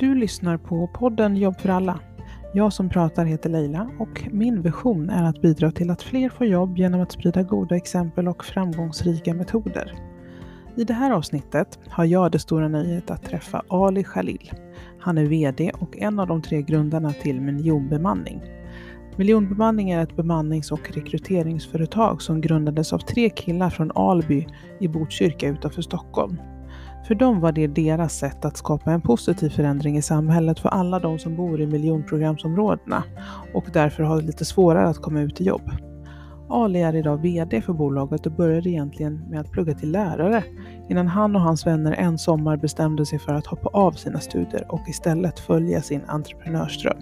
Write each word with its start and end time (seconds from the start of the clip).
Du 0.00 0.14
lyssnar 0.14 0.56
på 0.56 0.86
podden 0.86 1.36
Jobb 1.36 1.60
för 1.60 1.68
alla. 1.68 2.00
Jag 2.54 2.72
som 2.72 2.88
pratar 2.88 3.24
heter 3.24 3.50
Leila 3.50 3.90
och 3.98 4.28
min 4.30 4.62
vision 4.62 5.10
är 5.10 5.24
att 5.24 5.42
bidra 5.42 5.70
till 5.70 5.90
att 5.90 6.02
fler 6.02 6.28
får 6.28 6.46
jobb 6.46 6.78
genom 6.78 7.00
att 7.00 7.12
sprida 7.12 7.42
goda 7.42 7.76
exempel 7.76 8.28
och 8.28 8.44
framgångsrika 8.44 9.34
metoder. 9.34 9.94
I 10.76 10.84
det 10.84 10.92
här 10.92 11.10
avsnittet 11.10 11.78
har 11.88 12.04
jag 12.04 12.32
det 12.32 12.38
stora 12.38 12.68
nöjet 12.68 13.10
att 13.10 13.24
träffa 13.24 13.62
Ali 13.68 14.04
Khalil. 14.04 14.52
Han 14.98 15.18
är 15.18 15.24
VD 15.24 15.70
och 15.80 15.98
en 15.98 16.18
av 16.18 16.26
de 16.26 16.42
tre 16.42 16.62
grundarna 16.62 17.12
till 17.12 17.40
Miljonbemanning. 17.40 18.42
Miljonbemanning 19.16 19.90
är 19.90 20.02
ett 20.02 20.16
bemannings 20.16 20.72
och 20.72 20.90
rekryteringsföretag 20.94 22.22
som 22.22 22.40
grundades 22.40 22.92
av 22.92 22.98
tre 22.98 23.30
killar 23.30 23.70
från 23.70 23.92
Alby 23.94 24.46
i 24.80 24.88
Botkyrka 24.88 25.48
utanför 25.48 25.82
Stockholm. 25.82 26.36
För 27.10 27.14
dem 27.14 27.40
var 27.40 27.52
det 27.52 27.66
deras 27.66 28.18
sätt 28.18 28.44
att 28.44 28.56
skapa 28.56 28.92
en 28.92 29.00
positiv 29.00 29.50
förändring 29.50 29.96
i 29.96 30.02
samhället 30.02 30.60
för 30.60 30.68
alla 30.68 30.98
de 30.98 31.18
som 31.18 31.36
bor 31.36 31.60
i 31.60 31.66
miljonprogramsområdena 31.66 33.04
och 33.54 33.64
därför 33.72 34.02
har 34.02 34.22
lite 34.22 34.44
svårare 34.44 34.88
att 34.88 34.98
komma 34.98 35.20
ut 35.20 35.40
i 35.40 35.44
jobb. 35.44 35.70
Ali 36.48 36.82
är 36.82 36.96
idag 36.96 37.16
VD 37.16 37.62
för 37.62 37.72
bolaget 37.72 38.26
och 38.26 38.32
började 38.32 38.70
egentligen 38.70 39.30
med 39.30 39.40
att 39.40 39.50
plugga 39.50 39.74
till 39.74 39.90
lärare 39.90 40.44
innan 40.88 41.08
han 41.08 41.36
och 41.36 41.42
hans 41.42 41.66
vänner 41.66 41.92
en 41.92 42.18
sommar 42.18 42.56
bestämde 42.56 43.06
sig 43.06 43.18
för 43.18 43.34
att 43.34 43.46
hoppa 43.46 43.68
av 43.68 43.92
sina 43.92 44.20
studier 44.20 44.66
och 44.68 44.88
istället 44.88 45.38
följa 45.38 45.82
sin 45.82 46.02
entreprenörsdröm. 46.06 46.98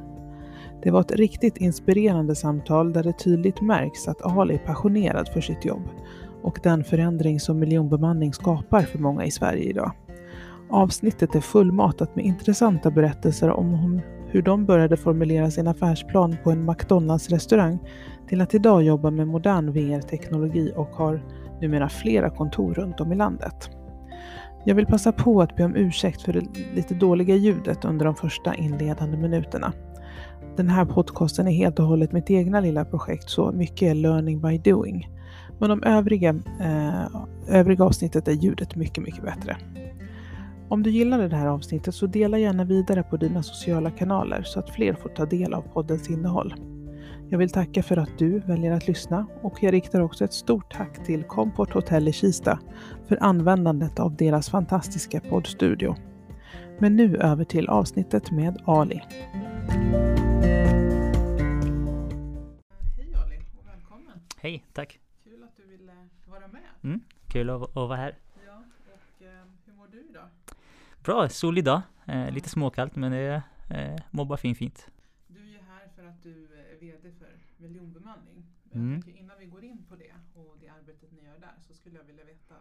Det 0.82 0.90
var 0.90 1.00
ett 1.00 1.12
riktigt 1.12 1.56
inspirerande 1.56 2.34
samtal 2.34 2.92
där 2.92 3.02
det 3.02 3.18
tydligt 3.18 3.60
märks 3.60 4.08
att 4.08 4.22
Ali 4.22 4.54
är 4.54 4.58
passionerad 4.58 5.28
för 5.28 5.40
sitt 5.40 5.64
jobb 5.64 5.82
och 6.42 6.60
den 6.62 6.84
förändring 6.84 7.40
som 7.40 7.58
miljonbemanning 7.58 8.32
skapar 8.32 8.82
för 8.82 8.98
många 8.98 9.24
i 9.24 9.30
Sverige 9.30 9.62
idag. 9.62 9.92
Avsnittet 10.70 11.34
är 11.34 11.40
fullmatat 11.40 12.16
med 12.16 12.24
intressanta 12.24 12.90
berättelser 12.90 13.50
om 13.50 14.00
hur 14.30 14.42
de 14.42 14.66
började 14.66 14.96
formulera 14.96 15.50
sin 15.50 15.68
affärsplan 15.68 16.36
på 16.44 16.50
en 16.50 16.70
McDonalds-restaurang 16.70 17.78
till 18.28 18.40
att 18.40 18.54
idag 18.54 18.82
jobba 18.82 19.10
med 19.10 19.26
modern 19.26 19.72
VR-teknologi 19.72 20.72
och 20.76 20.88
har 20.88 21.22
numera 21.60 21.88
flera 21.88 22.30
kontor 22.30 22.74
runt 22.74 23.00
om 23.00 23.12
i 23.12 23.16
landet. 23.16 23.70
Jag 24.64 24.74
vill 24.74 24.86
passa 24.86 25.12
på 25.12 25.42
att 25.42 25.56
be 25.56 25.64
om 25.64 25.76
ursäkt 25.76 26.22
för 26.22 26.32
det 26.32 26.46
lite 26.74 26.94
dåliga 26.94 27.34
ljudet 27.34 27.84
under 27.84 28.04
de 28.04 28.14
första 28.14 28.54
inledande 28.54 29.16
minuterna. 29.16 29.72
Den 30.56 30.68
här 30.68 30.84
podcasten 30.84 31.48
är 31.48 31.52
helt 31.52 31.78
och 31.78 31.86
hållet 31.86 32.12
mitt 32.12 32.30
egna 32.30 32.60
lilla 32.60 32.84
projekt 32.84 33.30
så 33.30 33.52
mycket 33.52 33.82
är 33.90 33.94
learning 33.94 34.40
by 34.40 34.58
doing. 34.58 35.08
Men 35.58 35.70
de 35.70 35.82
övriga, 35.82 36.28
eh, 36.60 37.06
övriga 37.48 37.84
avsnittet 37.84 38.28
är 38.28 38.32
ljudet 38.32 38.76
mycket, 38.76 39.04
mycket 39.04 39.22
bättre. 39.22 39.56
Om 40.68 40.82
du 40.82 40.90
gillade 40.90 41.28
det 41.28 41.36
här 41.36 41.46
avsnittet 41.46 41.94
så 41.94 42.06
dela 42.06 42.38
gärna 42.38 42.64
vidare 42.64 43.02
på 43.02 43.16
dina 43.16 43.42
sociala 43.42 43.90
kanaler 43.90 44.42
så 44.42 44.58
att 44.58 44.70
fler 44.70 44.94
får 44.94 45.08
ta 45.08 45.26
del 45.26 45.54
av 45.54 45.62
poddens 45.62 46.10
innehåll. 46.10 46.54
Jag 47.30 47.38
vill 47.38 47.50
tacka 47.50 47.82
för 47.82 47.96
att 47.96 48.18
du 48.18 48.38
väljer 48.38 48.72
att 48.72 48.88
lyssna 48.88 49.26
och 49.42 49.62
jag 49.62 49.72
riktar 49.72 50.00
också 50.00 50.24
ett 50.24 50.32
stort 50.32 50.72
tack 50.72 51.04
till 51.04 51.22
Comport 51.22 51.72
Hotel 51.72 52.08
i 52.08 52.12
Kista 52.12 52.58
för 53.08 53.22
användandet 53.22 54.00
av 54.00 54.16
deras 54.16 54.50
fantastiska 54.50 55.20
poddstudio. 55.20 55.94
Men 56.78 56.96
nu 56.96 57.16
över 57.16 57.44
till 57.44 57.68
avsnittet 57.68 58.30
med 58.30 58.62
Ali. 58.64 59.02
Hej 62.96 63.14
Ali 63.14 63.38
och 63.58 63.68
välkommen! 63.68 64.20
Hej, 64.36 64.64
tack! 64.72 64.98
Kul 65.24 65.44
att 65.44 65.56
du 65.56 65.62
ville 65.66 65.92
vara 66.26 66.48
med. 66.48 66.62
Mm, 66.88 67.00
kul 67.26 67.50
att, 67.50 67.62
att 67.62 67.74
vara 67.74 67.96
här. 67.96 68.18
Ja, 68.46 68.62
och 68.86 69.22
eh, 69.26 69.44
hur 69.66 69.72
mår 69.72 69.86
du 69.92 70.00
idag? 70.10 70.28
Bra, 71.04 71.28
solig 71.28 71.64
dag. 71.64 71.82
Eh, 72.06 72.30
lite 72.30 72.48
småkallt 72.48 72.96
men 72.96 73.12
det 73.12 73.42
eh, 73.70 74.00
mår 74.10 74.24
bara 74.24 74.38
fint 74.38 74.58
fint. 74.58 74.90
Du 75.26 75.40
är 75.40 75.44
ju 75.46 75.58
här 75.58 75.88
för 75.96 76.04
att 76.04 76.22
du 76.22 76.30
är 76.30 76.80
VD 76.80 77.12
för 77.18 77.28
Miljonbemanning. 77.56 78.46
Mm. 78.72 79.02
Innan 79.16 79.36
vi 79.38 79.46
går 79.46 79.64
in 79.64 79.84
på 79.88 79.96
det 79.96 80.12
och 80.34 80.56
det 80.60 80.68
arbetet 80.68 81.12
ni 81.12 81.26
gör 81.26 81.38
där 81.38 81.54
så 81.68 81.74
skulle 81.74 81.96
jag 81.96 82.04
vilja 82.04 82.24
veta 82.24 82.54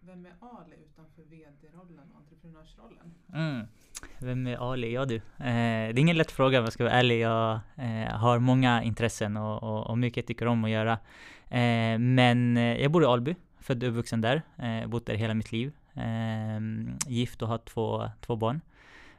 vem 0.00 0.26
är 0.26 0.32
Ali 0.40 0.76
utanför 0.84 1.22
VD-rollen 1.22 2.10
och 2.12 2.20
entreprenörsrollen? 2.20 3.14
Mm. 3.34 3.66
Vem 4.18 4.46
är 4.46 4.72
Ali? 4.72 4.94
Ja 4.94 5.04
du. 5.04 5.16
Eh, 5.16 5.22
det 5.38 5.98
är 5.98 5.98
ingen 5.98 6.16
lätt 6.16 6.30
fråga 6.30 6.58
om 6.58 6.64
jag 6.64 6.72
ska 6.72 6.84
vara 6.84 6.94
ärlig. 6.94 7.20
Jag 7.20 7.60
eh, 7.76 8.16
har 8.16 8.38
många 8.38 8.82
intressen 8.82 9.36
och, 9.36 9.62
och, 9.62 9.90
och 9.90 9.98
mycket 9.98 10.16
jag 10.16 10.26
tycker 10.26 10.46
om 10.46 10.64
att 10.64 10.70
göra. 10.70 10.92
Eh, 11.50 11.98
men 11.98 12.56
eh, 12.56 12.82
jag 12.82 12.92
bor 12.92 13.02
i 13.02 13.06
Alby, 13.06 13.36
född 13.60 13.82
och 13.82 13.88
uppvuxen 13.88 14.20
där. 14.20 14.42
Eh, 14.56 14.88
bott 14.88 15.06
där 15.06 15.14
hela 15.14 15.34
mitt 15.34 15.52
liv. 15.52 15.72
Eh, 15.94 16.60
gift 17.06 17.42
och 17.42 17.48
har 17.48 17.58
två, 17.58 18.10
två 18.20 18.36
barn. 18.36 18.60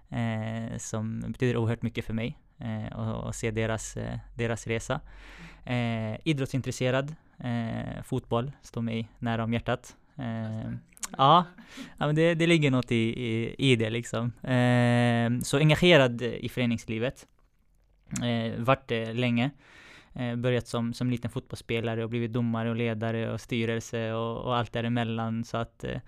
Eh, 0.09 0.77
som 0.77 1.19
betyder 1.27 1.57
oerhört 1.57 1.81
mycket 1.81 2.05
för 2.05 2.13
mig. 2.13 2.37
Eh, 2.57 2.97
och, 2.99 3.27
och 3.27 3.35
se 3.35 3.51
deras, 3.51 3.97
eh, 3.97 4.17
deras 4.35 4.67
resa. 4.67 4.99
Eh, 5.65 6.17
idrottsintresserad. 6.23 7.15
Fotboll 8.03 8.51
står 8.61 8.81
mig 8.81 9.07
nära 9.19 9.43
om 9.43 9.53
hjärtat. 9.53 9.95
Eh, 10.19 10.71
ja, 11.17 11.45
men 11.97 12.15
det, 12.15 12.35
det 12.35 12.47
ligger 12.47 12.71
något 12.71 12.91
i, 12.91 12.95
i, 12.95 13.55
i 13.71 13.75
det 13.75 13.89
liksom. 13.89 14.31
Eh, 14.43 15.41
så 15.43 15.57
engagerad 15.57 16.21
i 16.21 16.49
föreningslivet. 16.49 17.27
Eh, 18.23 18.59
vart 18.59 18.87
det 18.87 19.13
länge. 19.13 19.51
Eh, 20.13 20.35
börjat 20.35 20.67
som, 20.67 20.93
som 20.93 21.09
liten 21.09 21.31
fotbollsspelare 21.31 22.03
och 22.03 22.09
blivit 22.09 22.33
domare 22.33 22.69
och 22.69 22.75
ledare 22.75 23.31
och 23.33 23.41
styrelse 23.41 24.13
och, 24.13 24.45
och 24.45 24.55
allt 24.55 24.73
däremellan. 24.73 25.43
Så 25.43 25.57
att 25.57 25.83
eh, 25.83 25.99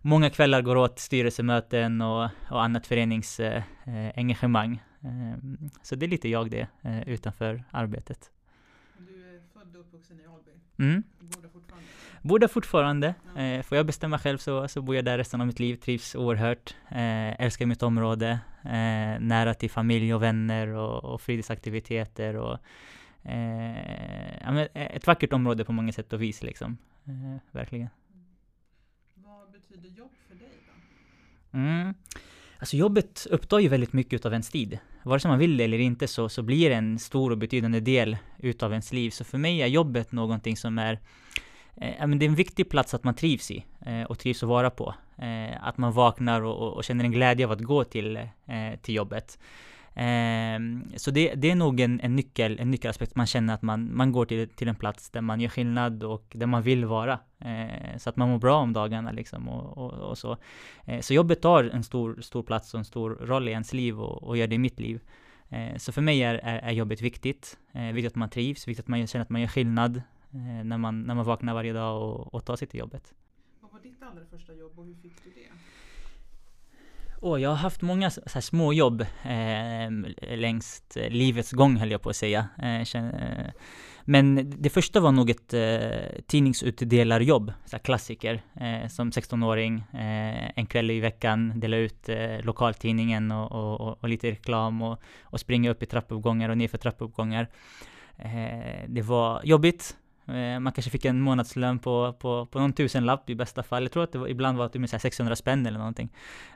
många 0.00 0.30
kvällar 0.30 0.62
går 0.62 0.76
åt 0.76 0.98
styrelsemöten 0.98 2.00
och, 2.00 2.28
och 2.50 2.62
annat 2.62 2.86
föreningsengagemang. 2.86 4.82
Eh, 5.00 5.38
så 5.82 5.94
det 5.94 6.06
är 6.06 6.08
lite 6.08 6.28
jag 6.28 6.50
det, 6.50 6.68
eh, 6.82 7.08
utanför 7.08 7.64
arbetet. 7.70 8.30
Du 8.98 9.36
är 9.36 9.40
född 9.52 9.76
och 9.76 9.80
uppvuxen 9.80 10.20
i 10.20 10.26
Alby. 10.26 10.50
Mm. 10.78 11.02
Bor 11.20 11.42
där 11.42 11.48
fortfarande? 11.48 11.86
Bor 12.22 12.38
där 12.38 12.48
fortfarande. 12.48 13.14
Ja. 13.36 13.42
Eh, 13.42 13.62
får 13.62 13.76
jag 13.76 13.86
bestämma 13.86 14.18
själv 14.18 14.38
så, 14.38 14.68
så 14.68 14.82
bor 14.82 14.94
jag 14.96 15.04
där 15.04 15.18
resten 15.18 15.40
av 15.40 15.46
mitt 15.46 15.60
liv. 15.60 15.76
Trivs 15.76 16.14
oerhört. 16.14 16.74
Eh, 16.88 17.40
älskar 17.40 17.66
mitt 17.66 17.82
område. 17.82 18.40
Eh, 18.64 19.20
nära 19.20 19.54
till 19.54 19.70
familj 19.70 20.14
och 20.14 20.22
vänner 20.22 20.68
och, 20.68 21.04
och 21.04 21.20
fritidsaktiviteter. 21.20 22.36
Och, 22.36 22.58
eh, 23.22 24.66
ett 24.74 25.06
vackert 25.06 25.32
område 25.32 25.64
på 25.64 25.72
många 25.72 25.92
sätt 25.92 26.12
och 26.12 26.22
vis 26.22 26.42
liksom. 26.42 26.78
Eh, 27.04 27.36
verkligen. 27.50 27.88
Vad 29.14 29.52
betyder 29.52 29.88
jobb 29.88 30.10
för 30.28 30.34
dig 30.34 30.48
då? 31.52 31.58
Mm. 31.58 31.94
Alltså 32.58 32.76
jobbet 32.76 33.26
upptar 33.30 33.58
ju 33.58 33.68
väldigt 33.68 33.92
mycket 33.92 34.26
av 34.26 34.32
ens 34.32 34.50
tid. 34.50 34.78
Vare 35.02 35.20
sig 35.20 35.28
man 35.28 35.38
vill 35.38 35.56
det 35.56 35.64
eller 35.64 35.78
inte 35.78 36.08
så, 36.08 36.28
så 36.28 36.42
blir 36.42 36.70
det 36.70 36.74
en 36.74 36.98
stor 36.98 37.30
och 37.30 37.38
betydande 37.38 37.80
del 37.80 38.16
utav 38.38 38.72
ens 38.72 38.92
liv. 38.92 39.10
Så 39.10 39.24
för 39.24 39.38
mig 39.38 39.62
är 39.62 39.66
jobbet 39.66 40.12
någonting 40.12 40.56
som 40.56 40.78
är 40.78 40.92
eh, 41.76 42.08
det 42.08 42.24
är 42.24 42.28
en 42.28 42.34
viktig 42.34 42.70
plats 42.70 42.94
att 42.94 43.04
man 43.04 43.14
trivs 43.14 43.50
i 43.50 43.64
eh, 43.80 44.02
och 44.02 44.18
trivs 44.18 44.42
att 44.42 44.48
vara 44.48 44.70
på. 44.70 44.94
Eh, 45.16 45.66
att 45.66 45.78
man 45.78 45.92
vaknar 45.92 46.42
och, 46.42 46.56
och, 46.56 46.72
och 46.76 46.84
känner 46.84 47.04
en 47.04 47.12
glädje 47.12 47.46
av 47.46 47.52
att 47.52 47.60
gå 47.60 47.84
till, 47.84 48.16
eh, 48.16 48.26
till 48.82 48.94
jobbet. 48.94 49.38
Ehm, 49.94 50.84
så 50.96 51.10
det, 51.10 51.34
det 51.34 51.50
är 51.50 51.54
nog 51.54 51.80
en, 51.80 52.00
en, 52.00 52.16
nyckel, 52.16 52.58
en 52.60 52.70
nyckelaspekt. 52.70 53.16
Man 53.16 53.26
känner 53.26 53.54
att 53.54 53.62
man, 53.62 53.96
man 53.96 54.12
går 54.12 54.24
till, 54.24 54.48
till 54.48 54.68
en 54.68 54.76
plats 54.76 55.10
där 55.10 55.20
man 55.20 55.40
gör 55.40 55.48
skillnad 55.48 56.02
och 56.02 56.32
där 56.34 56.46
man 56.46 56.62
vill 56.62 56.84
vara. 56.84 57.18
Eh, 57.38 57.96
så 57.98 58.10
att 58.10 58.16
man 58.16 58.30
mår 58.30 58.38
bra 58.38 58.56
om 58.56 58.72
dagarna 58.72 59.12
liksom 59.12 59.48
och, 59.48 59.78
och, 59.78 59.92
och 60.10 60.18
så. 60.18 60.36
Eh, 60.84 61.00
så 61.00 61.14
jobbet 61.14 61.42
tar 61.42 61.64
en 61.64 61.82
stor, 61.84 62.20
stor 62.20 62.42
plats 62.42 62.74
och 62.74 62.78
en 62.78 62.84
stor 62.84 63.10
roll 63.10 63.48
i 63.48 63.50
ens 63.50 63.72
liv 63.72 64.00
och, 64.00 64.22
och 64.22 64.36
gör 64.36 64.46
det 64.46 64.54
i 64.54 64.58
mitt 64.58 64.80
liv. 64.80 65.00
Eh, 65.48 65.76
så 65.76 65.92
för 65.92 66.02
mig 66.02 66.22
är, 66.22 66.34
är, 66.34 66.58
är 66.58 66.72
jobbet 66.72 67.00
viktigt. 67.00 67.58
Eh, 67.72 67.92
viktigt 67.92 68.12
att 68.12 68.16
man 68.16 68.30
trivs, 68.30 68.68
viktigt 68.68 68.84
att 68.84 68.88
man 68.88 69.06
känner 69.06 69.22
att 69.22 69.30
man 69.30 69.40
gör 69.40 69.48
skillnad 69.48 69.96
eh, 70.30 70.64
när, 70.64 70.78
man, 70.78 71.02
när 71.02 71.14
man 71.14 71.24
vaknar 71.24 71.54
varje 71.54 71.72
dag 71.72 72.02
och, 72.02 72.34
och 72.34 72.44
tar 72.44 72.56
sig 72.56 72.68
till 72.68 72.80
jobbet. 72.80 73.14
Vad 73.60 73.72
var 73.72 73.80
ditt 73.80 74.02
allra 74.02 74.24
första 74.26 74.54
jobb 74.54 74.78
och 74.78 74.86
hur 74.86 74.94
fick 74.94 75.24
du 75.24 75.30
det? 75.30 75.50
Oh, 77.22 77.40
jag 77.40 77.50
har 77.50 77.56
haft 77.56 77.82
många 77.82 78.10
så 78.10 78.20
här 78.34 78.40
små 78.40 78.72
jobb 78.72 79.06
ehm, 79.22 80.06
eh, 80.22 80.38
längs 80.38 80.82
livets 80.94 81.52
gång 81.52 81.76
höll 81.76 81.90
jag 81.90 82.02
på 82.02 82.10
att 82.10 82.16
säga. 82.16 82.48
Eh, 82.62 82.84
känner, 82.84 83.44
eh, 83.44 83.52
men 84.04 84.54
det 84.58 84.70
första 84.70 85.00
var 85.00 85.12
nog 85.12 85.30
ett 85.30 85.54
eh, 85.54 86.22
tidningsutdelarjobb, 86.26 87.52
så 87.64 87.76
här 87.76 87.82
klassiker. 87.82 88.42
Eh, 88.60 88.88
som 88.88 89.10
16-åring, 89.10 89.78
eh, 89.92 90.50
en 90.56 90.66
kväll 90.66 90.90
i 90.90 91.00
veckan, 91.00 91.60
dela 91.60 91.76
ut 91.76 92.08
eh, 92.08 92.40
lokaltidningen 92.42 93.32
och, 93.32 93.52
och, 93.52 93.80
och, 93.80 93.98
och 94.02 94.08
lite 94.08 94.30
reklam 94.30 94.82
och, 94.82 95.00
och 95.22 95.40
springa 95.40 95.70
upp 95.70 95.82
i 95.82 95.86
trappuppgångar 95.86 96.48
och 96.48 96.58
nerför 96.58 96.78
trappuppgångar. 96.78 97.48
Eh, 98.18 98.84
det 98.88 99.02
var 99.02 99.40
jobbigt. 99.44 99.96
Eh, 100.30 100.60
man 100.60 100.72
kanske 100.72 100.90
fick 100.90 101.04
en 101.04 101.20
månadslön 101.20 101.78
på, 101.78 102.12
på, 102.12 102.46
på 102.46 102.58
någon 102.58 102.72
tusenlapp 102.72 103.30
i 103.30 103.34
bästa 103.34 103.62
fall. 103.62 103.82
Jag 103.82 103.92
tror 103.92 104.04
att 104.04 104.12
det 104.12 104.18
var, 104.18 104.28
ibland 104.28 104.58
var 104.58 104.64
det 104.64 104.72
typ 104.72 104.80
med 104.80 104.90
600 104.90 105.36
spänn 105.36 105.66
eller 105.66 105.78
någonting. 105.78 106.08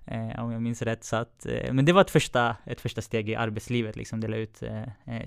Eh, 0.06 0.44
om 0.44 0.53
jag 0.53 0.62
minns 0.62 0.82
rätt. 0.82 1.05
Så 1.05 1.17
att, 1.17 1.47
eh, 1.47 1.73
men 1.73 1.85
det 1.85 1.93
var 1.93 2.00
ett 2.00 2.11
första, 2.11 2.56
ett 2.65 2.81
första 2.81 3.03
steg 3.03 3.29
i 3.29 3.35
arbetslivet, 3.35 3.97
liksom 3.97 4.21
dela 4.21 4.37
ut 4.37 4.62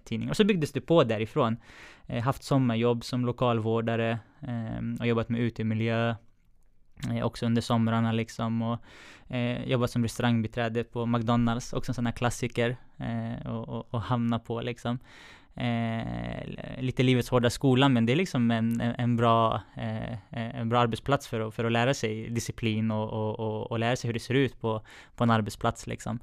tidningar. 0.04 0.32
Och 0.32 0.38
så 0.38 0.44
byggdes 0.44 0.72
det 0.72 0.82
på 0.82 1.04
därifrån. 1.04 1.58
Haft 2.24 2.44
sommarjobb 2.44 3.04
som 3.04 3.26
lokalvårdare 3.26 4.20
och 5.00 5.08
jobbat 5.08 5.30
med 5.30 5.42
utemiljö. 5.42 6.16
Eh, 7.12 7.26
också 7.26 7.46
under 7.46 7.62
somrarna 7.62 8.12
liksom 8.12 8.62
och 8.62 8.80
eh, 9.36 9.70
jobbat 9.70 9.92
som 9.92 10.04
restaurangbiträde 10.04 10.84
på 10.84 11.06
McDonalds, 11.06 11.74
också 11.74 11.90
en 11.92 11.94
sån 11.94 12.06
här 12.06 12.14
klassiker 12.14 12.78
eh, 12.98 13.48
och, 13.48 13.70
och, 13.70 13.94
och 13.94 14.02
hamna 14.02 14.40
på 14.40 14.62
liksom. 14.62 15.00
Eh, 15.58 16.82
lite 16.82 17.04
livets 17.04 17.30
hårda 17.30 17.50
skola, 17.50 17.90
men 17.90 18.06
det 18.06 18.12
är 18.12 18.16
liksom 18.16 18.52
en, 18.52 18.82
en, 18.82 19.16
bra, 19.16 19.62
eh, 19.76 20.60
en 20.60 20.70
bra 20.70 20.80
arbetsplats 20.80 21.28
för 21.28 21.40
att, 21.40 21.54
för 21.54 21.66
att 21.66 21.72
lära 21.72 21.94
sig 21.94 22.30
disciplin 22.30 22.92
och, 22.92 23.10
och, 23.10 23.40
och, 23.40 23.72
och 23.72 23.80
lära 23.80 23.96
sig 23.96 24.08
hur 24.08 24.14
det 24.14 24.20
ser 24.20 24.34
ut 24.34 24.62
på, 24.62 24.82
på 25.16 25.24
en 25.24 25.30
arbetsplats 25.30 25.88
liksom. 25.88 26.20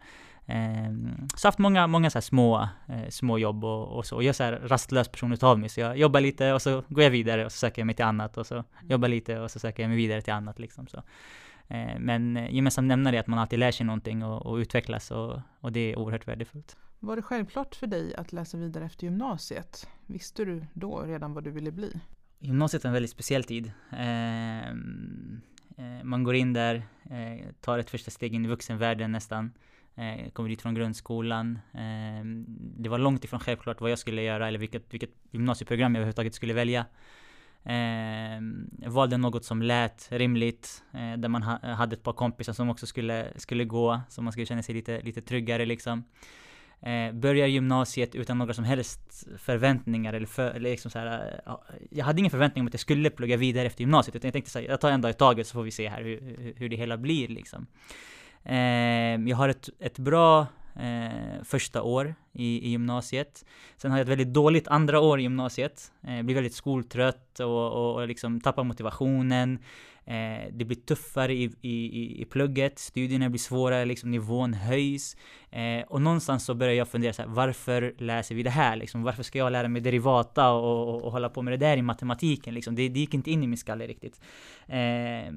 Eh, 0.47 0.93
så 1.37 1.49
haft 1.49 1.59
många, 1.59 1.87
många 1.87 2.11
så 2.11 2.21
små, 2.21 2.69
eh, 2.89 3.09
små 3.09 3.39
jobb 3.39 3.65
och, 3.65 3.89
och 3.89 4.07
så. 4.07 4.23
Jag 4.23 4.29
är 4.29 4.33
så 4.33 4.45
här 4.45 4.53
rastlös 4.53 5.09
person 5.09 5.33
utav 5.33 5.59
mig, 5.59 5.69
så 5.69 5.81
jag 5.81 5.99
jobbar 5.99 6.21
lite 6.21 6.53
och 6.53 6.63
så 6.63 6.83
går 6.89 7.05
jag 7.05 7.11
vidare 7.11 7.45
och 7.45 7.53
så 7.53 7.59
söker 7.59 7.83
jag 7.83 7.87
mig 7.87 7.95
till 7.95 8.05
annat 8.05 8.39
och 8.39 8.47
så 8.47 8.55
mm. 8.55 8.67
jobbar 8.83 9.09
lite 9.09 9.41
och 9.41 9.51
så 9.51 9.59
söker 9.59 9.83
jag 9.83 9.89
mig 9.89 9.97
vidare 9.97 10.23
till 10.23 10.33
annat 10.33 10.59
liksom. 10.59 10.87
Så. 10.87 11.03
Eh, 11.69 11.99
men 11.99 12.49
gemensamt 12.51 12.89
nämnare 12.89 13.17
är 13.17 13.21
att 13.21 13.27
man 13.27 13.39
alltid 13.39 13.59
lär 13.59 13.71
sig 13.71 13.87
någonting 13.87 14.25
och, 14.25 14.47
och 14.47 14.57
utvecklas 14.57 15.11
och, 15.11 15.41
och 15.61 15.73
det 15.73 15.93
är 15.93 15.99
oerhört 15.99 16.29
värdefullt. 16.29 16.77
Var 17.05 17.17
det 17.17 17.23
självklart 17.23 17.75
för 17.75 17.87
dig 17.87 18.15
att 18.15 18.33
läsa 18.33 18.57
vidare 18.57 18.85
efter 18.85 19.05
gymnasiet? 19.05 19.89
Visste 20.07 20.45
du 20.45 20.65
då 20.75 21.03
redan 21.03 21.35
vad 21.35 21.45
du 21.45 21.51
ville 21.51 21.73
bli? 21.73 22.01
Gymnasiet 22.39 22.85
är 22.85 22.89
en 22.89 22.93
väldigt 22.93 23.11
speciell 23.11 23.45
tid. 23.45 23.73
Ehm, 23.91 25.41
eh, 25.77 26.05
man 26.05 26.25
går 26.25 26.35
in 26.35 26.53
där, 26.53 26.75
eh, 27.11 27.47
tar 27.61 27.79
ett 27.79 27.91
första 27.91 28.11
steg 28.11 28.35
in 28.35 28.45
i 28.45 28.49
vuxenvärlden 28.49 29.13
nästan. 29.13 29.53
Eh, 29.95 30.31
kommer 30.31 30.49
dit 30.49 30.63
från 30.63 30.75
grundskolan. 30.75 31.59
Eh, 31.73 32.25
det 32.77 32.89
var 32.89 32.99
långt 32.99 33.25
ifrån 33.25 33.41
självklart 33.41 33.81
vad 33.81 33.91
jag 33.91 33.99
skulle 33.99 34.23
göra 34.23 34.49
eller 34.49 34.59
vilket, 34.59 34.95
vilket 34.95 35.11
gymnasieprogram 35.31 35.95
jag 35.95 36.01
överhuvudtaget 36.01 36.35
skulle 36.35 36.55
välja. 36.55 36.87
Eh, 37.65 38.41
valde 38.91 39.17
något 39.17 39.45
som 39.45 39.63
lät 39.63 40.09
rimligt, 40.11 40.85
eh, 40.93 41.13
där 41.19 41.29
man 41.29 41.43
ha, 41.43 41.75
hade 41.75 41.97
ett 41.97 42.03
par 42.03 42.13
kompisar 42.13 42.53
som 42.53 42.71
också 42.71 42.87
skulle, 42.87 43.33
skulle 43.37 43.65
gå, 43.65 44.01
så 44.09 44.23
man 44.23 44.33
skulle 44.33 44.47
känna 44.47 44.63
sig 44.63 44.75
lite, 44.75 45.01
lite 45.01 45.23
tryggare 45.23 45.67
liksom. 45.67 46.05
Eh, 46.85 47.13
börjar 47.13 47.47
gymnasiet 47.47 48.15
utan 48.15 48.39
några 48.39 48.55
som 48.55 48.65
helst 48.65 49.27
förväntningar 49.39 50.13
eller, 50.13 50.27
för, 50.27 50.51
eller 50.51 50.71
liksom 50.71 50.91
så 50.91 50.99
här, 50.99 51.41
eh, 51.47 51.55
Jag 51.91 52.05
hade 52.05 52.19
ingen 52.19 52.31
förväntning 52.31 52.63
om 52.63 52.67
att 52.67 52.75
jag 52.75 52.81
skulle 52.81 53.11
plugga 53.11 53.37
vidare 53.37 53.67
efter 53.67 53.81
gymnasiet, 53.81 54.17
utan 54.17 54.29
jag 54.29 54.33
tänkte 54.33 54.51
så 54.51 54.59
här, 54.59 54.67
jag 54.67 54.81
tar 54.81 54.91
en 54.91 55.01
dag 55.01 55.11
i 55.11 55.15
taget 55.15 55.47
så 55.47 55.53
får 55.53 55.63
vi 55.63 55.71
se 55.71 55.89
här 55.89 56.03
hur, 56.03 56.55
hur 56.57 56.69
det 56.69 56.77
hela 56.77 56.97
blir 56.97 57.29
liksom. 57.29 57.67
Eh, 58.43 59.29
jag 59.29 59.37
har 59.37 59.49
ett, 59.49 59.69
ett 59.79 59.99
bra 59.99 60.47
eh, 60.77 61.43
första 61.45 61.83
år 61.83 62.15
i, 62.33 62.67
i, 62.67 62.71
gymnasiet. 62.71 63.45
Sen 63.77 63.91
har 63.91 63.99
jag 63.99 64.05
ett 64.05 64.11
väldigt 64.11 64.33
dåligt 64.33 64.69
andra 64.69 65.01
år 65.01 65.21
i 65.21 65.23
gymnasiet. 65.23 65.93
Eh, 66.07 66.23
blir 66.23 66.35
väldigt 66.35 66.55
skoltrött 66.55 67.41
och, 67.41 67.73
och, 67.73 67.95
och 67.95 68.09
liksom 68.09 68.41
tappar 68.41 68.65
motivationen. 68.65 69.59
Eh, 70.07 70.53
det 70.53 70.65
blir 70.65 70.77
tuffare 70.77 71.35
i, 71.35 71.53
i, 71.63 72.23
i 72.23 72.25
plugget, 72.25 72.79
studierna 72.79 73.31
blir 73.31 73.39
svårare, 73.39 73.85
liksom 73.85 74.11
nivån 74.11 74.55
höjs. 74.55 75.17
Eh, 75.51 75.83
och 75.89 76.03
någonstans 76.03 76.45
så 76.45 76.55
börjar 76.55 76.75
jag 76.75 76.89
fundera 76.89 77.13
så 77.13 77.23
här, 77.23 77.29
varför 77.29 77.95
läser 77.99 78.35
vi 78.35 78.43
det 78.43 78.51
här? 78.51 78.77
Liksom, 78.77 79.03
varför 79.03 79.23
ska 79.23 79.39
jag 79.39 79.53
lära 79.53 79.69
mig 79.69 79.83
derivata 79.83 80.53
och, 80.53 80.89
och, 80.89 81.03
och 81.03 81.13
hålla 81.13 81.29
på 81.29 81.43
med 81.43 81.53
det 81.53 81.57
där 81.57 81.77
i 81.77 81.83
matematiken? 81.83 82.55
Liksom? 82.55 82.75
Det, 82.75 82.89
det 82.89 83.01
gick 83.01 83.15
inte 83.15 83.31
in 83.31 83.43
i 83.43 83.47
min 83.47 83.59
skalle 83.59 83.87
riktigt. 83.87 84.21
Eh, 84.67 85.35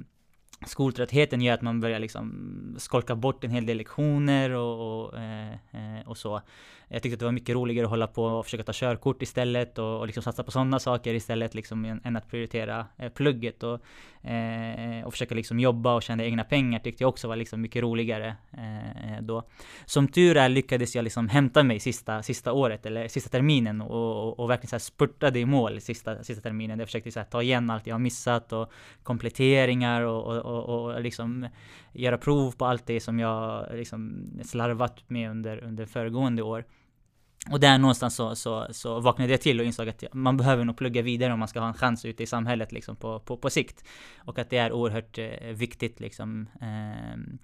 skoltröttheten 0.65 1.41
gör 1.41 1.53
att 1.53 1.61
man 1.61 1.79
börjar 1.79 1.99
liksom 1.99 2.75
skolka 2.77 3.15
bort 3.15 3.43
en 3.43 3.51
hel 3.51 3.65
del 3.65 3.77
lektioner 3.77 4.49
och, 4.49 5.03
och, 5.03 5.17
eh, 5.17 5.53
eh, 5.53 6.07
och 6.07 6.17
så. 6.17 6.41
Jag 6.89 7.03
tyckte 7.03 7.13
att 7.13 7.19
det 7.19 7.25
var 7.25 7.31
mycket 7.31 7.55
roligare 7.55 7.85
att 7.85 7.89
hålla 7.89 8.07
på 8.07 8.23
och 8.23 8.45
försöka 8.45 8.63
ta 8.63 8.71
körkort 8.75 9.21
istället 9.21 9.77
och, 9.77 9.99
och 9.99 10.05
liksom 10.05 10.23
satsa 10.23 10.43
på 10.43 10.51
sådana 10.51 10.79
saker 10.79 11.13
istället 11.13 11.55
liksom 11.55 11.99
än, 12.03 12.15
att 12.15 12.29
prioritera 12.29 12.85
eh, 12.97 13.09
plugget 13.09 13.63
och, 13.63 13.79
eh, 14.29 15.05
och 15.05 15.13
försöka 15.13 15.35
liksom 15.35 15.59
jobba 15.59 15.95
och 15.95 16.03
tjäna 16.03 16.23
egna 16.23 16.43
pengar 16.43 16.79
tyckte 16.79 17.03
jag 17.03 17.09
också 17.09 17.27
var 17.27 17.35
liksom 17.35 17.61
mycket 17.61 17.81
roligare 17.81 18.35
eh, 18.51 19.21
då. 19.21 19.43
Som 19.85 20.07
tur 20.07 20.37
är 20.37 20.49
lyckades 20.49 20.95
jag 20.95 21.03
liksom 21.03 21.29
hämta 21.29 21.63
mig 21.63 21.79
sista, 21.79 22.23
sista 22.23 22.51
året 22.51 22.85
eller 22.85 23.07
sista 23.07 23.29
terminen 23.29 23.81
och, 23.81 24.27
och, 24.27 24.39
och 24.39 24.49
verkligen 24.49 24.69
så 24.69 24.75
här 24.75 24.79
spurtade 24.79 25.39
i 25.39 25.45
mål 25.45 25.81
sista, 25.81 26.23
sista 26.23 26.41
terminen. 26.41 26.79
Jag 26.79 26.87
försökte 26.87 27.11
så 27.11 27.19
här 27.19 27.27
ta 27.27 27.41
igen 27.41 27.69
allt 27.69 27.87
jag 27.87 27.95
har 27.95 27.99
missat 27.99 28.53
och 28.53 28.71
kompletteringar 29.03 30.01
och, 30.01 30.37
och, 30.47 30.85
och, 30.85 31.01
liksom 31.01 31.47
göra 31.93 32.17
prov 32.17 32.51
på 32.51 32.65
allt 32.65 32.85
det 32.85 32.99
som 32.99 33.19
jag 33.19 33.67
liksom 33.73 34.29
slarvat 34.43 35.09
med 35.09 35.31
under, 35.31 35.63
under 35.63 35.85
föregående 35.85 36.41
år. 36.41 36.65
Och 37.51 37.59
där 37.59 37.77
någonstans 37.77 38.15
så, 38.15 38.35
så, 38.35 38.67
så 38.71 38.99
vaknade 38.99 39.31
jag 39.31 39.41
till 39.41 39.59
och 39.59 39.65
insåg 39.65 39.89
att 39.89 40.03
man 40.13 40.37
behöver 40.37 40.65
nog 40.65 40.77
plugga 40.77 41.01
vidare 41.01 41.33
om 41.33 41.39
man 41.39 41.47
ska 41.47 41.59
ha 41.59 41.67
en 41.67 41.73
chans 41.73 42.05
ute 42.05 42.23
i 42.23 42.25
samhället 42.25 42.71
liksom 42.71 42.95
på, 42.95 43.19
på, 43.19 43.37
på 43.37 43.49
sikt. 43.49 43.83
Och 44.17 44.39
att 44.39 44.49
det 44.49 44.57
är 44.57 44.71
oerhört 44.71 45.17
eh, 45.17 45.47
viktigt 45.53 45.99
liksom. 45.99 46.49
Eh, 46.61 47.39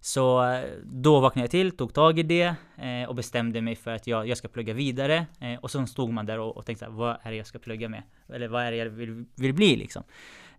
så 0.00 0.58
då 0.84 1.20
vaknade 1.20 1.44
jag 1.44 1.50
till, 1.50 1.76
tog 1.76 1.94
tag 1.94 2.18
i 2.18 2.22
det 2.22 2.54
eh, 2.76 3.08
och 3.08 3.14
bestämde 3.14 3.60
mig 3.60 3.76
för 3.76 3.90
att 3.90 4.06
jag, 4.06 4.28
jag 4.28 4.38
ska 4.38 4.48
plugga 4.48 4.74
vidare. 4.74 5.26
Eh, 5.40 5.58
och 5.60 5.70
så 5.70 5.86
stod 5.86 6.12
man 6.12 6.26
där 6.26 6.38
och, 6.38 6.56
och 6.56 6.66
tänkte 6.66 6.84
så 6.84 6.90
här, 6.90 6.98
vad 6.98 7.16
är 7.22 7.30
det 7.30 7.36
jag 7.36 7.46
ska 7.46 7.58
plugga 7.58 7.88
med? 7.88 8.02
Eller 8.28 8.48
vad 8.48 8.62
är 8.62 8.70
det 8.70 8.76
jag 8.76 8.90
vill, 8.90 9.24
vill 9.34 9.54
bli 9.54 9.76
liksom? 9.76 10.02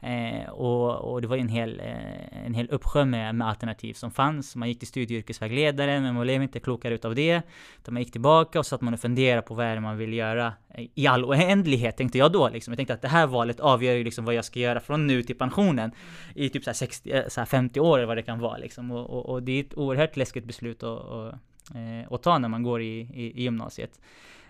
Eh, 0.01 0.49
och, 0.49 1.11
och, 1.11 1.21
det 1.21 1.27
var 1.27 1.37
en 1.37 1.47
hel, 1.47 1.79
eh, 1.79 2.45
en 2.45 2.53
hel 2.53 2.69
uppsjö 2.69 3.05
med, 3.05 3.35
med, 3.35 3.47
alternativ 3.47 3.93
som 3.93 4.11
fanns. 4.11 4.55
Man 4.55 4.67
gick 4.67 4.79
till 4.79 4.87
studie 4.87 5.15
och 5.15 5.19
yrkesvägledare, 5.19 5.99
men 6.01 6.15
man 6.15 6.23
blev 6.23 6.43
inte 6.43 6.59
klokare 6.59 6.93
utav 6.93 7.15
det. 7.15 7.41
Utan 7.77 7.93
man 7.93 8.03
gick 8.03 8.11
tillbaka 8.11 8.59
och 8.59 8.65
satt 8.65 8.81
man 8.81 8.93
och 8.93 8.99
funderade 8.99 9.41
på 9.41 9.53
vad 9.53 9.65
är 9.65 9.75
det 9.75 9.81
man 9.81 9.97
vill 9.97 10.13
göra 10.13 10.53
eh, 10.69 10.87
i 10.95 11.07
all 11.07 11.25
oändlighet, 11.25 11.97
tänkte 11.97 12.17
jag 12.17 12.31
då. 12.31 12.49
Liksom. 12.49 12.71
Jag 12.71 12.77
tänkte 12.77 12.93
att 12.93 13.01
det 13.01 13.07
här 13.07 13.27
valet 13.27 13.59
avgör 13.59 13.93
ju 13.93 14.03
liksom 14.03 14.25
vad 14.25 14.35
jag 14.35 14.45
ska 14.45 14.59
göra 14.59 14.79
från 14.79 15.07
nu 15.07 15.23
till 15.23 15.37
pensionen. 15.37 15.91
I 16.35 16.49
typ 16.49 16.63
så 16.63 16.73
60, 16.73 17.11
eh, 17.11 17.27
så 17.27 17.45
50 17.45 17.79
år 17.79 17.97
eller 17.97 18.07
vad 18.07 18.17
det 18.17 18.23
kan 18.23 18.39
vara. 18.39 18.57
Liksom. 18.57 18.91
Och, 18.91 19.09
och, 19.09 19.29
och, 19.29 19.43
det 19.43 19.51
är 19.51 19.63
ett 19.63 19.77
oerhört 19.77 20.17
läskigt 20.17 20.45
beslut 20.45 20.83
att, 20.83 20.99
att, 20.99 21.33
eh, 21.75 22.13
att 22.13 22.23
ta 22.23 22.37
när 22.37 22.49
man 22.49 22.63
går 22.63 22.81
i, 22.81 22.99
i, 22.99 23.33
i 23.35 23.43
gymnasiet. 23.43 23.99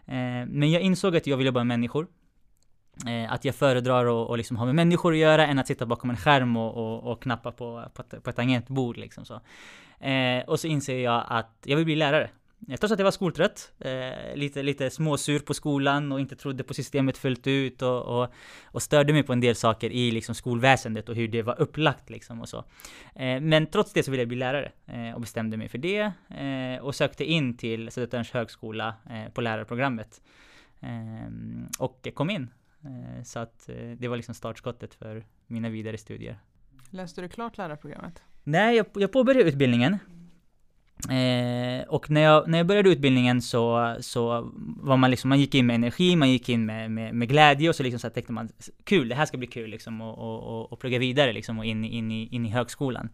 Eh, 0.05 0.45
men 0.47 0.71
jag 0.71 0.81
insåg 0.81 1.17
att 1.17 1.27
jag 1.27 1.37
ville 1.37 1.47
jobba 1.47 1.59
med 1.59 1.67
människor. 1.67 2.07
Eh, 3.07 3.33
att 3.33 3.45
jag 3.45 3.55
föredrar 3.55 4.05
att 4.05 4.29
och 4.29 4.37
liksom 4.37 4.57
ha 4.57 4.65
med 4.65 4.75
människor 4.75 5.11
att 5.11 5.19
göra 5.19 5.47
än 5.47 5.59
att 5.59 5.67
sitta 5.67 5.85
bakom 5.85 6.09
en 6.09 6.17
skärm 6.17 6.57
och, 6.57 6.77
och, 6.77 7.11
och 7.11 7.21
knappa 7.21 7.51
på, 7.51 7.85
på, 7.93 8.01
ett, 8.01 8.23
på 8.23 8.29
ett 8.29 8.35
tangentbord 8.35 8.97
liksom 8.97 9.25
så. 9.25 9.41
Eh, 10.05 10.43
och 10.47 10.59
så 10.59 10.67
inser 10.67 10.99
jag 10.99 11.25
att 11.27 11.57
jag 11.63 11.75
vill 11.75 11.85
bli 11.85 11.95
lärare. 11.95 12.29
Eh, 12.69 12.75
trots 12.75 12.91
att 12.91 12.99
jag 12.99 13.03
var 13.03 13.11
skoltrött, 13.11 13.71
eh, 13.79 14.35
lite, 14.35 14.63
lite 14.63 14.89
småsur 14.89 15.39
på 15.39 15.53
skolan 15.53 16.11
och 16.11 16.19
inte 16.19 16.35
trodde 16.35 16.63
på 16.63 16.73
systemet 16.73 17.17
fullt 17.17 17.47
ut 17.47 17.81
och, 17.81 18.21
och, 18.21 18.33
och, 18.65 18.81
störde 18.81 19.13
mig 19.13 19.23
på 19.23 19.33
en 19.33 19.41
del 19.41 19.55
saker 19.55 19.89
i 19.89 20.11
liksom 20.11 20.35
skolväsendet 20.35 21.09
och 21.09 21.15
hur 21.15 21.27
det 21.27 21.41
var 21.41 21.61
upplagt 21.61 22.09
liksom 22.09 22.41
och 22.41 22.49
så. 22.49 22.57
Eh, 23.15 23.41
men 23.41 23.67
trots 23.67 23.93
det 23.93 24.03
så 24.03 24.11
ville 24.11 24.21
jag 24.21 24.27
bli 24.27 24.37
lärare 24.37 24.71
eh, 24.87 25.13
och 25.15 25.21
bestämde 25.21 25.57
mig 25.57 25.69
för 25.69 25.77
det 25.77 26.11
eh, 26.29 26.83
och 26.83 26.95
sökte 26.95 27.25
in 27.25 27.57
till 27.57 27.91
Södertörns 27.91 28.31
högskola 28.31 28.95
eh, 29.09 29.33
på 29.33 29.41
lärarprogrammet. 29.41 30.21
Eh, 30.81 31.29
och 31.79 32.07
kom 32.13 32.29
in 32.29 32.47
Eh, 32.47 32.58
så 33.24 33.40
att 33.40 33.69
eh, 33.69 33.92
det 33.98 34.07
var 34.07 34.16
liksom 34.16 34.36
startskottet 34.36 34.94
för 34.94 35.26
mina 35.48 35.69
vidare 35.69 35.98
studier. 35.98 36.40
Läste 36.90 37.21
du 37.21 37.30
klart 37.30 37.57
lärarprogrammet? 37.57 38.21
Nej, 38.44 38.78
jag, 38.78 38.86
jag 38.94 39.12
påbörjade 39.12 39.50
utbildningen. 39.50 39.98
Eh, 41.07 41.87
och 41.87 42.09
när 42.09 42.21
jag, 42.21 42.47
när 42.47 42.57
jag 42.57 42.68
började 42.68 42.89
utbildningen 42.89 43.41
så, 43.41 43.95
så 43.99 44.51
var 44.81 44.97
man 44.97 45.11
liksom, 45.11 45.29
man 45.29 45.39
gick 45.39 45.56
in 45.56 45.65
med 45.65 45.75
energi, 45.75 46.15
man 46.15 46.29
gick 46.29 46.49
in 46.49 46.65
med, 46.65 46.91
med, 46.91 47.15
med 47.15 47.29
glädje 47.29 47.69
och 47.69 47.75
så 47.75 47.83
liksom 47.83 47.99
så 47.99 48.09
tänkte 48.09 48.33
man 48.33 48.49
kul, 48.83 49.09
det 49.09 49.15
här 49.15 49.25
ska 49.25 49.37
bli 49.37 49.47
kul 49.47 49.69
liksom 49.69 50.01
och, 50.01 50.18
och, 50.18 50.44
och, 50.44 50.71
och 50.71 50.79
plugga 50.79 50.99
vidare 50.99 51.33
liksom 51.33 51.59
och 51.59 51.65
in, 51.65 51.85
in, 51.85 52.11
i, 52.11 52.27
in 52.31 52.45
i 52.45 52.49
högskolan. 52.49 53.09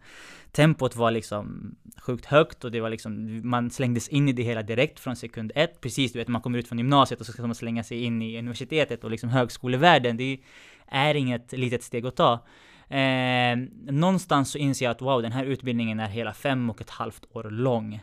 Tempot 0.52 0.96
var 0.96 1.10
liksom 1.10 1.76
sjukt 1.98 2.26
högt 2.26 2.64
och 2.64 2.70
det 2.70 2.80
var 2.80 2.90
liksom, 2.90 3.40
man 3.48 3.70
slängdes 3.70 4.08
in 4.08 4.28
i 4.28 4.32
det 4.32 4.42
hela 4.42 4.62
direkt 4.62 5.00
från 5.00 5.16
sekund 5.16 5.52
ett. 5.54 5.80
Precis, 5.80 6.12
du 6.12 6.18
vet, 6.18 6.28
man 6.28 6.42
kommer 6.42 6.58
ut 6.58 6.68
från 6.68 6.78
gymnasiet 6.78 7.20
och 7.20 7.26
så 7.26 7.32
ska 7.32 7.42
man 7.42 7.54
slänga 7.54 7.84
sig 7.84 8.02
in 8.02 8.22
i 8.22 8.38
universitetet 8.38 9.04
och 9.04 9.10
liksom 9.10 9.28
högskolevärlden. 9.28 10.16
Det 10.16 10.38
är 10.86 11.14
inget 11.14 11.52
litet 11.52 11.82
steg 11.82 12.06
att 12.06 12.16
ta. 12.16 12.44
Eh, 12.88 13.56
någonstans 13.92 14.50
så 14.50 14.58
inser 14.58 14.84
jag 14.84 14.90
att 14.90 15.02
wow, 15.02 15.22
den 15.22 15.32
här 15.32 15.44
utbildningen 15.44 16.00
är 16.00 16.08
hela 16.08 16.32
fem 16.32 16.70
och 16.70 16.80
ett 16.80 16.90
halvt 16.90 17.24
år 17.32 17.50
lång. 17.50 18.00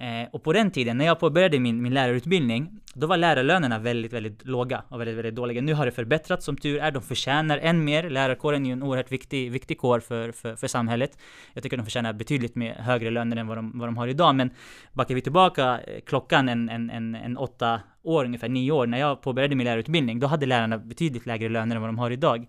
Eh, 0.00 0.28
och 0.32 0.42
på 0.42 0.52
den 0.52 0.70
tiden, 0.70 0.98
när 0.98 1.04
jag 1.04 1.20
påbörjade 1.20 1.58
min, 1.58 1.82
min 1.82 1.94
lärarutbildning, 1.94 2.80
då 2.94 3.06
var 3.06 3.16
lärarlönerna 3.16 3.78
väldigt, 3.78 4.12
väldigt 4.12 4.46
låga 4.46 4.82
och 4.88 5.00
väldigt, 5.00 5.16
väldigt 5.16 5.34
dåliga. 5.34 5.62
Nu 5.62 5.74
har 5.74 5.86
det 5.86 5.92
förbättrats 5.92 6.44
som 6.44 6.56
tur 6.56 6.78
är. 6.78 6.90
De 6.90 7.02
förtjänar 7.02 7.58
än 7.58 7.84
mer. 7.84 8.10
Lärarkåren 8.10 8.62
är 8.62 8.66
ju 8.66 8.72
en 8.72 8.82
oerhört 8.82 9.12
viktig, 9.12 9.52
viktig 9.52 9.78
kår 9.78 10.00
för, 10.00 10.32
för, 10.32 10.56
för 10.56 10.66
samhället. 10.66 11.18
Jag 11.52 11.62
tycker 11.62 11.76
de 11.76 11.82
förtjänar 11.82 12.12
betydligt 12.12 12.56
mer 12.56 12.74
högre 12.74 13.10
löner 13.10 13.36
än 13.36 13.46
vad 13.46 13.58
de, 13.58 13.78
vad 13.78 13.88
de 13.88 13.96
har 13.96 14.08
idag. 14.08 14.34
Men 14.34 14.50
backar 14.92 15.14
vi 15.14 15.20
tillbaka 15.20 15.80
eh, 15.80 16.00
klockan 16.06 16.48
en, 16.48 16.68
en, 16.68 16.90
en, 16.90 17.14
en 17.14 17.36
åtta 17.36 17.80
år, 18.02 18.24
ungefär 18.24 18.48
nio 18.48 18.72
år, 18.72 18.86
när 18.86 18.98
jag 18.98 19.20
påbörjade 19.20 19.54
min 19.54 19.64
lärarutbildning, 19.64 20.20
då 20.20 20.26
hade 20.26 20.46
lärarna 20.46 20.78
betydligt 20.78 21.26
lägre 21.26 21.48
löner 21.48 21.76
än 21.76 21.82
vad 21.82 21.88
de 21.88 21.98
har 21.98 22.10
idag. 22.10 22.46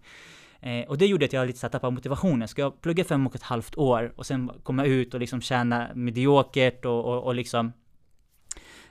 Eh, 0.62 0.88
och 0.88 0.98
det 0.98 1.06
gjorde 1.06 1.26
att 1.26 1.34
jag 1.34 1.48
lite 1.48 1.60
så 1.60 1.70
tappade 1.70 1.94
motivationen. 1.94 2.48
Ska 2.48 2.62
jag 2.62 2.82
plugga 2.82 3.04
fem 3.04 3.28
och 3.28 3.36
ett 3.36 3.44
halvt 3.44 3.78
år 3.78 4.14
och 4.16 4.26
sen 4.26 4.52
komma 4.64 4.86
ut 4.86 5.14
och 5.14 5.20
liksom 5.20 5.42
tjäna 5.42 5.90
mediokert 5.96 6.86
och, 6.86 7.06
och, 7.06 7.24
och 7.24 7.36
liksom 7.36 7.74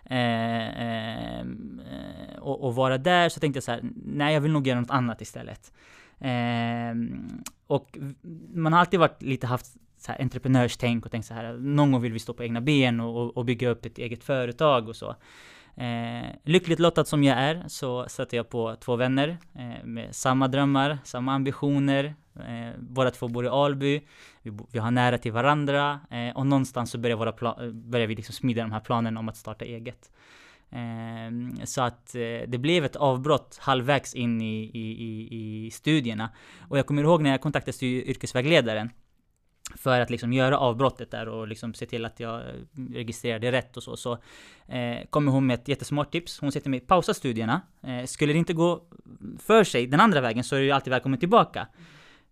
eh, 0.04 1.40
eh, 1.40 1.46
och, 2.38 2.64
och, 2.64 2.74
vara 2.74 2.98
där 2.98 3.28
så 3.28 3.40
tänkte 3.40 3.56
jag 3.56 3.64
så 3.64 3.70
här, 3.70 3.80
nej 4.04 4.34
jag 4.34 4.40
vill 4.40 4.52
nog 4.52 4.66
göra 4.66 4.80
något 4.80 4.90
annat 4.90 5.20
istället. 5.20 5.72
Eh, 6.18 6.94
och 7.66 7.98
man 8.54 8.72
har 8.72 8.80
alltid 8.80 9.00
varit 9.00 9.22
lite 9.22 9.46
haft 9.46 9.66
så 9.98 10.12
här 10.12 10.22
entreprenörstänk 10.22 11.06
och 11.06 11.10
tänkt 11.10 11.26
så 11.26 11.34
här, 11.34 11.52
någon 11.52 11.92
gång 11.92 12.02
vill 12.02 12.12
vi 12.12 12.18
stå 12.18 12.34
på 12.34 12.44
egna 12.44 12.60
ben 12.60 13.00
och, 13.00 13.36
och 13.36 13.44
bygga 13.44 13.68
upp 13.68 13.86
ett 13.86 13.98
eget 13.98 14.24
företag 14.24 14.88
och 14.88 14.96
så. 14.96 15.16
Eh, 15.80 16.28
lyckligt 16.44 16.78
lottad 16.78 17.04
som 17.04 17.24
jag 17.24 17.38
är 17.38 17.64
så 17.68 18.08
satte 18.08 18.36
jag 18.36 18.48
på 18.48 18.76
två 18.80 18.96
vänner 18.96 19.38
eh, 19.54 19.84
med 19.84 20.14
samma 20.14 20.48
drömmar, 20.48 20.98
samma 21.04 21.32
ambitioner. 21.32 22.14
Eh, 22.36 22.74
båda 22.78 23.10
två 23.10 23.28
bor 23.28 23.44
i 23.44 23.48
Alby, 23.48 24.00
vi, 24.42 24.52
vi 24.72 24.78
har 24.78 24.90
nära 24.90 25.18
till 25.18 25.32
varandra 25.32 26.00
eh, 26.10 26.36
och 26.36 26.46
någonstans 26.46 26.90
så 26.90 26.98
börjar, 26.98 27.16
våra 27.16 27.72
börjar 27.72 28.06
vi 28.06 28.14
liksom 28.14 28.32
smida 28.32 28.62
de 28.62 28.72
här 28.72 28.80
planerna 28.80 29.20
om 29.20 29.28
att 29.28 29.36
starta 29.36 29.64
eget. 29.64 30.10
Eh, 30.70 31.64
så 31.64 31.82
att 31.82 32.14
eh, 32.14 32.48
det 32.48 32.58
blev 32.58 32.84
ett 32.84 32.96
avbrott 32.96 33.58
halvvägs 33.60 34.14
in 34.14 34.42
i, 34.42 34.70
i, 34.74 35.04
i, 35.04 35.66
i 35.66 35.70
studierna. 35.70 36.30
Och 36.68 36.78
jag 36.78 36.86
kommer 36.86 37.02
ihåg 37.02 37.22
när 37.22 37.30
jag 37.30 37.40
kontaktade 37.40 37.86
yrkesvägledaren 37.86 38.90
för 39.76 40.00
att 40.00 40.10
liksom 40.10 40.32
göra 40.32 40.58
avbrottet 40.58 41.10
där 41.10 41.28
och 41.28 41.48
liksom 41.48 41.74
se 41.74 41.86
till 41.86 42.04
att 42.04 42.20
jag 42.20 42.40
eh, 42.40 42.54
registrerar 42.92 43.38
det 43.38 43.52
rätt 43.52 43.76
och 43.76 43.82
så. 43.82 43.96
Så 43.96 44.12
eh, 44.68 45.06
kommer 45.10 45.32
hon 45.32 45.46
med 45.46 45.54
ett 45.54 45.68
jättesmart 45.68 46.12
tips. 46.12 46.40
Hon 46.40 46.52
säger 46.52 46.62
till 46.62 46.70
mig, 46.70 46.80
pausa 46.80 47.14
studierna. 47.14 47.60
Eh, 47.82 48.04
skulle 48.04 48.32
det 48.32 48.38
inte 48.38 48.52
gå 48.52 48.82
för 49.38 49.64
sig 49.64 49.86
den 49.86 50.00
andra 50.00 50.20
vägen 50.20 50.44
så 50.44 50.56
är 50.56 50.60
du 50.60 50.70
alltid 50.70 50.90
välkommen 50.90 51.18
tillbaka. 51.18 51.66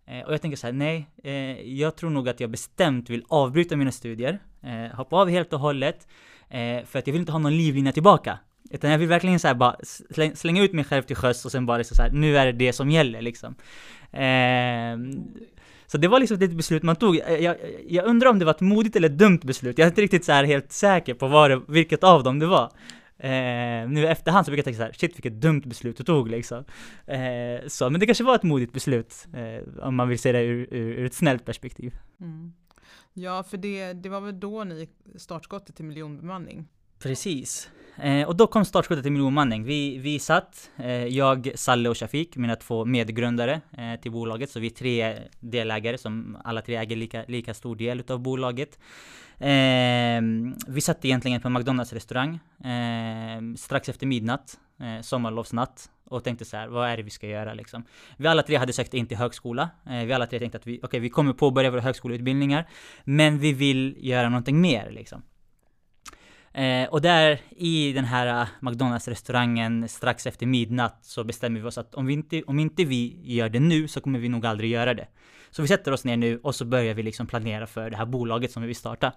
Eh, 0.05 0.25
och 0.25 0.33
jag 0.33 0.41
tänker 0.41 0.57
så 0.57 0.67
här, 0.67 0.73
nej, 0.73 1.07
eh, 1.23 1.73
jag 1.73 1.95
tror 1.95 2.09
nog 2.09 2.29
att 2.29 2.39
jag 2.39 2.49
bestämt 2.49 3.09
vill 3.09 3.23
avbryta 3.27 3.75
mina 3.75 3.91
studier. 3.91 4.39
Eh, 4.61 4.95
hoppa 4.95 5.15
av 5.15 5.29
helt 5.29 5.53
och 5.53 5.59
hållet. 5.59 6.07
Eh, 6.49 6.85
för 6.85 6.99
att 6.99 7.07
jag 7.07 7.11
vill 7.11 7.19
inte 7.21 7.31
ha 7.31 7.39
någon 7.39 7.57
livlina 7.57 7.91
tillbaka. 7.91 8.39
Utan 8.71 8.91
jag 8.91 8.97
vill 8.97 9.07
verkligen 9.07 9.39
så 9.39 9.47
här 9.47 9.55
bara 9.55 9.75
slänga 10.35 10.63
ut 10.63 10.73
mig 10.73 10.83
själv 10.83 11.03
till 11.03 11.15
sjöss 11.15 11.45
och 11.45 11.51
sen 11.51 11.65
bara 11.65 11.77
liksom 11.77 11.95
så 11.95 12.01
här, 12.01 12.11
nu 12.11 12.37
är 12.37 12.45
det 12.45 12.51
det 12.51 12.73
som 12.73 12.91
gäller 12.91 13.21
liksom. 13.21 13.55
Eh, 14.11 15.19
så 15.91 15.97
det 15.97 16.07
var 16.07 16.19
liksom 16.19 16.41
ett 16.41 16.51
beslut 16.51 16.83
man 16.83 16.95
tog. 16.95 17.17
Eh, 17.17 17.33
jag, 17.33 17.55
jag 17.87 18.05
undrar 18.05 18.29
om 18.29 18.39
det 18.39 18.45
var 18.45 18.53
ett 18.53 18.61
modigt 18.61 18.95
eller 18.95 19.09
ett 19.09 19.17
dumt 19.17 19.39
beslut. 19.43 19.77
Jag 19.77 19.85
är 19.85 19.89
inte 19.89 20.01
riktigt 20.01 20.25
så 20.25 20.31
här 20.31 20.43
helt 20.43 20.71
säker 20.71 21.13
på 21.13 21.27
vad 21.27 21.51
det, 21.51 21.61
vilket 21.67 22.03
av 22.03 22.23
dem 22.23 22.39
det 22.39 22.45
var. 22.45 22.71
Eh, 23.17 23.89
nu 23.89 24.01
i 24.01 24.05
efterhand 24.05 24.45
så 24.45 24.51
brukar 24.51 24.59
jag 24.59 24.65
tänka 24.65 24.77
så 24.77 24.83
här, 24.83 24.93
shit 24.93 25.15
vilket 25.15 25.41
dumt 25.41 25.61
beslut 25.65 25.97
du 25.97 26.03
tog 26.03 26.29
liksom. 26.29 26.63
Eh, 27.05 27.67
så, 27.67 27.89
men 27.89 27.99
det 27.99 28.05
kanske 28.05 28.23
var 28.23 28.35
ett 28.35 28.43
modigt 28.43 28.73
beslut, 28.73 29.27
eh, 29.33 29.83
om 29.83 29.95
man 29.95 30.09
vill 30.09 30.19
se 30.19 30.31
det 30.31 30.43
ur, 30.43 30.67
ur, 30.71 30.91
ur 30.91 31.05
ett 31.05 31.13
snällt 31.13 31.45
perspektiv. 31.45 31.95
Mm. 32.19 32.53
Ja, 33.13 33.43
för 33.43 33.57
det, 33.57 33.93
det 33.93 34.09
var 34.09 34.21
väl 34.21 34.39
då 34.39 34.63
ni 34.63 34.89
startskottet 35.15 35.75
till 35.75 35.85
miljonbemanning? 35.85 36.67
Precis. 36.99 37.69
Eh, 38.01 38.27
och 38.27 38.35
då 38.35 38.47
kom 38.47 38.65
startskottet 38.65 39.03
till 39.03 39.11
miljonmanning. 39.11 39.63
Vi, 39.63 39.97
vi 39.97 40.19
satt, 40.19 40.69
eh, 40.77 41.05
jag, 41.05 41.51
Salle 41.55 41.89
och 41.89 41.97
Shafik, 41.97 42.35
mina 42.35 42.55
två 42.55 42.85
medgrundare 42.85 43.61
eh, 43.77 44.01
till 44.01 44.11
bolaget. 44.11 44.49
Så 44.49 44.59
vi 44.59 44.67
är 44.67 44.71
tre 44.71 45.17
delägare 45.39 45.97
som 45.97 46.37
alla 46.43 46.61
tre 46.61 46.75
äger 46.75 46.95
lika, 46.95 47.25
lika 47.27 47.53
stor 47.53 47.75
del 47.75 47.99
utav 47.99 48.19
bolaget. 48.19 48.79
Eh, 49.37 50.21
vi 50.67 50.81
satt 50.81 51.05
egentligen 51.05 51.41
på 51.41 51.47
en 51.47 51.53
McDonalds 51.53 51.93
restaurang 51.93 52.39
eh, 52.63 53.55
strax 53.57 53.89
efter 53.89 54.07
midnatt, 54.07 54.57
eh, 54.79 55.01
sommarlovsnatt 55.01 55.89
och 56.05 56.23
tänkte 56.23 56.45
så 56.45 56.57
här, 56.57 56.67
vad 56.67 56.89
är 56.89 56.97
det 56.97 57.03
vi 57.03 57.09
ska 57.09 57.27
göra 57.27 57.53
liksom? 57.53 57.83
Vi 58.17 58.27
alla 58.27 58.43
tre 58.43 58.55
hade 58.55 58.73
sökt 58.73 58.93
in 58.93 59.07
till 59.07 59.17
högskola. 59.17 59.69
Eh, 59.89 60.05
vi 60.05 60.13
alla 60.13 60.25
tre 60.25 60.39
tänkte 60.39 60.57
att 60.57 60.67
vi, 60.67 60.77
okej, 60.77 60.87
okay, 60.87 60.99
vi 60.99 61.09
kommer 61.09 61.33
påbörja 61.33 61.71
våra 61.71 61.81
högskoleutbildningar, 61.81 62.67
men 63.03 63.39
vi 63.39 63.53
vill 63.53 63.95
göra 63.99 64.29
någonting 64.29 64.61
mer 64.61 64.91
liksom. 64.91 65.21
Eh, 66.59 66.89
och 66.89 67.01
där 67.01 67.39
i 67.49 67.93
den 67.93 68.05
här 68.05 68.41
äh, 68.41 68.47
McDonalds-restaurangen 68.59 69.87
strax 69.87 70.27
efter 70.27 70.45
midnatt 70.45 70.97
så 71.01 71.23
bestämmer 71.23 71.59
vi 71.59 71.67
oss 71.67 71.77
att 71.77 71.95
om, 71.95 72.05
vi 72.05 72.13
inte, 72.13 72.43
om 72.43 72.59
inte 72.59 72.83
vi 72.83 73.19
gör 73.23 73.49
det 73.49 73.59
nu 73.59 73.87
så 73.87 74.01
kommer 74.01 74.19
vi 74.19 74.29
nog 74.29 74.45
aldrig 74.45 74.71
göra 74.71 74.93
det. 74.93 75.07
Så 75.49 75.61
vi 75.61 75.67
sätter 75.67 75.91
oss 75.91 76.05
ner 76.05 76.17
nu 76.17 76.39
och 76.43 76.55
så 76.55 76.65
börjar 76.65 76.93
vi 76.93 77.03
liksom 77.03 77.27
planera 77.27 77.67
för 77.67 77.89
det 77.89 77.97
här 77.97 78.05
bolaget 78.05 78.51
som 78.51 78.61
vi 78.61 78.67
vill 78.67 78.75
starta. 78.75 79.13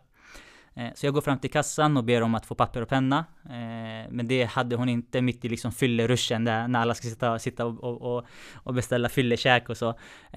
Eh, 0.75 0.89
så 0.95 1.07
jag 1.07 1.15
går 1.15 1.21
fram 1.21 1.39
till 1.39 1.51
kassan 1.51 1.97
och 1.97 2.05
ber 2.05 2.23
om 2.23 2.35
att 2.35 2.47
få 2.47 2.55
papper 2.55 2.83
och 2.83 2.89
penna. 2.89 3.25
Eh, 3.45 4.11
men 4.11 4.29
det 4.29 4.45
hade 4.45 4.77
hon 4.77 4.89
inte 4.89 5.23
mitt 5.23 5.45
i 5.45 5.49
liksom 5.49 5.73
fylleruschen 5.73 6.45
där 6.45 6.69
när 6.69 6.81
alla 6.81 6.95
ska 6.95 7.09
sitta, 7.09 7.39
sitta 7.39 7.67
och, 7.67 8.03
och, 8.03 8.25
och 8.55 8.75
beställa 8.75 9.09
fyllekäk 9.09 9.69
och 9.69 9.77
så. 9.77 9.89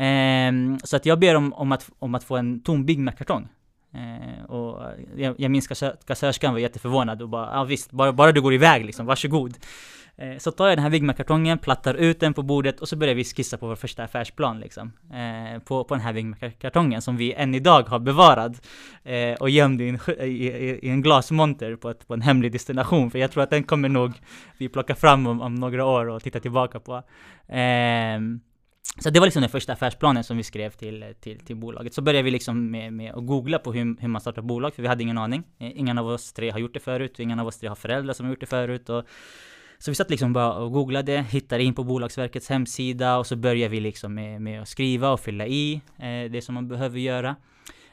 Eh, 0.01 0.51
så 0.83 0.95
att 0.95 1.05
jag 1.05 1.19
ber 1.19 1.35
om, 1.35 1.53
om, 1.53 1.71
att, 1.71 1.89
om 1.99 2.15
att 2.15 2.23
få 2.23 2.37
en 2.37 2.63
tom 2.63 2.85
Big 2.85 2.99
Mac-kartong. 2.99 3.49
Eh, 3.95 4.45
och 4.45 4.83
eh, 4.83 4.89
jag, 5.15 5.35
jag 5.37 5.51
minns 5.51 5.67
kassörskan 6.05 6.53
var 6.53 6.59
jätteförvånad 6.59 7.21
och 7.21 7.29
bara, 7.29 7.49
ja 7.53 7.63
visst, 7.63 7.91
bara, 7.91 8.13
bara 8.13 8.31
du 8.31 8.41
går 8.41 8.53
iväg 8.53 8.85
liksom, 8.85 9.05
varsågod. 9.05 9.57
Eh, 10.17 10.37
så 10.37 10.51
tar 10.51 10.67
jag 10.67 10.77
den 10.77 10.83
här 10.83 10.89
Wigma-kartongen, 10.89 11.57
plattar 11.57 11.93
ut 11.93 12.19
den 12.19 12.33
på 12.33 12.41
bordet 12.43 12.79
och 12.79 12.89
så 12.89 12.95
börjar 12.95 13.15
vi 13.15 13.23
skissa 13.23 13.57
på 13.57 13.67
vår 13.67 13.75
första 13.75 14.03
affärsplan 14.03 14.59
liksom. 14.59 14.93
Eh, 15.13 15.59
på, 15.59 15.83
på 15.83 15.93
den 15.93 16.03
här 16.03 16.13
Wigma-kartongen 16.13 17.01
som 17.01 17.17
vi 17.17 17.33
än 17.33 17.55
idag 17.55 17.83
har 17.83 17.99
bevarad 17.99 18.57
eh, 19.03 19.33
och 19.33 19.49
gömd 19.49 19.81
i 19.81 19.89
en, 19.89 19.99
i, 20.19 20.47
i 20.81 20.89
en 20.89 21.01
glasmonter 21.01 21.75
på, 21.75 21.89
ett, 21.89 22.07
på 22.07 22.13
en 22.13 22.21
hemlig 22.21 22.51
destination. 22.51 23.11
För 23.11 23.19
jag 23.19 23.31
tror 23.31 23.43
att 23.43 23.49
den 23.49 23.63
kommer 23.63 23.89
nog 23.89 24.13
vi 24.57 24.69
plocka 24.69 24.95
fram 24.95 25.27
om, 25.27 25.41
om 25.41 25.55
några 25.55 25.85
år 25.85 26.05
och 26.05 26.23
titta 26.23 26.39
tillbaka 26.39 26.79
på. 26.79 27.03
Ehm, 27.47 28.39
så 28.97 29.09
det 29.09 29.19
var 29.19 29.27
liksom 29.27 29.41
den 29.41 29.49
första 29.49 29.73
affärsplanen 29.73 30.23
som 30.23 30.37
vi 30.37 30.43
skrev 30.43 30.69
till, 30.69 31.13
till, 31.19 31.39
till 31.39 31.55
bolaget. 31.55 31.93
Så 31.93 32.01
började 32.01 32.23
vi 32.23 32.31
liksom 32.31 32.71
med, 32.71 32.93
med 32.93 33.13
att 33.13 33.25
googla 33.25 33.59
på 33.59 33.73
hur, 33.73 34.01
hur 34.01 34.07
man 34.07 34.21
startar 34.21 34.41
bolag, 34.41 34.73
för 34.73 34.81
vi 34.81 34.87
hade 34.87 35.03
ingen 35.03 35.17
aning. 35.17 35.43
Eh, 35.59 35.79
ingen 35.79 35.97
av 35.97 36.07
oss 36.07 36.33
tre 36.33 36.49
har 36.49 36.59
gjort 36.59 36.73
det 36.73 36.79
förut, 36.79 37.19
ingen 37.19 37.39
av 37.39 37.47
oss 37.47 37.57
tre 37.57 37.69
har 37.69 37.75
föräldrar 37.75 38.13
som 38.13 38.25
har 38.25 38.31
gjort 38.31 38.39
det 38.39 38.45
förut. 38.45 38.89
Och, 38.89 39.03
så 39.77 39.91
vi 39.91 39.95
satt 39.95 40.09
liksom 40.09 40.33
bara 40.33 40.53
och 40.53 40.71
googlade, 40.71 41.25
hittade 41.29 41.63
in 41.63 41.73
på 41.73 41.83
Bolagsverkets 41.83 42.49
hemsida 42.49 43.17
och 43.17 43.27
så 43.27 43.35
började 43.35 43.71
vi 43.71 43.79
liksom 43.79 44.13
med, 44.13 44.41
med 44.41 44.61
att 44.61 44.67
skriva 44.67 45.09
och 45.09 45.19
fylla 45.19 45.47
i 45.47 45.81
eh, 45.97 46.31
det 46.31 46.43
som 46.43 46.55
man 46.55 46.67
behöver 46.67 46.99
göra. 46.99 47.35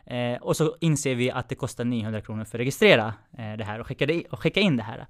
Eh, 0.07 0.43
och 0.43 0.57
så 0.57 0.77
inser 0.81 1.15
vi 1.15 1.31
att 1.31 1.49
det 1.49 1.55
kostar 1.55 1.85
900 1.85 2.21
kronor 2.21 2.45
för 2.45 2.59
att 2.59 2.61
registrera 2.61 3.15
eh, 3.39 3.53
det 3.59 3.65
här 3.65 3.81
och 3.81 3.87
skicka, 3.87 4.07
det, 4.07 4.25
och 4.25 4.41
skicka 4.41 4.61
in 4.61 4.77
det 4.77 4.83
här. 4.83 5.07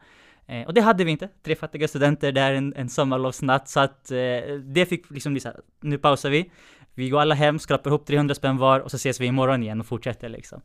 Eh, 0.47 0.67
och 0.67 0.75
det 0.75 0.81
hade 0.81 1.05
vi 1.05 1.11
inte, 1.11 1.29
tre 1.43 1.57
fattiga 1.57 1.89
studenter 1.89 2.33
där 2.33 2.53
en, 2.53 2.75
en 2.77 2.89
sommarlovsnatt, 2.89 3.69
så 3.69 3.81
att 3.81 4.11
eh, 4.11 4.55
det 4.65 4.87
fick 4.89 5.11
liksom 5.11 5.33
bli 5.33 5.41
så 5.41 5.49
här, 5.49 5.61
nu 5.81 5.99
pausar 5.99 6.31
vi, 6.31 6.51
vi 6.95 7.09
går 7.09 7.21
alla 7.21 7.35
hem, 7.35 7.59
skrapar 7.59 7.91
ihop 7.91 8.07
300 8.07 8.35
spänn 8.35 8.57
var 8.57 8.81
och 8.81 8.91
så 8.91 8.97
ses 8.97 9.21
vi 9.21 9.27
imorgon 9.27 9.63
igen 9.63 9.81
och 9.81 9.87
fortsätter 9.87 10.29
liksom. 10.29 10.63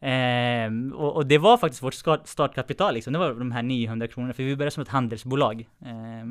Eh, 0.00 0.96
och, 0.98 1.16
och, 1.16 1.26
det 1.26 1.38
var 1.38 1.56
faktiskt 1.56 1.82
vårt 1.82 1.94
startkapital 2.24 2.94
liksom, 2.94 3.12
det 3.12 3.18
var 3.18 3.34
de 3.34 3.52
här 3.52 3.62
900 3.62 4.08
kronorna, 4.08 4.34
för 4.34 4.42
vi 4.42 4.56
började 4.56 4.70
som 4.70 4.82
ett 4.82 4.88
handelsbolag. 4.88 5.68
Eh, 5.80 6.26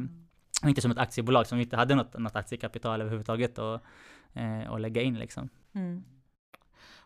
och 0.63 0.69
inte 0.69 0.81
som 0.81 0.91
ett 0.91 0.97
aktiebolag 0.97 1.47
som 1.47 1.57
vi 1.57 1.63
inte 1.63 1.77
hade 1.77 1.95
något, 1.95 2.17
något 2.17 2.35
aktiekapital 2.35 3.01
överhuvudtaget 3.01 3.59
att 3.59 3.83
eh, 4.33 4.79
lägga 4.79 5.01
in 5.01 5.19
liksom. 5.19 5.49
Mm. 5.75 6.03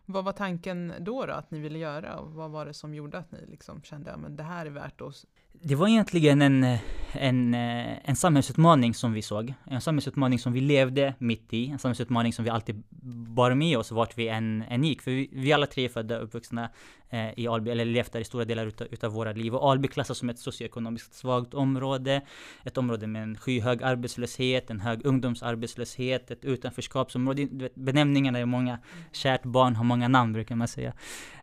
Vad 0.06 0.25
var 0.25 0.32
tanken 0.32 0.94
då, 1.00 1.25
då 1.25 1.34
att 1.34 1.51
ni 1.51 1.60
ville 1.60 1.79
göra 1.79 2.15
och 2.20 2.32
vad 2.32 2.51
var 2.51 2.65
det 2.65 2.74
som 2.74 2.94
gjorde 2.94 3.17
att 3.17 3.32
ni 3.32 3.46
liksom 3.46 3.82
kände 3.82 4.13
att 4.13 4.38
det 4.38 4.44
här 4.44 4.65
är 4.65 4.70
värt 4.70 5.01
att 5.01 5.25
det 5.62 5.76
var 5.76 5.88
egentligen 5.88 6.42
en, 6.42 6.78
en, 7.12 7.54
en 7.54 8.16
samhällsutmaning 8.16 8.94
som 8.94 9.14
vi 9.14 9.22
såg. 9.22 9.54
En 9.66 9.82
samhällsutmaning 9.82 10.40
som 10.40 10.54
vi 10.54 10.62
levde 10.62 11.14
mitt 11.18 11.54
i. 11.54 11.70
En 11.70 11.80
samhällsutmaning 11.80 12.34
som 12.34 12.46
vi 12.46 12.52
alltid 12.52 12.84
bar 13.28 13.54
med 13.54 13.78
oss 13.78 13.92
vart 13.92 14.18
vi 14.18 14.28
än, 14.28 14.64
än 14.70 14.84
gick. 14.84 15.02
För 15.02 15.12
vi, 15.12 15.30
vi 15.32 15.54
alla 15.54 15.66
tre 15.66 15.86
är 15.86 15.90
födda 15.90 16.18
och 16.18 16.24
uppvuxna 16.24 16.70
eh, 17.10 17.40
i 17.40 17.48
Alby, 17.48 17.72
eller 17.72 17.86
levt 17.86 18.12
där 18.12 18.20
i 18.20 18.24
stora 18.24 18.46
delar 18.46 18.66
utav, 18.66 18.88
utav 18.92 19.12
våra 19.12 19.32
liv. 19.32 19.56
Och 19.56 19.72
Alby 19.72 19.88
klassas 19.88 20.18
som 20.18 20.30
ett 20.30 20.40
socioekonomiskt 20.40 21.14
svagt 21.14 21.54
område. 21.54 22.22
Ett 22.64 22.78
område 22.78 23.08
med 23.08 23.24
en 23.24 23.38
skyhög 23.38 23.84
arbetslöshet, 23.84 24.70
en 24.70 24.80
hög 24.80 25.06
ungdomsarbetslöshet, 25.06 26.32
ett 26.32 26.46
utanförskapsområde. 26.46 27.48
Vet, 27.52 27.76
benämningarna 27.76 28.40
är 28.40 28.46
många. 28.46 28.80
Kärt 29.12 29.44
barn 29.44 29.76
har 29.76 29.84
många 29.84 30.08
namn 30.08 30.34
brukar 30.34 30.56
man 30.56 30.68
säga. 30.68 30.94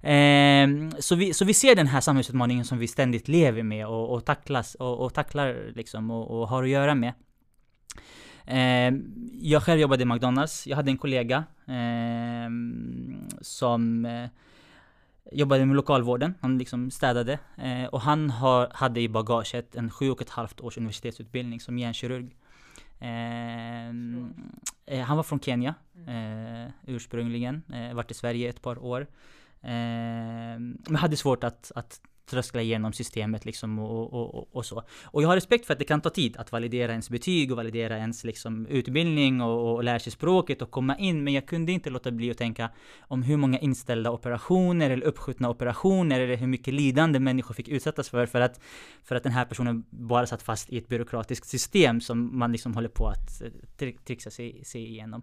Eh, 0.05 0.69
så, 0.99 1.15
vi, 1.15 1.35
så 1.35 1.45
vi 1.45 1.55
ser 1.55 1.75
den 1.75 1.87
här 1.87 2.01
samhällsutmaningen 2.01 2.65
som 2.65 2.79
vi 2.79 2.89
ständigt 2.89 3.29
lever 3.29 3.63
med 3.63 3.87
och, 3.87 4.15
och 4.15 4.25
tacklas 4.25 4.75
och, 4.75 5.05
och 5.05 5.15
tacklar 5.15 5.73
liksom 5.75 6.11
och, 6.11 6.41
och 6.41 6.49
har 6.49 6.63
att 6.63 6.69
göra 6.69 6.95
med. 6.95 7.13
Eh, 8.47 8.95
jag 9.41 9.63
själv 9.63 9.81
jobbade 9.81 10.03
i 10.03 10.07
McDonalds. 10.07 10.67
Jag 10.67 10.77
hade 10.77 10.91
en 10.91 10.99
kollega 10.99 11.45
eh, 11.67 12.51
som 13.41 14.05
eh, 14.07 14.29
jobbade 15.33 15.67
med 15.67 15.77
lokalvården. 15.77 16.35
Han 16.41 16.59
liksom 16.59 16.91
städade. 16.91 17.39
Eh, 17.57 17.85
och 17.85 18.01
han 18.01 18.31
har, 18.31 18.69
hade 18.73 19.01
i 19.01 19.09
bagaget 19.09 19.77
en 19.77 19.91
sju 19.91 20.11
och 20.11 20.23
ett 20.23 20.31
halvt 20.31 20.61
års 20.61 20.77
universitetsutbildning 20.77 21.61
som 21.61 21.79
hjärnkirurg. 21.79 22.37
Ehm, 23.01 24.35
eh, 24.87 25.01
han 25.01 25.17
var 25.17 25.25
från 25.25 25.41
Kenya 25.41 25.75
eh, 26.07 26.73
ursprungligen. 26.87 27.63
varit 27.95 28.11
i 28.11 28.15
Sverige 28.15 28.49
ett 28.49 28.63
par 28.63 28.85
år. 28.85 29.07
Ehm, 29.65 30.79
men 30.89 30.97
hade 30.97 31.17
svårt 31.17 31.45
att, 31.45 31.73
att 31.75 32.01
tröskla 32.27 32.63
igenom 32.63 32.93
systemet 32.93 33.45
liksom 33.45 33.79
och, 33.79 34.13
och, 34.13 34.35
och, 34.35 34.57
och, 34.57 34.67
så. 34.67 34.83
Och 35.05 35.23
jag 35.23 35.29
har 35.29 35.35
respekt 35.35 35.67
för 35.67 35.73
att 35.73 35.79
det 35.79 35.85
kan 35.85 36.01
ta 36.01 36.11
tid 36.11 36.37
att 36.37 36.53
validera 36.53 36.93
ens 36.93 37.11
betyg 37.11 37.51
och 37.51 37.57
validera 37.57 37.99
ens 37.99 38.25
liksom 38.25 38.67
utbildning 38.67 39.41
och, 39.41 39.75
och 39.75 39.85
lära 39.85 39.99
sig 39.99 40.13
språket 40.13 40.63
och 40.63 40.71
komma 40.71 40.99
in. 40.99 41.25
Men 41.25 41.33
jag 41.33 41.47
kunde 41.47 41.73
inte 41.73 41.91
låta 41.91 42.11
bli 42.11 42.31
att 42.31 42.39
tänka 42.39 42.71
om 43.01 43.23
hur 43.23 43.37
många 43.37 43.59
inställda 43.59 44.11
operationer 44.11 44.91
eller 44.91 45.07
uppskjutna 45.07 45.51
operationer 45.51 46.21
eller 46.21 46.37
hur 46.37 46.47
mycket 46.47 46.75
lidande 46.75 47.21
människor 47.21 47.55
fick 47.55 47.69
utsättas 47.69 48.09
för 48.09 48.27
för 48.27 48.41
att, 48.41 48.61
för 49.05 49.17
att 49.17 49.23
den 49.23 49.33
här 49.33 49.45
personen 49.45 49.85
bara 49.91 50.27
satt 50.27 50.43
fast 50.43 50.71
i 50.71 50.79
ett 50.79 50.89
byråkratiskt 50.89 51.47
system 51.47 52.01
som 52.01 52.39
man 52.39 52.53
liksom 52.53 52.75
håller 52.75 52.89
på 52.89 53.09
att 53.09 53.43
eh, 53.43 53.91
trixa 54.05 54.31
sig, 54.31 54.65
sig 54.65 54.87
igenom. 54.87 55.23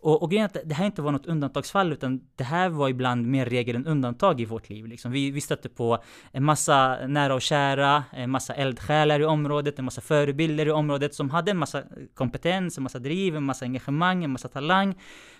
Och, 0.00 0.22
och 0.22 0.30
grejen 0.30 0.44
är 0.54 0.58
att 0.58 0.68
det 0.68 0.74
här 0.74 0.86
inte 0.86 1.02
var 1.02 1.12
något 1.12 1.26
undantagsfall 1.26 1.92
utan 1.92 2.20
det 2.36 2.44
här 2.44 2.68
var 2.68 2.88
ibland 2.88 3.26
mer 3.26 3.46
regel 3.46 3.76
än 3.76 3.86
undantag 3.86 4.40
i 4.40 4.44
vårt 4.44 4.68
liv. 4.68 4.86
Liksom. 4.86 5.12
Vi, 5.12 5.30
vi 5.30 5.40
stötte 5.40 5.68
på 5.68 6.02
en 6.36 6.44
massa 6.44 7.06
nära 7.06 7.34
och 7.34 7.42
kära, 7.42 8.04
en 8.12 8.30
massa 8.30 8.54
eldsjälar 8.54 9.20
i 9.20 9.24
området, 9.24 9.78
en 9.78 9.84
massa 9.84 10.00
förebilder 10.00 10.66
i 10.66 10.70
området 10.70 11.14
som 11.14 11.30
hade 11.30 11.50
en 11.50 11.58
massa 11.58 11.82
kompetens, 12.14 12.76
en 12.78 12.82
massa 12.82 12.98
driv, 12.98 13.36
en 13.36 13.44
massa 13.44 13.64
engagemang, 13.64 14.24
en 14.24 14.30
massa 14.30 14.48
talang, 14.48 14.94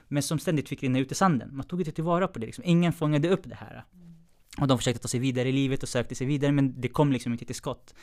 men 0.08 0.22
som 0.22 0.38
ständigt 0.38 0.68
fick 0.68 0.82
rinna 0.82 0.98
ut 0.98 1.12
i 1.12 1.14
sanden. 1.14 1.56
Man 1.56 1.66
tog 1.66 1.80
inte 1.80 1.92
tillvara 1.92 2.28
på 2.28 2.38
det, 2.38 2.46
liksom. 2.46 2.64
ingen 2.66 2.92
fångade 2.92 3.28
upp 3.28 3.42
det 3.44 3.54
här. 3.54 3.84
Och 4.60 4.68
de 4.68 4.78
försökte 4.78 5.02
ta 5.02 5.08
sig 5.08 5.20
vidare 5.20 5.48
i 5.48 5.52
livet 5.52 5.82
och 5.82 5.88
sökte 5.88 6.14
sig 6.14 6.26
vidare, 6.26 6.52
men 6.52 6.80
det 6.80 6.88
kom 6.88 7.12
liksom 7.12 7.32
inte 7.32 7.44
till 7.44 7.54
skott. 7.54 7.94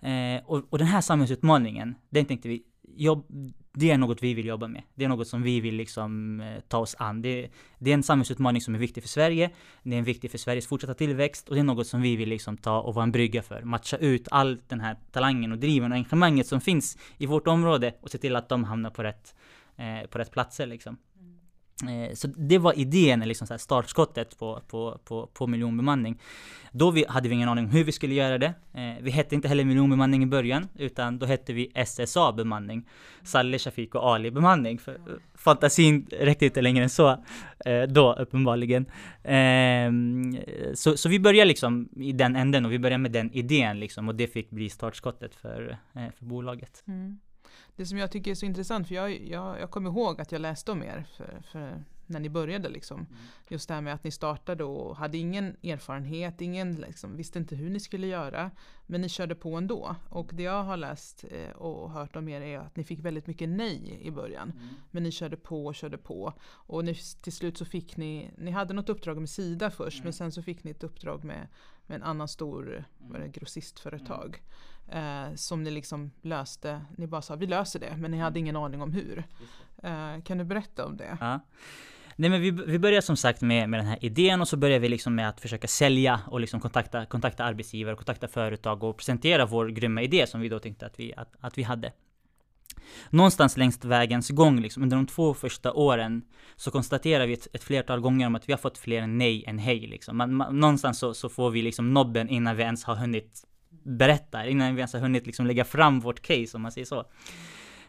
Eh, 0.00 0.44
och, 0.44 0.62
och, 0.70 0.78
den 0.78 0.86
här 0.86 1.00
samhällsutmaningen, 1.00 1.94
den 2.10 2.24
tänkte 2.24 2.48
vi, 2.48 2.62
jobb, 2.96 3.26
det 3.72 3.90
är 3.90 3.98
något 3.98 4.22
vi 4.22 4.34
vill 4.34 4.46
jobba 4.46 4.68
med. 4.68 4.82
Det 4.94 5.04
är 5.04 5.08
något 5.08 5.28
som 5.28 5.42
vi 5.42 5.60
vill 5.60 5.74
liksom 5.74 6.40
eh, 6.40 6.60
ta 6.68 6.78
oss 6.78 6.96
an. 6.98 7.22
Det, 7.22 7.50
det, 7.78 7.90
är 7.90 7.94
en 7.94 8.02
samhällsutmaning 8.02 8.62
som 8.62 8.74
är 8.74 8.78
viktig 8.78 9.02
för 9.02 9.08
Sverige. 9.08 9.50
Det 9.82 9.96
är 9.96 10.02
viktig 10.02 10.30
för 10.30 10.38
Sveriges 10.38 10.66
fortsatta 10.66 10.94
tillväxt 10.94 11.48
och 11.48 11.54
det 11.54 11.60
är 11.60 11.64
något 11.64 11.86
som 11.86 12.02
vi 12.02 12.16
vill 12.16 12.28
liksom 12.28 12.56
ta 12.56 12.80
och 12.80 12.94
vara 12.94 13.02
en 13.02 13.12
brygga 13.12 13.42
för. 13.42 13.62
Matcha 13.62 13.96
ut 13.96 14.28
all 14.30 14.58
den 14.68 14.80
här 14.80 14.96
talangen 15.12 15.52
och 15.52 15.58
driven 15.58 15.92
och 15.92 15.96
engagemanget 15.96 16.46
som 16.46 16.60
finns 16.60 16.98
i 17.18 17.26
vårt 17.26 17.46
område 17.46 17.94
och 18.00 18.10
se 18.10 18.18
till 18.18 18.36
att 18.36 18.48
de 18.48 18.64
hamnar 18.64 18.90
på 18.90 19.02
rätt, 19.02 19.34
eh, 19.76 20.08
på 20.10 20.18
rätt 20.18 20.30
platser 20.30 20.66
liksom. 20.66 20.96
Eh, 21.88 22.14
så 22.14 22.28
det 22.28 22.58
var 22.58 22.78
idén, 22.78 23.20
liksom 23.20 23.46
så 23.46 23.58
startskottet 23.58 24.38
på, 24.38 24.60
på, 24.68 24.98
på, 25.04 25.26
på 25.26 25.46
miljonbemanning. 25.46 26.18
Då 26.72 26.90
vi, 26.90 27.04
hade 27.08 27.28
vi 27.28 27.34
ingen 27.34 27.48
aning 27.48 27.64
om 27.64 27.70
hur 27.70 27.84
vi 27.84 27.92
skulle 27.92 28.14
göra 28.14 28.38
det. 28.38 28.54
Eh, 28.74 29.02
vi 29.02 29.10
hette 29.10 29.34
inte 29.34 29.48
heller 29.48 29.64
miljonbemanning 29.64 30.22
i 30.22 30.26
början, 30.26 30.68
utan 30.78 31.18
då 31.18 31.26
hette 31.26 31.52
vi 31.52 31.72
SSA 31.86 32.32
bemanning. 32.32 32.88
Salle, 33.22 33.58
Shafiq 33.58 33.94
och 33.94 34.14
Ali 34.14 34.30
bemanning. 34.30 34.78
För 34.78 34.98
fantasin 35.34 36.06
räckte 36.10 36.44
inte 36.44 36.62
längre 36.62 36.82
än 36.82 36.90
så 36.90 37.10
eh, 37.64 37.82
då 37.88 38.12
uppenbarligen. 38.12 38.86
Ehm, 39.24 40.36
så, 40.74 40.96
så 40.96 41.08
vi 41.08 41.20
började 41.20 41.48
liksom 41.48 41.88
i 41.96 42.12
den 42.12 42.36
änden 42.36 42.66
och 42.66 42.72
vi 42.72 42.78
började 42.78 43.02
med 43.02 43.12
den 43.12 43.32
idén 43.32 43.80
liksom 43.80 44.08
och 44.08 44.14
det 44.14 44.26
fick 44.26 44.50
bli 44.50 44.68
startskottet 44.68 45.34
för, 45.34 45.78
eh, 45.94 46.10
för 46.18 46.24
bolaget. 46.24 46.82
Mm 46.86 47.18
det 47.76 47.86
som 47.86 47.98
jag 47.98 48.10
tycker 48.10 48.30
är 48.30 48.34
så 48.34 48.46
intressant, 48.46 48.88
för 48.88 48.94
jag, 48.94 49.20
jag, 49.26 49.60
jag 49.60 49.70
kommer 49.70 49.90
ihåg 49.90 50.20
att 50.20 50.32
jag 50.32 50.40
läste 50.40 50.72
om 50.72 50.82
er 50.82 51.06
för, 51.16 51.42
för 51.52 51.84
när 52.12 52.20
ni 52.20 52.28
började. 52.28 52.68
Liksom. 52.68 53.00
Mm. 53.00 53.12
Just 53.48 53.68
det 53.68 53.74
här 53.74 53.80
med 53.80 53.94
att 53.94 54.04
ni 54.04 54.10
startade 54.10 54.64
och 54.64 54.96
hade 54.96 55.18
ingen 55.18 55.56
erfarenhet, 55.62 56.40
ingen, 56.40 56.74
liksom, 56.74 57.16
visste 57.16 57.38
inte 57.38 57.56
hur 57.56 57.70
ni 57.70 57.80
skulle 57.80 58.06
göra. 58.06 58.50
Men 58.86 59.00
ni 59.00 59.08
körde 59.08 59.34
på 59.34 59.56
ändå. 59.56 59.96
Och 60.08 60.30
det 60.32 60.42
jag 60.42 60.64
har 60.64 60.76
läst 60.76 61.24
eh, 61.30 61.50
och 61.50 61.90
hört 61.90 62.16
om 62.16 62.28
er 62.28 62.40
är 62.40 62.58
att 62.58 62.76
ni 62.76 62.84
fick 62.84 63.00
väldigt 63.00 63.26
mycket 63.26 63.48
nej 63.48 63.98
i 64.02 64.10
början. 64.10 64.50
Mm. 64.50 64.68
Men 64.90 65.02
ni 65.02 65.10
körde 65.10 65.36
på 65.36 65.66
och 65.66 65.74
körde 65.74 65.98
på. 65.98 66.32
Och 66.42 66.84
ni, 66.84 66.94
till 66.94 67.32
slut 67.32 67.58
så 67.58 67.64
fick 67.64 67.96
ni, 67.96 68.30
ni 68.38 68.50
hade 68.50 68.74
något 68.74 68.88
uppdrag 68.88 69.18
med 69.18 69.30
Sida 69.30 69.70
först 69.70 69.98
mm. 69.98 70.04
men 70.04 70.12
sen 70.12 70.32
så 70.32 70.42
fick 70.42 70.64
ni 70.64 70.70
ett 70.70 70.84
uppdrag 70.84 71.24
med, 71.24 71.48
med 71.86 71.96
en 71.96 72.02
annan 72.02 72.28
stor 72.28 72.84
mm. 73.00 73.32
grossistföretag. 73.32 74.42
Mm 74.92 75.02
eh, 75.02 75.34
som 75.34 75.62
ni 75.62 75.70
liksom 75.70 76.10
löste. 76.22 76.80
Ni 76.96 77.06
bara 77.06 77.22
sa 77.22 77.36
vi 77.36 77.46
löser 77.46 77.80
det, 77.80 77.96
men 77.96 78.10
ni 78.10 78.18
hade 78.18 78.38
ingen 78.38 78.56
aning 78.56 78.82
om 78.82 78.92
hur. 78.92 79.24
Eh, 79.82 80.22
kan 80.24 80.38
du 80.38 80.44
berätta 80.44 80.86
om 80.86 80.96
det? 80.96 81.18
Ja. 81.20 81.40
Nej 82.16 82.30
men 82.30 82.40
vi, 82.40 82.50
vi 82.50 82.78
började 82.78 83.02
som 83.02 83.16
sagt 83.16 83.40
med, 83.40 83.68
med 83.68 83.80
den 83.80 83.86
här 83.86 84.04
idén 84.04 84.40
och 84.40 84.48
så 84.48 84.56
började 84.56 84.78
vi 84.78 84.88
liksom 84.88 85.14
med 85.14 85.28
att 85.28 85.40
försöka 85.40 85.68
sälja 85.68 86.20
och 86.26 86.40
liksom 86.40 86.60
kontakta, 86.60 87.06
kontakta 87.06 87.44
arbetsgivare, 87.44 87.96
kontakta 87.96 88.28
företag 88.28 88.84
och 88.84 88.96
presentera 88.96 89.46
vår 89.46 89.68
grymma 89.68 90.02
idé 90.02 90.26
som 90.26 90.40
vi 90.40 90.48
då 90.48 90.58
tänkte 90.58 90.86
att 90.86 91.00
vi, 91.00 91.14
att, 91.16 91.32
att 91.40 91.58
vi 91.58 91.62
hade. 91.62 91.92
Någonstans 93.10 93.56
längs 93.56 93.84
vägens 93.84 94.30
gång, 94.30 94.60
liksom, 94.60 94.82
under 94.82 94.96
de 94.96 95.06
två 95.06 95.34
första 95.34 95.72
åren, 95.72 96.22
så 96.56 96.70
konstaterar 96.70 97.26
vi 97.26 97.32
ett, 97.32 97.48
ett 97.52 97.64
flertal 97.64 98.00
gånger 98.00 98.26
om 98.26 98.34
att 98.34 98.48
vi 98.48 98.52
har 98.52 98.58
fått 98.58 98.78
fler 98.78 99.06
nej 99.06 99.44
än 99.46 99.58
hej. 99.58 99.86
Liksom. 99.86 100.16
Man, 100.16 100.34
man, 100.34 100.60
någonstans 100.60 100.98
så, 100.98 101.14
så, 101.14 101.28
får 101.28 101.50
vi 101.50 101.62
liksom 101.62 101.94
nobben 101.94 102.28
innan 102.28 102.56
vi 102.56 102.62
ens 102.62 102.84
har 102.84 102.94
hunnit 102.94 103.44
berättar 103.82 104.44
innan 104.44 104.74
vi 104.74 104.80
ens 104.80 104.92
har 104.92 105.00
hunnit 105.00 105.26
liksom 105.26 105.46
lägga 105.46 105.64
fram 105.64 106.00
vårt 106.00 106.22
case 106.22 106.56
om 106.56 106.62
man 106.62 106.72
säger 106.72 106.84
så. 106.84 107.04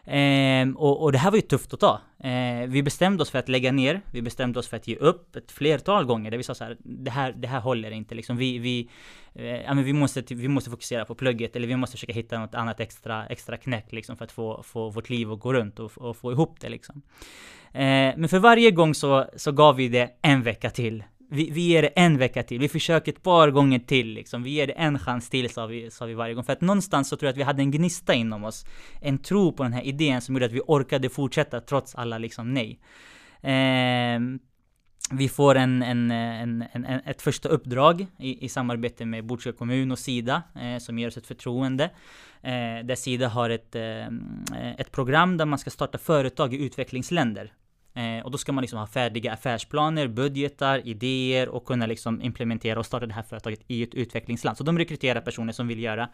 Ehm, 0.06 0.76
och, 0.76 1.02
och, 1.02 1.12
det 1.12 1.18
här 1.18 1.30
var 1.30 1.36
ju 1.36 1.42
tufft 1.42 1.74
att 1.74 1.80
ta. 1.80 2.00
Ehm, 2.18 2.70
vi 2.70 2.82
bestämde 2.82 3.22
oss 3.22 3.30
för 3.30 3.38
att 3.38 3.48
lägga 3.48 3.72
ner, 3.72 4.00
vi 4.10 4.22
bestämde 4.22 4.58
oss 4.58 4.68
för 4.68 4.76
att 4.76 4.88
ge 4.88 4.96
upp 4.96 5.36
ett 5.36 5.52
flertal 5.52 6.04
gånger 6.04 6.30
där 6.30 6.38
vi 6.38 6.42
sa 6.42 6.54
så 6.54 6.64
här, 6.64 6.76
det 6.80 7.10
här, 7.10 7.32
det 7.32 7.48
här 7.48 7.60
håller 7.60 7.90
inte 7.90 8.14
liksom. 8.14 8.36
Vi, 8.36 8.58
vi, 8.58 8.88
eh, 9.34 9.44
ja, 9.44 9.74
men 9.74 9.84
vi, 9.84 9.92
måste, 9.92 10.34
vi 10.34 10.48
måste 10.48 10.70
fokusera 10.70 11.04
på 11.04 11.14
plugget 11.14 11.56
eller 11.56 11.68
vi 11.68 11.76
måste 11.76 11.96
försöka 11.96 12.12
hitta 12.12 12.38
något 12.38 12.54
annat 12.54 12.80
extra, 12.80 13.26
extra 13.26 13.56
knäck 13.56 13.92
liksom 13.92 14.16
för 14.16 14.24
att 14.24 14.32
få, 14.32 14.62
få 14.62 14.90
vårt 14.90 15.10
liv 15.10 15.32
att 15.32 15.40
gå 15.40 15.52
runt 15.52 15.78
och, 15.78 15.92
och 15.98 16.16
få 16.16 16.32
ihop 16.32 16.60
det 16.60 16.68
liksom. 16.68 17.02
Ehm, 17.72 18.20
men 18.20 18.28
för 18.28 18.38
varje 18.38 18.70
gång 18.70 18.94
så, 18.94 19.26
så 19.36 19.52
gav 19.52 19.76
vi 19.76 19.88
det 19.88 20.10
en 20.22 20.42
vecka 20.42 20.70
till 20.70 21.04
vi, 21.30 21.50
vi 21.50 21.60
ger 21.60 21.82
det 21.82 21.88
en 21.88 22.18
vecka 22.18 22.42
till, 22.42 22.58
vi 22.58 22.68
försöker 22.68 23.12
ett 23.12 23.22
par 23.22 23.50
gånger 23.50 23.78
till 23.78 24.08
liksom. 24.08 24.42
Vi 24.42 24.50
ger 24.50 24.66
det 24.66 24.72
en 24.72 24.98
chans 24.98 25.30
till, 25.30 25.50
sa 25.50 25.66
vi, 25.66 25.90
sa 25.90 26.04
vi 26.04 26.14
varje 26.14 26.34
gång. 26.34 26.44
För 26.44 26.52
att 26.52 26.60
någonstans 26.60 27.08
så 27.08 27.16
tror 27.16 27.26
jag 27.26 27.32
att 27.32 27.38
vi 27.38 27.42
hade 27.42 27.62
en 27.62 27.70
gnista 27.70 28.14
inom 28.14 28.44
oss. 28.44 28.64
En 29.00 29.18
tro 29.18 29.52
på 29.52 29.62
den 29.62 29.72
här 29.72 29.82
idén 29.82 30.20
som 30.20 30.34
gjorde 30.34 30.46
att 30.46 30.52
vi 30.52 30.60
orkade 30.66 31.08
fortsätta 31.08 31.60
trots 31.60 31.94
alla 31.94 32.18
liksom 32.18 32.54
nej. 32.54 32.80
Eh, 33.42 34.20
vi 35.10 35.28
får 35.28 35.54
en, 35.54 35.82
en, 35.82 36.10
en, 36.10 36.64
en, 36.72 36.84
ett 36.84 37.22
första 37.22 37.48
uppdrag 37.48 38.06
i, 38.18 38.44
i 38.44 38.48
samarbete 38.48 39.04
med 39.04 39.26
Botkyrka 39.26 39.58
kommun 39.58 39.92
och 39.92 39.98
Sida 39.98 40.42
eh, 40.60 40.78
som 40.78 40.98
ger 40.98 41.08
oss 41.08 41.16
ett 41.16 41.26
förtroende. 41.26 41.84
Eh, 42.42 42.84
där 42.84 42.94
Sida 42.94 43.28
har 43.28 43.50
ett, 43.50 43.74
eh, 43.74 44.06
ett 44.78 44.92
program 44.92 45.36
där 45.36 45.44
man 45.44 45.58
ska 45.58 45.70
starta 45.70 45.98
företag 45.98 46.54
i 46.54 46.64
utvecklingsländer. 46.64 47.52
Eh, 47.94 48.24
och 48.24 48.30
då 48.30 48.38
ska 48.38 48.52
man 48.52 48.62
liksom 48.62 48.78
ha 48.78 48.86
färdiga 48.86 49.32
affärsplaner, 49.32 50.08
budgetar, 50.08 50.86
idéer 50.88 51.48
och 51.48 51.64
kunna 51.64 51.86
liksom 51.86 52.22
implementera 52.22 52.78
och 52.78 52.86
starta 52.86 53.06
det 53.06 53.14
här 53.14 53.22
företaget 53.22 53.60
i 53.66 53.82
ett 53.82 53.94
utvecklingsland. 53.94 54.56
Så 54.56 54.64
de 54.64 54.78
rekryterar 54.78 55.20
personer 55.20 55.52
som 55.52 55.68
vill 55.68 55.82
göra 55.82 56.08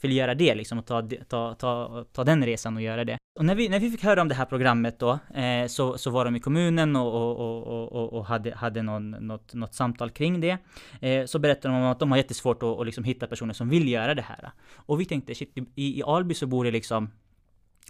vill 0.00 0.16
göra 0.16 0.34
det 0.34 0.54
liksom 0.54 0.78
och 0.78 0.86
ta, 0.86 1.08
ta, 1.28 1.54
ta, 1.54 2.04
ta 2.12 2.24
den 2.24 2.44
resan 2.44 2.76
och 2.76 2.82
göra 2.82 3.04
det. 3.04 3.18
Och 3.38 3.44
när 3.44 3.54
vi, 3.54 3.68
när 3.68 3.80
vi 3.80 3.90
fick 3.90 4.04
höra 4.04 4.22
om 4.22 4.28
det 4.28 4.34
här 4.34 4.44
programmet 4.44 4.98
då 4.98 5.18
eh, 5.34 5.66
så, 5.66 5.98
så 5.98 6.10
var 6.10 6.24
de 6.24 6.36
i 6.36 6.40
kommunen 6.40 6.96
och, 6.96 7.14
och, 7.14 7.66
och, 7.66 7.92
och, 7.92 8.12
och 8.12 8.26
hade, 8.26 8.54
hade 8.54 8.82
någon, 8.82 9.10
något, 9.10 9.54
något 9.54 9.74
samtal 9.74 10.10
kring 10.10 10.40
det. 10.40 10.58
Eh, 11.00 11.24
så 11.24 11.38
berättade 11.38 11.74
de 11.74 11.82
om 11.82 11.90
att 11.90 11.98
de 11.98 12.10
har 12.10 12.18
jättesvårt 12.18 12.62
att, 12.62 12.80
att 12.80 12.86
liksom 12.86 13.04
hitta 13.04 13.26
personer 13.26 13.54
som 13.54 13.68
vill 13.68 13.88
göra 13.88 14.14
det 14.14 14.22
här. 14.22 14.50
Och 14.76 15.00
vi 15.00 15.04
tänkte 15.04 15.34
shit, 15.34 15.58
i, 15.74 15.98
i 15.98 16.02
Alby 16.02 16.34
så 16.34 16.46
bor 16.46 16.64
det 16.64 16.70
liksom 16.70 17.10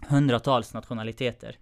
hundratals 0.07 0.73
nationaliteter. 0.73 1.55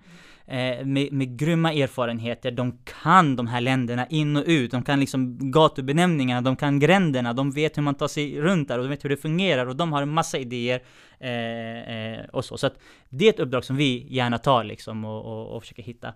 Eh, 0.50 0.86
med, 0.86 1.12
med 1.12 1.40
grymma 1.40 1.74
erfarenheter, 1.74 2.52
de 2.52 2.78
kan 3.02 3.36
de 3.36 3.48
här 3.48 3.62
länderna 3.62 4.08
in 4.08 4.36
och 4.36 4.44
ut, 4.46 4.72
de 4.72 4.84
kan 4.84 5.00
liksom 5.00 5.52
gatubenämningarna, 5.52 6.42
de 6.42 6.56
kan 6.56 6.80
gränderna, 6.80 7.34
de 7.34 7.52
vet 7.52 7.78
hur 7.78 7.82
man 7.82 7.96
tar 7.96 8.08
sig 8.08 8.42
runt 8.42 8.68
där 8.68 8.78
och 8.78 8.84
de 8.84 8.90
vet 8.90 9.06
hur 9.06 9.10
det 9.10 9.18
fungerar 9.18 9.66
och 9.66 9.76
de 9.76 9.94
har 9.94 10.02
en 10.02 10.10
massa 10.10 10.38
idéer 10.38 10.84
eh, 11.20 12.20
eh, 12.20 12.26
och 12.32 12.46
så. 12.46 12.58
Så 12.58 12.68
att 12.68 12.80
det 13.10 13.26
är 13.26 13.30
ett 13.30 13.40
uppdrag 13.40 13.66
som 13.66 13.76
vi 13.76 14.08
gärna 14.10 14.38
tar 14.38 14.64
liksom 14.64 15.06
och, 15.06 15.26
och, 15.26 15.56
och 15.56 15.64
försöker 15.64 15.84
hitta. 15.84 16.14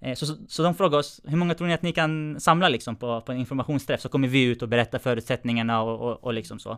Eh, 0.00 0.14
så, 0.14 0.26
så, 0.26 0.36
så 0.48 0.62
de 0.62 0.74
frågade 0.74 0.96
oss, 0.96 1.20
hur 1.24 1.36
många 1.36 1.54
tror 1.54 1.68
ni 1.68 1.74
att 1.74 1.82
ni 1.82 1.92
kan 1.92 2.40
samla 2.40 2.68
liksom 2.68 2.96
på, 2.96 3.20
på 3.20 3.32
en 3.32 3.38
informationsträff? 3.38 4.00
Så 4.00 4.08
kommer 4.08 4.28
vi 4.28 4.42
ut 4.42 4.62
och 4.62 4.68
berättar 4.68 4.98
förutsättningarna 4.98 5.82
och, 5.82 6.10
och, 6.10 6.24
och 6.24 6.34
liksom 6.34 6.58
så. 6.58 6.70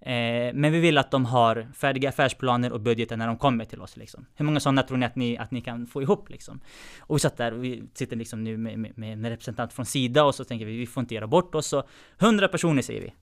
Eh, 0.00 0.54
men 0.54 0.72
vi 0.72 0.80
vill 0.80 0.98
att 0.98 1.10
de 1.10 1.24
har 1.24 1.68
färdiga 1.74 2.08
affärsplaner 2.08 2.72
och 2.72 2.80
budgetar 2.80 3.16
när 3.16 3.26
de 3.26 3.38
kommer 3.38 3.64
till 3.64 3.80
oss. 3.80 3.96
Liksom. 3.96 4.26
Hur 4.34 4.44
många 4.44 4.60
sådana 4.60 4.82
tror 4.82 4.98
ni 4.98 5.06
att 5.06 5.16
ni, 5.16 5.38
att 5.38 5.50
ni 5.50 5.60
kan 5.60 5.86
få 5.86 6.02
ihop? 6.02 6.30
Liksom? 6.30 6.60
Och 7.00 7.16
vi 7.16 7.20
satt 7.20 7.36
där 7.36 7.52
och 7.52 7.64
vi 7.64 7.82
sitter 7.94 8.16
liksom 8.16 8.44
nu 8.44 8.56
med, 8.56 8.78
med, 8.78 8.98
med 8.98 9.12
en 9.12 9.26
representant 9.26 9.72
från 9.72 9.86
Sida 9.86 10.24
och 10.24 10.34
så 10.34 10.44
tänker 10.44 10.66
vi, 10.66 10.76
vi 10.76 10.86
får 10.86 11.00
inte 11.00 11.14
göra 11.14 11.26
bort 11.26 11.54
oss. 11.54 11.66
Så 11.66 11.82
100 12.18 12.48
personer 12.48 12.82
säger 12.82 13.00
vi. 13.00 13.12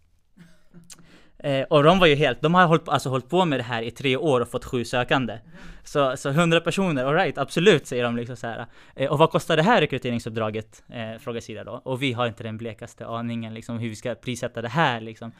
Eh, 1.42 1.62
och 1.62 1.82
de 1.82 1.98
var 1.98 2.06
ju 2.06 2.14
helt, 2.14 2.42
de 2.42 2.54
har 2.54 2.66
hållit, 2.66 2.88
alltså 2.88 3.08
hållit 3.08 3.28
på 3.28 3.44
med 3.44 3.58
det 3.58 3.62
här 3.62 3.82
i 3.82 3.90
tre 3.90 4.16
år 4.16 4.40
och 4.40 4.48
fått 4.48 4.64
sju 4.64 4.84
sökande. 4.84 5.38
Så, 5.84 6.16
så 6.16 6.28
100 6.28 6.60
personer, 6.60 7.04
alright, 7.04 7.38
absolut 7.38 7.86
säger 7.86 8.04
de 8.04 8.16
liksom 8.16 8.36
så 8.36 8.46
här. 8.46 8.66
Eh, 8.96 9.10
och 9.10 9.18
vad 9.18 9.30
kostar 9.30 9.56
det 9.56 9.62
här 9.62 9.80
rekryteringsuppdraget? 9.80 10.82
Eh, 10.88 11.18
frågar 11.18 11.40
Sida 11.40 11.64
då. 11.64 11.80
Och 11.84 12.02
vi 12.02 12.12
har 12.12 12.26
inte 12.26 12.42
den 12.42 12.56
blekaste 12.56 13.06
aningen 13.06 13.54
liksom 13.54 13.78
hur 13.78 13.88
vi 13.88 13.96
ska 13.96 14.14
prissätta 14.14 14.62
det 14.62 14.68
här 14.68 15.00
liksom. 15.00 15.32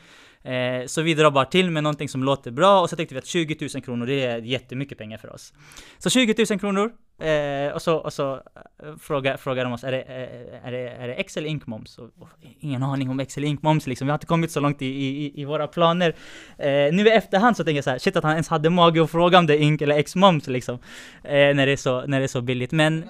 Eh, 0.44 0.86
så 0.86 1.02
vi 1.02 1.14
drar 1.14 1.30
bara 1.30 1.44
till 1.44 1.70
med 1.70 1.82
någonting 1.82 2.08
som 2.08 2.24
låter 2.24 2.50
bra 2.50 2.80
och 2.80 2.90
så 2.90 2.96
tänkte 2.96 3.14
vi 3.14 3.18
att 3.18 3.26
20 3.26 3.68
000 3.74 3.82
kronor 3.82 4.06
det 4.06 4.24
är 4.24 4.38
jättemycket 4.38 4.98
pengar 4.98 5.18
för 5.18 5.32
oss. 5.32 5.52
Så 5.98 6.10
20 6.10 6.46
000 6.50 6.60
kronor 6.60 6.92
Eh, 7.20 7.72
och 7.72 7.82
så, 7.82 7.96
och 7.96 8.12
så 8.12 8.34
eh, 8.34 8.96
frågar, 9.00 9.36
frågar 9.36 9.64
de 9.64 9.72
oss, 9.72 9.84
är 9.84 9.92
det, 9.92 10.02
eh, 10.02 10.66
är 10.66 10.72
det, 10.72 10.88
är 10.88 11.08
det 11.08 11.14
X 11.14 11.36
eller 11.36 11.48
inkmoms? 11.48 11.98
Och, 11.98 12.04
och, 12.18 12.28
ingen 12.60 12.82
aning 12.82 13.10
om 13.10 13.20
X 13.20 13.36
eller 13.36 13.48
inkmoms 13.48 13.86
liksom. 13.86 14.06
Vi 14.06 14.10
har 14.10 14.16
inte 14.16 14.26
kommit 14.26 14.50
så 14.50 14.60
långt 14.60 14.82
i, 14.82 14.86
i, 14.86 15.40
i 15.40 15.44
våra 15.44 15.66
planer. 15.66 16.14
Eh, 16.58 16.92
nu 16.92 17.06
i 17.06 17.10
efterhand 17.10 17.56
så 17.56 17.64
tänker 17.64 17.76
jag 17.76 17.84
så 17.84 17.90
här, 17.90 17.98
shit 17.98 18.16
att 18.16 18.24
han 18.24 18.32
ens 18.32 18.48
hade 18.48 18.70
mage 18.70 19.02
att 19.02 19.10
fråga 19.10 19.38
om 19.38 19.46
det 19.46 19.54
är 19.54 19.58
ink 19.58 19.82
eller 19.82 19.98
X-moms 19.98 20.46
liksom. 20.46 20.78
Eh, 21.24 21.30
när, 21.32 21.66
det 21.66 21.72
är 21.72 21.76
så, 21.76 22.06
när 22.06 22.18
det 22.18 22.24
är 22.24 22.28
så 22.28 22.40
billigt. 22.40 22.72
Men 22.72 23.04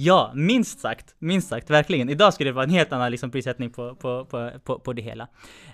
Ja, 0.00 0.32
minst 0.34 0.80
sagt. 0.80 1.14
Minst 1.18 1.48
sagt, 1.48 1.70
verkligen. 1.70 2.08
Idag 2.08 2.34
skulle 2.34 2.50
det 2.50 2.54
vara 2.54 2.64
en 2.64 2.70
helt 2.70 2.92
annan 2.92 3.10
liksom, 3.10 3.30
prissättning 3.30 3.70
på, 3.70 3.94
på, 3.94 4.24
på, 4.24 4.50
på, 4.64 4.78
på 4.78 4.92
det 4.92 5.02
hela. 5.02 5.22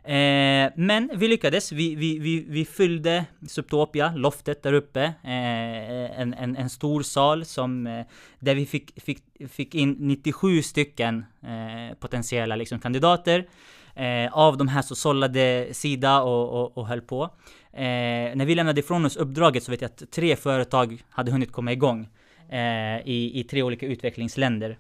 Eh, 0.05 0.73
men 0.77 1.11
vi 1.15 1.29
lyckades. 1.29 1.73
Vi, 1.73 1.95
vi, 1.95 2.19
vi, 2.19 2.45
vi 2.49 2.65
fyllde 2.65 3.25
Subtopia, 3.49 4.13
loftet 4.17 4.63
där 4.63 4.73
uppe. 4.73 5.03
Eh, 5.03 6.21
en, 6.21 6.35
en, 6.35 6.57
en 6.57 6.71
stor 6.71 7.03
sal 7.03 7.45
som, 7.45 7.87
eh, 7.87 8.07
där 8.39 8.55
vi 8.55 8.67
fick, 8.67 9.03
fick, 9.03 9.19
fick 9.49 9.75
in 9.75 9.97
97 9.99 10.63
stycken 10.63 11.25
eh, 11.43 11.97
potentiella 11.99 12.57
liksom, 12.57 12.79
kandidater. 12.81 13.47
Eh, 13.95 14.33
av 14.33 14.57
de 14.57 14.69
här 14.69 14.83
så 14.83 14.95
sållade 14.95 15.69
Sida 15.73 16.23
och, 16.23 16.63
och, 16.63 16.79
och 16.79 16.87
höll 16.87 17.01
på. 17.01 17.23
Eh, 17.73 18.35
när 18.35 18.45
vi 18.45 18.55
lämnade 18.55 18.81
ifrån 18.81 19.05
oss 19.05 19.17
uppdraget 19.17 19.63
så 19.63 19.71
vet 19.71 19.81
jag 19.81 19.89
att 19.89 20.11
tre 20.11 20.37
företag 20.37 21.03
hade 21.11 21.33
hunnit 21.33 21.53
komma 21.53 21.73
igång 21.73 22.09
Eh, 22.49 23.01
i, 23.05 23.41
i 23.41 23.45
tre 23.45 23.63
olika 23.63 23.87
utvecklingsländer. 23.87 24.79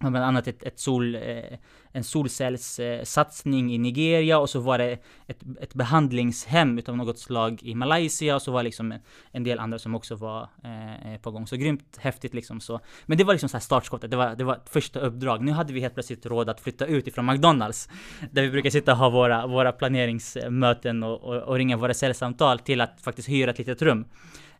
Bland 0.00 0.16
annat 0.16 0.48
ett, 0.48 0.62
ett 0.62 0.78
sol, 0.78 1.14
eh, 1.14 1.58
en 1.92 2.04
solcellssatsning 2.04 3.74
i 3.74 3.78
Nigeria 3.78 4.38
och 4.38 4.50
så 4.50 4.60
var 4.60 4.78
det 4.78 4.98
ett, 5.26 5.38
ett 5.60 5.74
behandlingshem 5.74 6.78
utav 6.78 6.96
något 6.96 7.18
slag 7.18 7.62
i 7.62 7.74
Malaysia 7.74 8.34
och 8.34 8.42
så 8.42 8.52
var 8.52 8.60
det 8.60 8.64
liksom 8.64 8.94
en 9.30 9.44
del 9.44 9.58
andra 9.58 9.78
som 9.78 9.94
också 9.94 10.14
var 10.14 10.48
eh, 10.64 11.20
på 11.20 11.30
gång. 11.30 11.46
Så 11.46 11.56
grymt 11.56 11.96
häftigt 11.98 12.34
liksom 12.34 12.60
så. 12.60 12.80
Men 13.06 13.18
det 13.18 13.24
var 13.24 13.34
liksom 13.34 13.48
så 13.48 13.56
här 13.56 13.62
startskottet, 13.62 14.10
det 14.10 14.16
var, 14.16 14.36
det 14.36 14.44
var 14.44 14.54
ett 14.54 14.68
första 14.68 15.00
uppdrag. 15.00 15.44
Nu 15.44 15.52
hade 15.52 15.72
vi 15.72 15.80
helt 15.80 15.94
plötsligt 15.94 16.26
råd 16.26 16.48
att 16.48 16.60
flytta 16.60 16.86
ut 16.86 17.06
ifrån 17.06 17.26
McDonalds, 17.26 17.88
där 18.30 18.42
vi 18.42 18.50
brukar 18.50 18.70
sitta 18.70 18.92
och 18.92 18.98
ha 18.98 19.10
våra, 19.10 19.46
våra 19.46 19.72
planeringsmöten 19.72 21.02
och, 21.02 21.24
och, 21.24 21.42
och 21.42 21.56
ringa 21.56 21.76
våra 21.76 21.94
säljsamtal 21.94 22.58
till 22.58 22.80
att 22.80 23.00
faktiskt 23.00 23.28
hyra 23.28 23.50
ett 23.50 23.58
litet 23.58 23.82
rum 23.82 24.06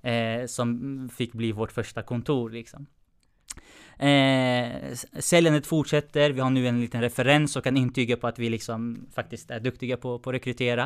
eh, 0.04 0.46
som 0.46 1.08
fick 1.16 1.32
bli 1.32 1.52
vårt 1.52 1.72
första 1.72 2.02
kontor 2.02 2.50
liksom. 2.50 2.86
Eh, 3.98 4.94
säljandet 5.18 5.66
fortsätter, 5.66 6.30
vi 6.30 6.40
har 6.40 6.50
nu 6.50 6.68
en 6.68 6.80
liten 6.80 7.00
referens 7.00 7.56
och 7.56 7.64
kan 7.64 7.76
intyga 7.76 8.16
på 8.16 8.26
att 8.26 8.38
vi 8.38 8.50
liksom 8.50 9.06
faktiskt 9.14 9.50
är 9.50 9.60
duktiga 9.60 9.96
på, 9.96 10.18
på 10.18 10.30
att 10.30 10.34
rekrytera. 10.34 10.82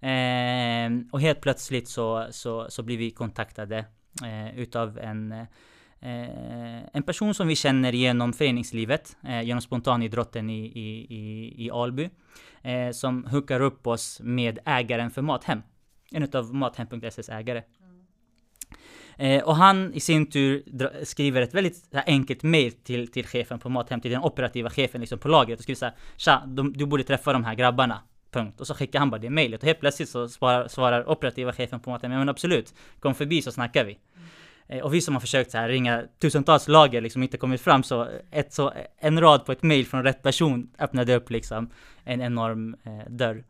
Eh, 0.00 0.90
och 1.12 1.20
helt 1.20 1.40
plötsligt 1.40 1.88
så, 1.88 2.26
så, 2.30 2.66
så 2.70 2.82
blir 2.82 2.98
vi 2.98 3.10
kontaktade 3.10 3.84
eh, 4.24 4.58
utav 4.58 4.98
en 4.98 5.46
Eh, 6.00 6.80
en 6.92 7.02
person 7.02 7.34
som 7.34 7.48
vi 7.48 7.56
känner 7.56 7.92
genom 7.92 8.32
föreningslivet, 8.32 9.16
eh, 9.24 9.42
genom 9.42 9.60
spontanidrotten 9.60 10.50
i, 10.50 10.66
i, 10.66 11.06
i, 11.14 11.54
i 11.66 11.70
Alby, 11.70 12.10
eh, 12.62 12.90
som 12.90 13.24
hookar 13.24 13.60
upp 13.60 13.86
oss 13.86 14.20
med 14.22 14.58
ägaren 14.64 15.10
för 15.10 15.22
Mathem. 15.22 15.62
En 16.12 16.22
utav 16.22 16.54
Mathem.ses 16.54 17.28
ägare. 17.28 17.62
Eh, 19.18 19.42
och 19.42 19.56
han 19.56 19.94
i 19.94 20.00
sin 20.00 20.26
tur 20.26 20.62
skriver 21.04 21.42
ett 21.42 21.54
väldigt 21.54 21.94
enkelt 22.06 22.42
mail 22.42 22.72
till, 22.72 23.08
till 23.08 23.26
chefen 23.26 23.58
på 23.58 23.68
Mathem, 23.68 24.00
till 24.00 24.10
den 24.10 24.22
operativa 24.22 24.70
chefen 24.70 25.00
liksom 25.00 25.18
på 25.18 25.28
lagret 25.28 25.58
och 25.58 25.62
skriver 25.62 25.78
såhär 25.78 25.94
Tja, 26.16 26.42
de, 26.46 26.72
du 26.72 26.86
borde 26.86 27.04
träffa 27.04 27.32
de 27.32 27.44
här 27.44 27.54
grabbarna. 27.54 28.02
Punkt. 28.30 28.60
Och 28.60 28.66
så 28.66 28.74
skickar 28.74 28.98
han 28.98 29.10
bara 29.10 29.20
det 29.20 29.30
mailet 29.30 29.62
och 29.62 29.66
helt 29.66 29.80
plötsligt 29.80 30.08
så 30.08 30.28
svarar, 30.28 30.68
svarar 30.68 31.10
operativa 31.10 31.52
chefen 31.52 31.80
på 31.80 31.90
Mathem, 31.90 32.12
ja 32.12 32.18
men 32.18 32.28
absolut, 32.28 32.74
kom 33.00 33.14
förbi 33.14 33.42
så 33.42 33.52
snackar 33.52 33.84
vi. 33.84 33.98
Eh, 34.68 34.80
och 34.80 34.94
vi 34.94 35.00
som 35.00 35.14
har 35.14 35.20
försökt 35.20 35.50
så 35.50 35.58
här 35.58 35.68
ringa 35.68 36.02
tusentals 36.18 36.68
lager, 36.68 37.00
liksom 37.00 37.22
inte 37.22 37.36
kommit 37.36 37.60
fram, 37.60 37.82
så, 37.82 38.08
ett, 38.30 38.52
så 38.52 38.72
en 38.98 39.20
rad 39.20 39.44
på 39.46 39.52
ett 39.52 39.62
mail 39.62 39.86
från 39.86 40.02
rätt 40.02 40.22
person 40.22 40.70
öppnade 40.78 41.14
upp 41.14 41.30
liksom 41.30 41.70
en 42.04 42.20
enorm 42.20 42.76
eh, 42.84 43.10
dörr. 43.10 43.44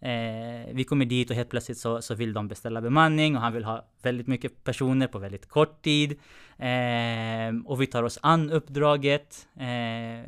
Eh, 0.00 0.72
vi 0.72 0.84
kommer 0.84 1.04
dit 1.04 1.30
och 1.30 1.36
helt 1.36 1.48
plötsligt 1.48 1.78
så, 1.78 2.02
så 2.02 2.14
vill 2.14 2.32
de 2.32 2.48
beställa 2.48 2.80
bemanning 2.80 3.36
och 3.36 3.42
han 3.42 3.52
vill 3.52 3.64
ha 3.64 3.84
väldigt 4.02 4.26
mycket 4.26 4.64
personer 4.64 5.06
på 5.06 5.18
väldigt 5.18 5.48
kort 5.48 5.82
tid. 5.82 6.10
Eh, 6.58 7.66
och 7.66 7.82
vi 7.82 7.86
tar 7.86 8.02
oss 8.02 8.18
an 8.22 8.50
uppdraget 8.50 9.46
eh, 9.56 9.66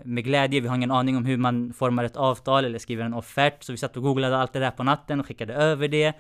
med 0.05 0.25
glädje. 0.25 0.61
Vi 0.61 0.69
har 0.69 0.77
ingen 0.77 0.91
aning 0.91 1.17
om 1.17 1.25
hur 1.25 1.37
man 1.37 1.73
formar 1.73 2.05
ett 2.05 2.17
avtal 2.17 2.65
eller 2.65 2.79
skriver 2.79 3.05
en 3.05 3.15
offert. 3.15 3.63
Så 3.63 3.73
vi 3.73 3.79
satt 3.79 3.97
och 3.97 4.03
googlade 4.03 4.37
allt 4.37 4.53
det 4.53 4.61
där 4.61 4.71
på 4.71 4.83
natten 4.83 5.21
och 5.21 5.27
skickade 5.27 5.55
över 5.55 5.89
det. 5.89 6.15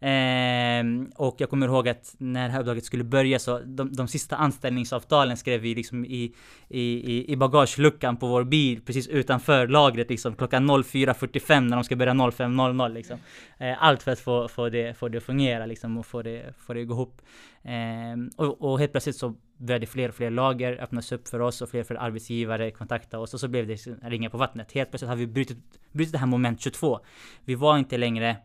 Eh, 0.00 0.84
och 1.16 1.34
jag 1.38 1.50
kommer 1.50 1.66
ihåg 1.66 1.88
att 1.88 2.14
när 2.18 2.46
det 2.46 2.52
här 2.52 2.60
uppdraget 2.60 2.84
skulle 2.84 3.04
börja 3.04 3.38
så 3.38 3.58
de, 3.58 3.92
de 3.92 4.08
sista 4.08 4.36
anställningsavtalen 4.36 5.36
skrev 5.36 5.60
vi 5.60 5.74
liksom 5.74 6.04
i, 6.04 6.34
i, 6.68 7.32
i 7.32 7.36
bagageluckan 7.36 8.16
på 8.16 8.26
vår 8.26 8.44
bil 8.44 8.80
precis 8.82 9.08
utanför 9.08 9.68
lagret 9.68 10.10
liksom 10.10 10.34
klockan 10.34 10.70
04.45 10.70 11.60
när 11.60 11.76
de 11.76 11.84
ska 11.84 11.96
börja 11.96 12.12
05.00 12.12 12.92
liksom. 12.92 13.18
Eh, 13.58 13.82
allt 13.82 14.02
för 14.02 14.12
att 14.12 14.20
få, 14.20 14.48
få, 14.48 14.68
det, 14.68 14.98
få 14.98 15.08
det 15.08 15.18
att 15.18 15.24
fungera 15.24 15.66
liksom 15.66 15.98
och 15.98 16.06
få 16.06 16.22
det, 16.22 16.54
få 16.58 16.74
det 16.74 16.82
att 16.82 16.88
gå 16.88 16.94
ihop. 16.94 17.22
Eh, 17.62 18.44
och, 18.46 18.62
och 18.62 18.78
helt 18.78 18.92
plötsligt 18.92 19.16
så 19.16 19.34
började 19.56 19.86
fler 19.86 20.08
och 20.08 20.14
fler 20.14 20.30
lager 20.30 20.82
öppnas 20.82 21.12
upp 21.12 21.28
för 21.28 21.40
oss 21.40 21.62
och 21.62 21.68
fler 21.68 21.80
och 21.80 21.86
fler 21.86 21.96
arbetsgivare 21.96 22.70
kontakta 22.70 23.18
oss 23.18 23.34
och 23.34 23.40
så 23.40 23.48
blev 23.48 23.66
det 23.66 23.86
ringa 24.02 24.30
på 24.30 24.38
vattnet. 24.38 24.72
Helt 24.72 24.90
plötsligt 24.90 25.08
har 25.08 25.16
vi 25.16 25.26
brutit, 25.26 25.58
brutit 25.92 26.12
det 26.12 26.18
här 26.18 26.26
moment 26.26 26.60
22. 26.60 27.00
Vi 27.44 27.54
var 27.54 27.78
inte 27.78 27.96
längre 27.96 28.36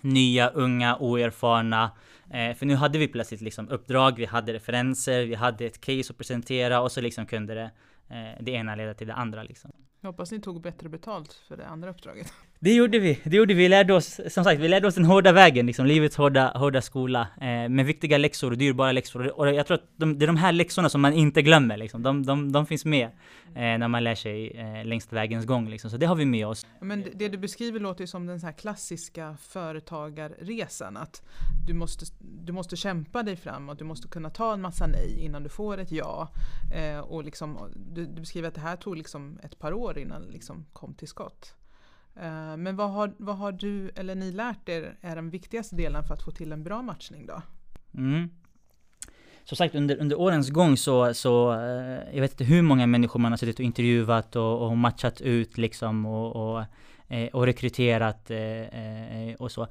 nya, 0.00 0.48
unga, 0.48 0.96
oerfarna. 0.96 1.90
Eh, 2.30 2.54
för 2.54 2.66
nu 2.66 2.74
hade 2.74 2.98
vi 2.98 3.08
plötsligt 3.08 3.40
liksom 3.40 3.68
uppdrag, 3.68 4.16
vi 4.16 4.24
hade 4.24 4.52
referenser, 4.52 5.24
vi 5.24 5.34
hade 5.34 5.66
ett 5.66 5.80
case 5.80 6.12
att 6.12 6.18
presentera 6.18 6.80
och 6.80 6.92
så 6.92 7.00
liksom 7.00 7.26
kunde 7.26 7.54
det, 7.54 7.70
eh, 8.08 8.42
det 8.42 8.50
ena 8.50 8.74
leda 8.74 8.94
till 8.94 9.06
det 9.06 9.14
andra 9.14 9.42
liksom. 9.42 9.72
Jag 10.00 10.08
hoppas 10.08 10.32
ni 10.32 10.40
tog 10.40 10.60
bättre 10.60 10.88
betalt 10.88 11.32
för 11.48 11.56
det 11.56 11.66
andra 11.66 11.90
uppdraget. 11.90 12.32
Det 12.62 12.74
gjorde 12.74 12.98
vi, 12.98 13.18
det 13.24 13.36
gjorde 13.36 13.54
vi. 13.54 13.62
Vi 13.62 13.68
lärde 13.68 13.94
oss, 13.94 14.20
som 14.28 14.44
sagt, 14.44 14.60
vi 14.60 14.68
lärde 14.68 14.86
oss 14.86 14.94
den 14.94 15.04
hårda 15.04 15.32
vägen, 15.32 15.66
liksom 15.66 15.86
livets 15.86 16.16
hårda, 16.16 16.52
hårda 16.58 16.82
skola. 16.82 17.28
Eh, 17.40 17.68
med 17.68 17.86
viktiga 17.86 18.18
läxor 18.18 18.50
och 18.50 18.58
dyrbara 18.58 18.92
läxor. 18.92 19.40
Och 19.40 19.54
jag 19.54 19.66
tror 19.66 19.74
att 19.74 19.84
de, 19.96 20.18
det 20.18 20.24
är 20.24 20.26
de 20.26 20.36
här 20.36 20.52
läxorna 20.52 20.88
som 20.88 21.00
man 21.00 21.12
inte 21.12 21.42
glömmer 21.42 21.76
liksom. 21.76 22.02
De, 22.02 22.26
de, 22.26 22.52
de 22.52 22.66
finns 22.66 22.84
med 22.84 23.06
eh, 23.54 23.60
när 23.60 23.88
man 23.88 24.04
lär 24.04 24.14
sig 24.14 24.50
eh, 24.50 24.84
längs 24.84 25.12
vägens 25.12 25.46
gång 25.46 25.68
liksom. 25.68 25.90
Så 25.90 25.96
det 25.96 26.06
har 26.06 26.14
vi 26.14 26.24
med 26.24 26.46
oss. 26.46 26.66
Men 26.80 27.02
det, 27.02 27.10
det 27.14 27.28
du 27.28 27.38
beskriver 27.38 27.80
låter 27.80 28.00
ju 28.00 28.06
som 28.06 28.26
den 28.26 28.40
här 28.40 28.52
klassiska 28.52 29.36
företagarresan. 29.40 30.96
Att 30.96 31.22
du 31.66 31.74
måste, 31.74 32.06
du 32.18 32.52
måste 32.52 32.76
kämpa 32.76 33.22
dig 33.22 33.36
framåt, 33.36 33.78
du 33.78 33.84
måste 33.84 34.08
kunna 34.08 34.30
ta 34.30 34.52
en 34.52 34.60
massa 34.60 34.86
nej 34.86 35.18
innan 35.20 35.42
du 35.42 35.48
får 35.48 35.78
ett 35.78 35.92
ja. 35.92 36.28
Eh, 36.74 36.98
och 36.98 37.24
liksom, 37.24 37.58
du, 37.76 38.06
du 38.06 38.20
beskriver 38.20 38.48
att 38.48 38.54
det 38.54 38.60
här 38.60 38.76
tog 38.76 38.96
liksom 38.96 39.38
ett 39.42 39.58
par 39.58 39.72
år 39.72 39.98
innan 39.98 40.22
det 40.26 40.32
liksom 40.32 40.66
kom 40.72 40.94
till 40.94 41.08
skott. 41.08 41.54
Eh, 42.16 42.56
men 42.56 42.76
vad 42.76 42.90
har, 42.90 43.12
vad 43.18 43.36
har 43.36 43.52
du 43.52 43.90
eller 43.96 44.14
ni 44.14 44.32
lärt 44.32 44.68
er 44.68 44.96
är 45.00 45.16
den 45.16 45.30
viktigaste 45.30 45.76
delen 45.76 46.04
för 46.04 46.14
att 46.14 46.22
få 46.22 46.30
till 46.30 46.52
en 46.52 46.64
bra 46.64 46.82
matchning 46.82 47.26
då? 47.26 47.42
Mm. 47.94 48.30
Som 49.44 49.56
sagt 49.56 49.74
under, 49.74 49.96
under 49.96 50.20
årens 50.20 50.50
gång 50.50 50.76
så, 50.76 51.14
så 51.14 51.52
eh, 51.52 52.14
jag 52.14 52.20
vet 52.20 52.30
inte 52.30 52.44
hur 52.44 52.62
många 52.62 52.86
människor 52.86 53.20
man 53.20 53.32
har 53.32 53.36
suttit 53.36 53.58
och 53.58 53.64
intervjuat 53.64 54.36
och, 54.36 54.66
och 54.66 54.76
matchat 54.76 55.20
ut 55.20 55.58
liksom 55.58 56.06
och, 56.06 56.36
och, 56.36 56.64
eh, 57.08 57.28
och 57.28 57.46
rekryterat 57.46 58.30
och 59.38 59.52
så. 59.52 59.68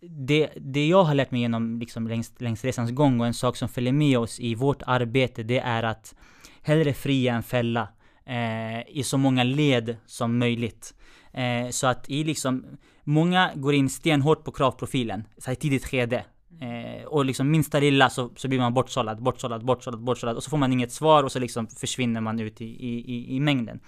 Det, 0.00 0.50
det 0.56 0.88
jag 0.88 1.04
har 1.04 1.14
lärt 1.14 1.30
mig 1.30 1.40
genom 1.40 1.78
liksom 1.78 2.08
längs, 2.08 2.40
längs 2.40 2.64
resans 2.64 2.90
gång 2.90 3.20
och 3.20 3.26
en 3.26 3.34
sak 3.34 3.56
som 3.56 3.68
följer 3.68 3.92
med 3.92 4.18
oss 4.18 4.40
i 4.40 4.54
vårt 4.54 4.82
arbete 4.86 5.42
det 5.42 5.58
är 5.58 5.82
att 5.82 6.14
hellre 6.62 6.94
fria 6.94 7.34
än 7.34 7.42
fälla 7.42 7.88
eh, 8.24 8.88
i 8.88 9.02
så 9.04 9.18
många 9.18 9.44
led 9.44 9.96
som 10.06 10.38
möjligt. 10.38 10.94
Eh, 11.32 11.70
så 11.70 11.86
att 11.86 12.10
i 12.10 12.24
liksom, 12.24 12.64
många 13.04 13.50
går 13.54 13.74
in 13.74 13.90
stenhårt 13.90 14.44
på 14.44 14.52
kravprofilen, 14.52 15.24
så 15.38 15.46
här, 15.46 15.52
i 15.52 15.56
tidigt 15.56 15.84
skede. 15.84 16.24
Eh, 16.60 17.04
och 17.04 17.24
liksom 17.24 17.50
minsta 17.50 17.80
lilla 17.80 18.10
så, 18.10 18.30
så 18.36 18.48
blir 18.48 18.58
man 18.58 18.74
bortsållad, 18.74 19.22
bortsållad, 19.22 19.64
bortsållad, 19.64 20.00
bortsållad 20.00 20.36
och 20.36 20.44
så 20.44 20.50
får 20.50 20.56
man 20.56 20.72
inget 20.72 20.92
svar 20.92 21.24
och 21.24 21.32
så 21.32 21.38
liksom 21.38 21.66
försvinner 21.66 22.20
man 22.20 22.40
ut 22.40 22.60
i, 22.60 22.64
i, 22.64 23.36
i 23.36 23.40
mängden. 23.40 23.80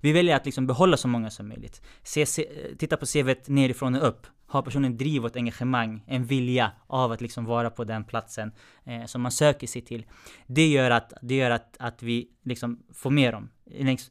Vi 0.00 0.12
väljer 0.12 0.36
att 0.36 0.46
liksom 0.46 0.66
behålla 0.66 0.96
så 0.96 1.08
många 1.08 1.30
som 1.30 1.48
möjligt. 1.48 1.82
Se, 2.02 2.26
se, 2.26 2.46
titta 2.78 2.96
på 2.96 3.06
CVt 3.06 3.48
nerifrån 3.48 3.94
och 3.94 4.08
upp. 4.08 4.26
Har 4.46 4.62
personen 4.62 4.96
driv 4.96 5.22
och 5.22 5.30
ett 5.30 5.36
engagemang, 5.36 6.04
en 6.06 6.24
vilja 6.24 6.72
av 6.86 7.12
att 7.12 7.20
liksom 7.20 7.44
vara 7.44 7.70
på 7.70 7.84
den 7.84 8.04
platsen 8.04 8.52
eh, 8.84 9.04
som 9.04 9.22
man 9.22 9.32
söker 9.32 9.66
sig 9.66 9.82
till. 9.82 10.06
Det 10.46 10.66
gör 10.66 10.90
att, 10.90 11.12
det 11.22 11.34
gör 11.34 11.50
att, 11.50 11.76
att 11.78 12.02
vi 12.02 12.28
liksom 12.44 12.82
får 12.94 13.10
med 13.10 13.34
dem 13.34 13.50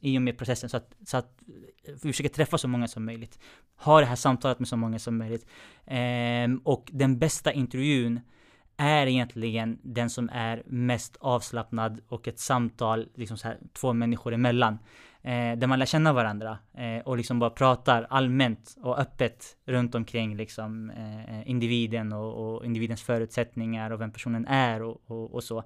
i 0.00 0.18
och 0.18 0.22
med 0.22 0.38
processen 0.38 0.68
så 0.68 0.76
att, 0.76 0.94
så 1.06 1.16
att 1.16 1.38
Eh, 1.88 1.94
försöka 1.94 2.08
försöker 2.12 2.28
träffa 2.28 2.58
så 2.58 2.68
många 2.68 2.88
som 2.88 3.04
möjligt. 3.04 3.38
Ha 3.76 4.00
det 4.00 4.06
här 4.06 4.16
samtalet 4.16 4.58
med 4.58 4.68
så 4.68 4.76
många 4.76 4.98
som 4.98 5.18
möjligt. 5.18 5.46
Eh, 5.86 6.60
och 6.64 6.90
den 6.92 7.18
bästa 7.18 7.52
intervjun 7.52 8.20
är 8.76 9.06
egentligen 9.06 9.78
den 9.82 10.10
som 10.10 10.30
är 10.32 10.62
mest 10.66 11.16
avslappnad 11.20 12.00
och 12.08 12.28
ett 12.28 12.38
samtal 12.38 13.08
liksom 13.14 13.36
så 13.36 13.48
här, 13.48 13.58
två 13.72 13.92
människor 13.92 14.34
emellan. 14.34 14.78
eh, 15.22 15.58
där 15.58 15.66
man 15.66 15.78
lär 15.78 15.86
känna 15.86 16.12
varandra 16.12 16.58
eh, 16.74 16.98
och 17.04 17.16
liksom 17.16 17.38
bara 17.38 17.50
pratar 17.50 18.06
allmänt 18.10 18.76
och 18.82 18.98
öppet 18.98 19.56
runt 19.66 19.94
omkring 19.94 20.36
liksom 20.36 20.90
eh, 20.90 21.50
individen 21.50 22.12
och, 22.12 22.56
och, 22.56 22.66
individens 22.66 23.02
förutsättningar 23.02 23.90
och 23.90 24.00
vem 24.00 24.12
personen 24.12 24.46
är 24.46 24.82
och, 24.82 25.00
och, 25.06 25.34
och 25.34 25.44
så. 25.44 25.64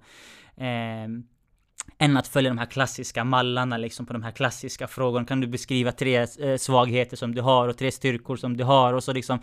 Ehm, 0.57 1.27
än 1.99 2.17
att 2.17 2.29
följa 2.29 2.51
de 2.51 2.59
här 2.59 2.67
klassiska 2.67 3.25
mallarna 3.25 3.77
liksom 3.77 4.07
på 4.07 4.13
de 4.13 4.23
här 4.23 4.31
klassiska 4.31 4.87
frågorna. 4.87 5.27
Kan 5.27 5.41
du 5.41 5.47
beskriva 5.47 5.93
tre 5.93 6.17
eh, 6.17 6.57
svagheter 6.57 7.17
som 7.17 7.35
du 7.35 7.41
har 7.41 7.69
och 7.69 7.79
tre 7.79 7.93
styrkor 7.93 8.37
som 8.37 8.57
du 8.57 8.65
har 8.65 8.93
och 8.93 9.05
så 9.05 9.13
liksom 9.13 9.39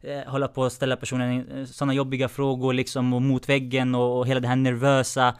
eh, 0.00 0.30
hålla 0.30 0.48
på 0.48 0.64
att 0.64 0.72
ställa 0.72 0.96
personen 0.96 1.48
eh, 1.50 1.64
sådana 1.64 1.94
jobbiga 1.94 2.28
frågor 2.28 2.72
liksom 2.72 3.12
och 3.12 3.22
mot 3.22 3.48
väggen 3.48 3.94
och, 3.94 4.18
och 4.18 4.26
hela 4.26 4.40
den 4.40 4.48
här 4.48 4.56
nervösa 4.56 5.34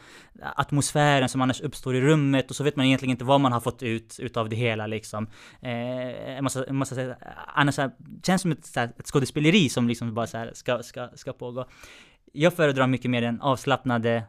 atmosfären 0.56 1.28
som 1.28 1.40
annars 1.40 1.60
uppstår 1.60 1.96
i 1.96 2.00
rummet 2.00 2.50
och 2.50 2.56
så 2.56 2.64
vet 2.64 2.76
man 2.76 2.86
egentligen 2.86 3.10
inte 3.10 3.24
vad 3.24 3.40
man 3.40 3.52
har 3.52 3.60
fått 3.60 3.82
ut 3.82 4.16
utav 4.18 4.48
det 4.48 4.56
hela 4.56 4.86
liksom. 4.86 5.26
Eh, 5.60 6.42
massa, 6.42 6.72
massa, 6.72 7.02
jag 7.02 7.16
annars 7.54 7.76
här, 7.76 7.90
känns 8.22 8.42
som 8.42 8.52
ett, 8.52 8.76
här, 8.76 8.92
ett 8.98 9.06
skådespeleri 9.06 9.68
som 9.68 9.88
liksom 9.88 10.14
bara 10.14 10.26
så 10.26 10.38
här 10.38 10.50
ska, 10.54 10.82
ska, 10.82 11.08
ska 11.14 11.32
pågå. 11.32 11.66
Jag 12.32 12.52
föredrar 12.52 12.86
mycket 12.86 13.10
mer 13.10 13.20
den 13.20 13.40
avslappnade 13.40 14.22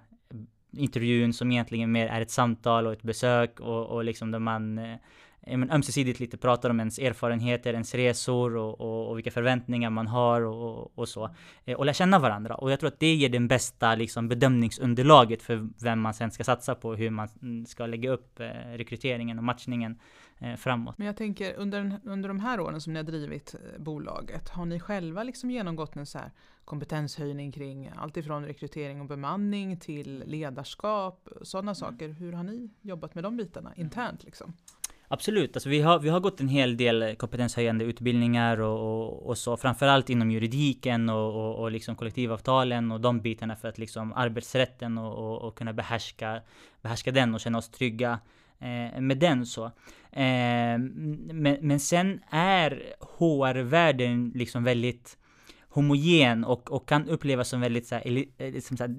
intervjun 0.74 1.34
som 1.34 1.52
egentligen 1.52 1.92
mer 1.92 2.08
är 2.08 2.22
ett 2.22 2.32
samtal 2.32 2.88
och 2.88 2.94
ett 2.94 3.04
besök 3.04 3.60
och, 3.60 3.86
och 3.86 4.04
liksom 4.04 4.32
där 4.32 4.40
man 4.40 4.78
eh, 4.78 4.98
men, 5.46 5.72
ömsesidigt 5.72 6.20
lite 6.20 6.38
pratar 6.38 6.70
om 6.70 6.80
ens 6.80 7.00
erfarenheter, 7.00 7.74
ens 7.74 7.96
resor 7.96 8.58
och, 8.58 8.82
och, 8.82 9.10
och 9.10 9.18
vilka 9.18 9.32
förväntningar 9.32 9.90
man 9.90 10.08
har 10.08 10.42
och, 10.42 11.00
och, 11.00 11.10
så. 11.10 11.30
Eh, 11.66 11.78
och 11.78 11.86
lär 11.86 11.94
känna 11.94 12.20
varandra. 12.20 12.56
Och 12.56 12.72
jag 12.72 12.80
tror 12.80 12.88
att 12.88 13.00
det 13.00 13.14
ger 13.14 13.30
den 13.30 13.48
bästa 13.48 13.96
liksom, 13.96 14.28
bedömningsunderlaget 14.28 15.42
för 15.42 15.70
vem 15.84 16.00
man 16.00 16.14
sen 16.14 16.32
ska 16.32 16.44
satsa 16.44 16.76
på, 16.76 16.96
hur 16.96 17.10
man 17.10 17.28
ska 17.68 17.86
lägga 17.86 18.10
upp 18.10 18.40
eh, 18.40 18.46
rekryteringen 18.76 19.38
och 19.38 19.44
matchningen 19.44 20.00
eh, 20.40 20.56
framåt. 20.56 20.98
Men 20.98 21.08
jag 21.08 21.18
tänker 21.18 21.54
under, 21.54 22.00
under 22.04 22.28
de 22.28 22.40
här 22.40 22.60
åren 22.60 22.82
som 22.82 22.94
ni 22.94 23.00
har 23.00 23.04
drivit 23.04 23.56
eh, 23.56 23.82
bolaget, 23.82 24.50
har 24.50 24.66
ni 24.66 24.80
själva 24.80 25.24
liksom 25.24 25.52
genomgått 25.52 25.96
en 25.96 26.06
så 26.06 26.18
här 26.18 26.32
kompetenshöjning 26.66 27.52
kring 27.52 27.92
allt 27.96 28.18
ifrån 28.18 28.46
rekrytering 28.46 29.02
och 29.02 29.08
bemanning 29.08 29.78
till 29.78 30.24
ledarskap, 30.28 31.30
sådana 31.42 31.72
mm. 31.72 31.76
saker. 31.76 32.10
Hur 32.10 32.34
har 32.34 32.44
ni 32.44 32.70
jobbat 32.82 33.16
med 33.16 33.24
de 33.24 33.38
bitarna 33.38 33.74
internt 33.76 34.24
liksom? 34.24 34.54
Absolut, 35.08 35.56
alltså 35.56 35.70
vi 35.70 35.82
har, 35.82 36.00
vi 36.00 36.10
har 36.10 36.20
gått 36.20 36.40
en 36.40 36.48
hel 36.48 36.78
del 36.78 37.16
kompetenshöjande 37.16 37.86
utbildningar 37.86 38.60
och, 38.60 38.80
och, 38.80 39.28
och 39.28 39.38
så, 39.38 39.58
framförallt 39.58 40.10
inom 40.10 40.32
juridiken 40.32 41.10
och, 41.10 41.36
och, 41.36 41.56
och 41.56 41.72
liksom 41.72 41.96
kollektivavtalen 41.96 42.92
och 42.92 43.02
de 43.02 43.22
bitarna 43.22 43.56
för 43.56 43.68
att 43.68 43.78
liksom 43.78 44.14
arbetsrätten 44.14 44.98
och, 44.98 45.14
och, 45.14 45.42
och 45.42 45.58
kunna 45.58 45.74
behärska, 45.74 46.42
behärska 46.82 47.12
den 47.12 47.34
och 47.34 47.40
känna 47.40 47.58
oss 47.58 47.70
trygga 47.70 48.20
eh, 48.60 49.02
med 49.02 49.18
den 49.18 49.46
så. 49.46 49.66
Eh, 50.12 50.78
men, 50.78 51.58
men 51.62 51.80
sen 51.80 52.24
är 52.30 52.96
HR-världen 53.00 54.32
liksom 54.36 54.64
väldigt 54.64 55.18
homogen 55.74 56.44
och, 56.44 56.72
och 56.72 56.88
kan 56.88 57.10
upplevas 57.10 57.50
som 57.50 57.62
väldigt 57.62 57.88
så 57.88 57.96
här, 57.96 58.26
eh, 58.38 58.54
liksom 58.54 58.78
så 58.78 58.84
här, 58.84 58.96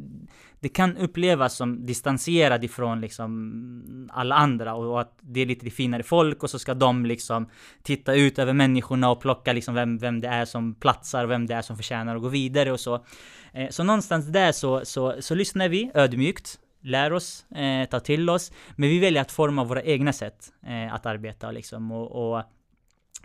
det 0.61 0.69
kan 0.69 0.97
upplevas 0.97 1.57
som 1.57 1.87
distanserad 1.87 2.65
ifrån 2.65 3.01
liksom 3.01 4.09
alla 4.13 4.35
andra 4.35 4.75
och, 4.75 4.93
och, 4.93 5.01
att 5.01 5.19
det 5.21 5.41
är 5.41 5.47
lite 5.47 5.71
finare 5.71 6.03
folk 6.03 6.43
och 6.43 6.51
så 6.51 6.59
ska 6.59 6.75
de 6.75 7.07
liksom 7.07 7.49
titta 7.83 8.15
ut 8.15 8.39
över 8.39 8.53
människorna 8.53 9.11
och 9.11 9.21
plocka 9.21 9.53
liksom 9.53 9.75
vem, 9.75 9.99
vem 9.99 10.21
det 10.21 10.29
är 10.29 10.45
som 10.45 10.75
platsar, 10.75 11.25
och 11.25 11.31
vem 11.31 11.47
det 11.47 11.55
är 11.55 11.63
som 11.63 11.77
förtjänar 11.77 12.17
att 12.17 12.23
gå 12.23 12.29
vidare 12.29 12.73
och 12.73 12.81
så. 12.81 13.05
Eh, 13.53 13.69
så 13.71 13.85
någonstans 13.85 14.27
där 14.27 14.53
så, 14.53 14.85
så, 14.85 15.15
så 15.21 15.35
lyssnar 15.35 15.69
vi 15.69 15.91
ödmjukt 15.95 16.59
lär 16.85 17.13
oss, 17.13 17.51
eh, 17.51 17.89
tar 17.89 18.01
till 18.01 18.31
oss, 18.31 18.53
men 18.77 18.89
vi 18.89 18.99
väljer 18.99 19.23
att 19.23 19.33
forma 19.33 19.65
våra 19.65 19.83
egna 19.83 20.13
sätt 20.13 20.53
eh, 20.67 20.95
att 20.95 21.07
arbeta 21.07 21.51
liksom 21.51 21.93
och, 21.93 22.37
och 22.37 22.43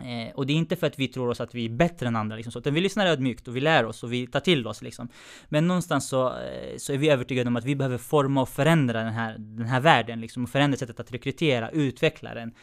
Eh, 0.04 0.34
och 0.34 0.46
det 0.46 0.52
är 0.52 0.54
inte 0.54 0.76
för 0.76 0.86
att 0.86 0.98
vi 0.98 1.08
tror 1.08 1.28
oss 1.28 1.40
att 1.40 1.54
vi 1.54 1.64
är 1.64 1.68
bättre 1.68 2.06
än 2.06 2.16
andra, 2.16 2.36
liksom, 2.36 2.52
så, 2.52 2.58
utan 2.58 2.74
vi 2.74 2.80
lyssnar 2.80 3.06
ödmjukt 3.06 3.48
och 3.48 3.56
vi 3.56 3.60
lär 3.60 3.84
oss 3.84 4.02
och 4.02 4.12
vi 4.12 4.26
tar 4.26 4.40
till 4.40 4.66
oss. 4.66 4.82
Liksom. 4.82 5.08
Men 5.48 5.68
någonstans 5.68 6.08
så, 6.08 6.28
eh, 6.28 6.76
så 6.76 6.92
är 6.92 6.98
vi 6.98 7.08
övertygade 7.10 7.48
om 7.48 7.56
att 7.56 7.64
vi 7.64 7.76
behöver 7.76 7.98
forma 7.98 8.42
och 8.42 8.48
förändra 8.48 9.02
den 9.02 9.12
här, 9.12 9.36
den 9.38 9.66
här 9.66 9.80
världen, 9.80 10.20
liksom, 10.20 10.44
och 10.44 10.50
förändra 10.50 10.78
sättet 10.78 11.00
att 11.00 11.12
rekrytera, 11.12 11.70
utveckla 11.70 12.34
den. 12.34 12.54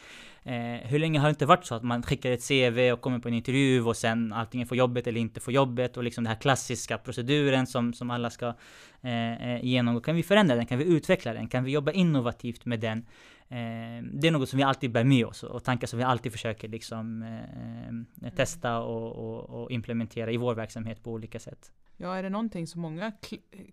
Eh, 0.48 0.88
hur 0.88 0.98
länge 0.98 1.18
har 1.18 1.26
det 1.26 1.30
inte 1.30 1.46
varit 1.46 1.64
så 1.64 1.74
att 1.74 1.82
man 1.82 2.02
skickar 2.02 2.30
ett 2.30 2.48
CV 2.48 2.92
och 2.92 3.00
kommer 3.00 3.18
på 3.18 3.28
en 3.28 3.34
intervju 3.34 3.84
och 3.84 3.96
sen 3.96 4.32
antingen 4.32 4.66
får 4.66 4.76
jobbet 4.76 5.06
eller 5.06 5.20
inte 5.20 5.40
får 5.40 5.54
jobbet 5.54 5.96
och 5.96 6.04
liksom 6.04 6.24
den 6.24 6.32
här 6.32 6.40
klassiska 6.40 6.98
proceduren 6.98 7.66
som, 7.66 7.92
som 7.92 8.10
alla 8.10 8.30
ska 8.30 8.54
eh, 9.02 9.52
eh 9.52 9.64
genomgå. 9.64 10.00
Kan 10.00 10.16
vi 10.16 10.22
förändra 10.22 10.56
den? 10.56 10.66
Kan 10.66 10.78
vi 10.78 10.84
utveckla 10.84 11.32
den? 11.32 11.48
Kan 11.48 11.64
vi 11.64 11.72
jobba 11.72 11.92
innovativt 11.92 12.64
med 12.64 12.80
den? 12.80 13.06
Eh, 13.50 14.04
det 14.12 14.28
är 14.28 14.30
något 14.30 14.48
som 14.48 14.56
vi 14.56 14.62
alltid 14.62 14.92
bär 14.92 15.04
med 15.04 15.26
oss 15.26 15.42
och 15.42 15.64
tankar 15.64 15.86
som 15.86 15.98
vi 15.98 16.04
alltid 16.04 16.32
försöker 16.32 16.68
liksom 16.68 17.22
eh, 17.22 18.26
eh 18.26 18.34
testa 18.34 18.80
och, 18.80 19.12
och, 19.16 19.62
och, 19.62 19.70
implementera 19.70 20.30
i 20.30 20.36
vår 20.36 20.54
verksamhet 20.54 21.02
på 21.02 21.12
olika 21.12 21.40
sätt. 21.40 21.72
Ja, 21.96 22.14
är 22.14 22.22
det 22.22 22.30
någonting 22.30 22.66
som 22.66 22.80
många 22.80 23.12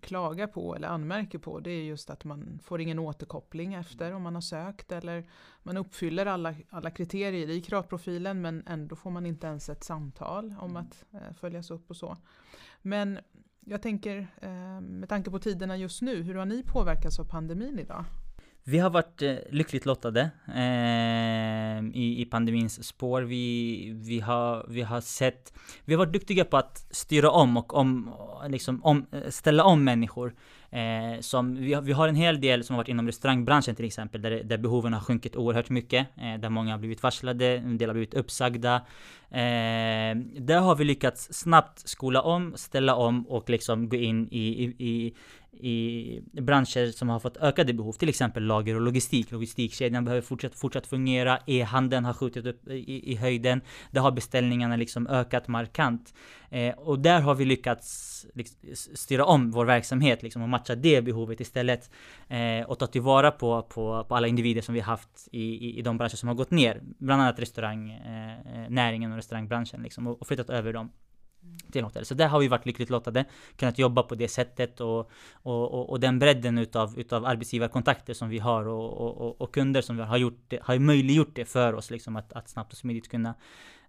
klagar 0.02 0.46
på 0.46 0.76
eller 0.76 0.88
anmärker 0.88 1.38
på 1.38 1.60
det 1.60 1.70
är 1.70 1.84
just 1.84 2.10
att 2.10 2.24
man 2.24 2.58
får 2.62 2.80
ingen 2.80 2.98
återkoppling 2.98 3.74
efter 3.74 4.12
om 4.12 4.22
man 4.22 4.34
har 4.34 4.42
sökt 4.42 4.92
eller 4.92 5.28
man 5.62 5.76
uppfyller 5.76 6.26
alla, 6.26 6.54
alla 6.70 6.90
kriterier 6.90 7.50
i 7.50 7.60
kravprofilen 7.60 8.40
men 8.40 8.62
ändå 8.66 8.96
får 8.96 9.10
man 9.10 9.26
inte 9.26 9.46
ens 9.46 9.68
ett 9.68 9.84
samtal 9.84 10.54
om 10.58 10.70
mm. 10.70 10.82
att 10.82 11.04
eh, 11.12 11.34
följas 11.40 11.70
upp 11.70 11.90
och 11.90 11.96
så. 11.96 12.16
Men 12.82 13.18
jag 13.60 13.82
tänker 13.82 14.28
eh, 14.40 14.80
med 14.80 15.08
tanke 15.08 15.30
på 15.30 15.38
tiderna 15.38 15.76
just 15.76 16.02
nu, 16.02 16.22
hur 16.22 16.34
har 16.34 16.46
ni 16.46 16.62
påverkats 16.62 17.18
av 17.18 17.24
pandemin 17.24 17.78
idag? 17.78 18.04
Vi 18.68 18.78
har 18.78 18.90
varit 18.90 19.22
eh, 19.22 19.34
lyckligt 19.50 19.86
lottade 19.86 20.30
eh, 20.54 21.84
i, 21.94 22.22
i 22.22 22.26
pandemins 22.30 22.84
spår. 22.84 23.22
Vi, 23.22 23.92
vi, 23.94 24.20
har, 24.20 24.66
vi 24.68 24.82
har 24.82 25.00
sett, 25.00 25.52
vi 25.84 25.94
har 25.94 25.98
varit 25.98 26.12
duktiga 26.12 26.44
på 26.44 26.56
att 26.56 26.86
styra 26.90 27.30
om 27.30 27.56
och 27.56 27.74
om, 27.74 28.14
liksom 28.48 28.84
om, 28.84 29.06
eh, 29.12 29.30
ställa 29.30 29.64
om 29.64 29.84
människor. 29.84 30.34
Eh, 30.70 31.20
som, 31.20 31.54
vi, 31.56 31.74
har, 31.74 31.82
vi 31.82 31.92
har 31.92 32.08
en 32.08 32.14
hel 32.14 32.40
del 32.40 32.64
som 32.64 32.74
har 32.74 32.82
varit 32.82 32.88
inom 32.88 33.06
restaurangbranschen 33.06 33.74
till 33.74 33.84
exempel, 33.84 34.22
där, 34.22 34.42
där 34.44 34.58
behoven 34.58 34.92
har 34.92 35.00
sjunkit 35.00 35.36
oerhört 35.36 35.70
mycket. 35.70 36.06
Eh, 36.16 36.40
där 36.40 36.50
många 36.50 36.72
har 36.72 36.78
blivit 36.78 37.02
varslade, 37.02 37.46
en 37.46 37.78
del 37.78 37.88
har 37.88 37.94
blivit 37.94 38.14
uppsagda. 38.14 38.74
Eh, 39.30 40.16
där 40.40 40.60
har 40.60 40.76
vi 40.76 40.84
lyckats 40.84 41.32
snabbt 41.32 41.88
skola 41.88 42.22
om, 42.22 42.52
ställa 42.56 42.94
om 42.94 43.26
och 43.26 43.50
liksom 43.50 43.88
gå 43.88 43.96
in 43.96 44.28
i, 44.30 44.64
i, 44.64 44.64
i 44.78 45.14
i 45.60 46.22
branscher 46.32 46.92
som 46.92 47.08
har 47.08 47.20
fått 47.20 47.36
ökade 47.36 47.72
behov, 47.72 47.92
till 47.92 48.08
exempel 48.08 48.42
lager 48.42 48.74
och 48.74 48.80
logistik. 48.80 49.30
Logistikkedjan 49.30 50.04
behöver 50.04 50.22
fortsatt, 50.22 50.54
fortsatt 50.54 50.86
fungera, 50.86 51.38
e-handeln 51.46 52.04
har 52.04 52.12
skjutit 52.12 52.46
upp 52.46 52.68
i, 52.68 53.12
i 53.12 53.16
höjden, 53.16 53.60
där 53.90 54.00
har 54.00 54.10
beställningarna 54.10 54.76
liksom 54.76 55.06
ökat 55.06 55.48
markant. 55.48 56.14
Eh, 56.50 56.74
och 56.74 56.98
där 56.98 57.20
har 57.20 57.34
vi 57.34 57.44
lyckats 57.44 58.26
liksom, 58.34 58.58
styra 58.74 59.24
om 59.24 59.50
vår 59.50 59.64
verksamhet 59.64 60.22
liksom, 60.22 60.42
och 60.42 60.48
matcha 60.48 60.74
det 60.74 61.02
behovet 61.02 61.40
istället. 61.40 61.90
Eh, 62.28 62.66
och 62.66 62.78
ta 62.78 62.86
tillvara 62.86 63.30
på, 63.30 63.62
på, 63.62 64.04
på 64.08 64.16
alla 64.16 64.26
individer 64.26 64.62
som 64.62 64.74
vi 64.74 64.80
haft 64.80 65.28
i, 65.32 65.42
i, 65.42 65.78
i 65.78 65.82
de 65.82 65.98
branscher 65.98 66.16
som 66.16 66.28
har 66.28 66.34
gått 66.34 66.50
ner. 66.50 66.80
Bland 66.98 67.22
annat 67.22 67.38
restaurangnäringen 67.38 69.02
eh, 69.02 69.08
eh 69.08 69.12
och 69.12 69.16
restaurangbranschen 69.16 69.82
liksom, 69.82 70.06
och, 70.06 70.20
och 70.20 70.26
flyttat 70.26 70.50
över 70.50 70.72
dem 70.72 70.90
till 71.72 71.84
hotell. 71.84 72.04
Så 72.04 72.14
där 72.14 72.28
har 72.28 72.40
vi 72.40 72.48
varit 72.48 72.66
lyckligt 72.66 72.90
lottade, 72.90 73.24
kunnat 73.56 73.78
jobba 73.78 74.02
på 74.02 74.14
det 74.14 74.28
sättet 74.28 74.80
och, 74.80 75.10
och, 75.32 75.74
och, 75.74 75.90
och 75.90 76.00
den 76.00 76.18
bredden 76.18 76.58
utav, 76.58 76.98
utav 76.98 77.24
arbetsgivarkontakter 77.24 78.14
som 78.14 78.28
vi 78.28 78.38
har 78.38 78.68
och, 78.68 79.20
och, 79.20 79.40
och 79.40 79.54
kunder 79.54 79.82
som 79.82 79.96
vi 79.96 80.02
har, 80.02 80.16
gjort 80.16 80.44
det, 80.48 80.58
har 80.62 80.78
möjliggjort 80.78 81.34
det 81.34 81.44
för 81.44 81.74
oss 81.74 81.90
liksom 81.90 82.16
att, 82.16 82.32
att 82.32 82.48
snabbt 82.48 82.72
och 82.72 82.78
smidigt 82.78 83.10
kunna 83.10 83.34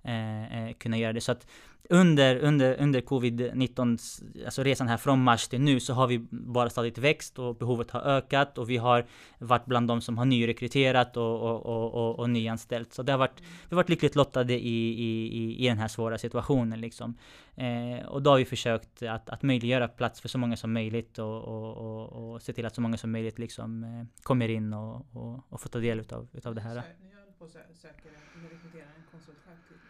Eh, 0.08 0.68
eh, 0.68 0.74
kunna 0.74 0.98
göra 0.98 1.14
det. 1.14 1.22
Så 1.22 1.32
att 1.32 1.48
under, 1.90 2.36
under, 2.36 2.82
under 2.82 3.02
covid-19, 3.02 3.98
alltså 4.46 4.64
resan 4.64 4.88
här 4.88 4.98
från 4.98 5.24
mars 5.24 5.48
till 5.48 5.62
nu, 5.62 5.80
så 5.80 5.94
har 5.94 6.08
vi 6.08 6.28
bara 6.32 6.70
stadigt 6.70 6.98
växt 6.98 7.40
och 7.40 7.56
behovet 7.56 7.92
har 7.92 8.02
ökat 8.02 8.58
och 8.58 8.70
vi 8.70 8.78
har 8.78 9.06
varit 9.40 9.66
bland 9.66 9.88
de 9.88 10.02
som 10.02 10.18
har 10.18 10.26
nyrekryterat 10.26 11.18
och, 11.18 11.42
och, 11.42 11.66
och, 11.66 11.94
och, 11.94 12.20
och 12.20 12.30
nyanställt. 12.30 12.94
Så 12.94 13.04
det 13.04 13.12
har 13.12 13.20
varit, 13.20 13.42
vi 13.42 13.70
har 13.70 13.76
varit 13.76 13.90
lyckligt 13.90 14.16
lottade 14.16 14.54
i, 14.54 14.90
i, 14.90 15.66
i 15.66 15.68
den 15.68 15.78
här 15.78 15.88
svåra 15.88 16.18
situationen 16.18 16.82
liksom. 16.82 17.18
Eh, 17.56 18.06
och 18.08 18.22
då 18.22 18.30
har 18.30 18.38
vi 18.38 18.46
försökt 18.46 19.04
att, 19.04 19.30
att 19.30 19.44
möjliggöra 19.44 19.88
plats 19.88 20.22
för 20.22 20.30
så 20.30 20.38
många 20.38 20.58
som 20.58 20.74
möjligt 20.74 21.20
och, 21.20 21.44
och, 21.44 21.78
och, 21.78 22.34
och 22.34 22.42
se 22.42 22.54
till 22.54 22.66
att 22.66 22.76
så 22.76 22.82
många 22.82 22.98
som 22.98 23.12
möjligt 23.12 23.40
liksom 23.40 23.84
eh, 23.84 24.24
kommer 24.24 24.50
in 24.50 24.74
och, 24.74 24.96
och, 25.14 25.44
och 25.50 25.62
får 25.62 25.70
ta 25.70 25.80
del 25.80 26.00
utav, 26.00 26.28
utav 26.34 26.56
det 26.56 26.62
här. 26.62 26.76
Ni 26.76 27.08
på 27.40 27.46
att 27.46 27.52
söka, 27.52 28.10
rekrytera 28.52 28.86
en 28.98 29.04
konsultchef 29.12 29.87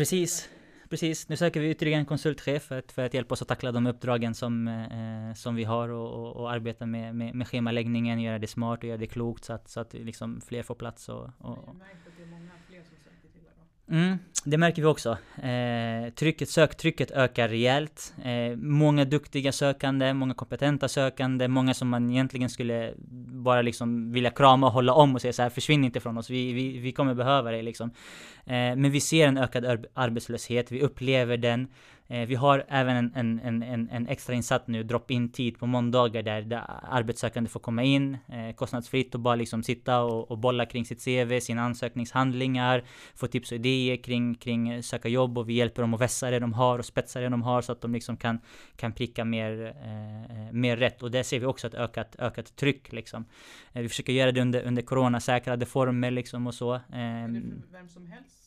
Precis. 0.00 0.48
Precis, 0.88 1.28
nu 1.28 1.36
söker 1.36 1.60
vi 1.60 1.70
ytterligare 1.70 2.00
en 2.00 2.06
konsultchef 2.06 2.62
för 2.62 2.78
att, 2.78 2.92
för 2.92 3.02
att 3.02 3.14
hjälpa 3.14 3.32
oss 3.32 3.42
att 3.42 3.48
tackla 3.48 3.72
de 3.72 3.86
uppdragen 3.86 4.34
som, 4.34 4.68
eh, 4.68 5.34
som 5.34 5.54
vi 5.54 5.64
har 5.64 5.88
och, 5.88 6.12
och, 6.12 6.36
och 6.36 6.52
arbeta 6.52 6.86
med, 6.86 7.14
med, 7.14 7.34
med 7.34 7.48
schemaläggningen, 7.48 8.20
göra 8.20 8.38
det 8.38 8.46
smart 8.46 8.78
och 8.78 8.84
göra 8.84 8.98
det 8.98 9.06
klokt 9.06 9.44
så 9.44 9.52
att, 9.52 9.68
så 9.68 9.80
att 9.80 9.92
liksom 9.92 10.40
fler 10.40 10.62
får 10.62 10.74
plats. 10.74 11.08
Och, 11.08 11.30
och, 11.38 11.58
Mm, 13.90 14.18
det 14.44 14.58
märker 14.58 14.82
vi 14.82 14.88
också. 14.88 15.18
Eh, 15.42 16.12
trycket, 16.14 16.48
söktrycket 16.48 17.10
ökar 17.10 17.48
rejält. 17.48 18.14
Eh, 18.24 18.56
många 18.56 19.04
duktiga 19.04 19.52
sökande, 19.52 20.14
många 20.14 20.34
kompetenta 20.34 20.88
sökande, 20.88 21.48
många 21.48 21.74
som 21.74 21.88
man 21.88 22.10
egentligen 22.10 22.50
skulle 22.50 22.94
bara 23.44 23.62
liksom 23.62 24.12
vilja 24.12 24.30
krama 24.30 24.66
och 24.66 24.72
hålla 24.72 24.92
om 24.92 25.14
och 25.14 25.20
säga 25.20 25.32
så 25.32 25.42
här, 25.42 25.50
försvinn 25.50 25.84
inte 25.84 26.00
från 26.00 26.18
oss, 26.18 26.30
vi, 26.30 26.52
vi, 26.52 26.78
vi 26.78 26.92
kommer 26.92 27.14
behöva 27.14 27.50
dig 27.50 27.62
liksom. 27.62 27.90
Eh, 28.46 28.52
men 28.52 28.90
vi 28.90 29.00
ser 29.00 29.28
en 29.28 29.38
ökad 29.38 29.86
arbetslöshet, 29.94 30.72
vi 30.72 30.82
upplever 30.82 31.36
den. 31.36 31.68
Eh, 32.10 32.26
vi 32.26 32.34
har 32.34 32.64
även 32.68 32.96
en, 32.96 33.40
en, 33.44 33.62
en, 33.62 33.88
en, 33.90 34.08
extra 34.08 34.34
insatt 34.34 34.66
nu, 34.66 34.82
drop-in 34.82 35.32
tid 35.32 35.58
på 35.58 35.66
måndagar 35.66 36.22
där, 36.22 36.42
där 36.42 36.64
arbetssökande 36.82 37.50
får 37.50 37.60
komma 37.60 37.82
in 37.82 38.18
eh, 38.28 38.54
kostnadsfritt 38.54 39.14
och 39.14 39.20
bara 39.20 39.34
liksom 39.34 39.62
sitta 39.62 40.00
och, 40.00 40.30
och, 40.30 40.38
bolla 40.38 40.66
kring 40.66 40.84
sitt 40.84 41.04
CV, 41.04 41.40
sina 41.40 41.62
ansökningshandlingar, 41.62 42.84
få 43.14 43.26
tips 43.26 43.52
och 43.52 43.56
idéer 43.56 43.96
kring, 43.96 44.34
kring 44.34 44.82
söka 44.82 45.08
jobb 45.08 45.38
och 45.38 45.48
vi 45.48 45.52
hjälper 45.52 45.82
dem 45.82 45.94
att 45.94 46.00
vässa 46.00 46.30
det 46.30 46.38
de 46.38 46.52
har 46.52 46.78
och 46.78 46.84
spetsa 46.84 47.20
det 47.20 47.28
de 47.28 47.42
har 47.42 47.62
så 47.62 47.72
att 47.72 47.80
de 47.80 47.92
liksom 47.92 48.16
kan, 48.16 48.40
kan 48.76 48.92
pricka 48.92 49.24
mer, 49.24 49.76
eh, 49.84 50.52
mer 50.52 50.76
rätt. 50.76 51.02
Och 51.02 51.10
där 51.10 51.22
ser 51.22 51.40
vi 51.40 51.46
också 51.46 51.66
ett 51.66 51.74
ökat, 51.74 52.16
ökat 52.18 52.56
tryck 52.56 52.92
liksom. 52.92 53.24
Eh, 53.72 53.82
vi 53.82 53.88
försöker 53.88 54.12
göra 54.12 54.32
det 54.32 54.40
under, 54.40 54.62
under 54.62 54.82
coronasäkrade 54.82 55.66
former 55.66 56.10
liksom 56.10 56.46
och 56.46 56.54
så. 56.54 56.80
för 56.88 57.72
vem 57.72 57.88
som 57.88 58.06
helst? 58.06 58.39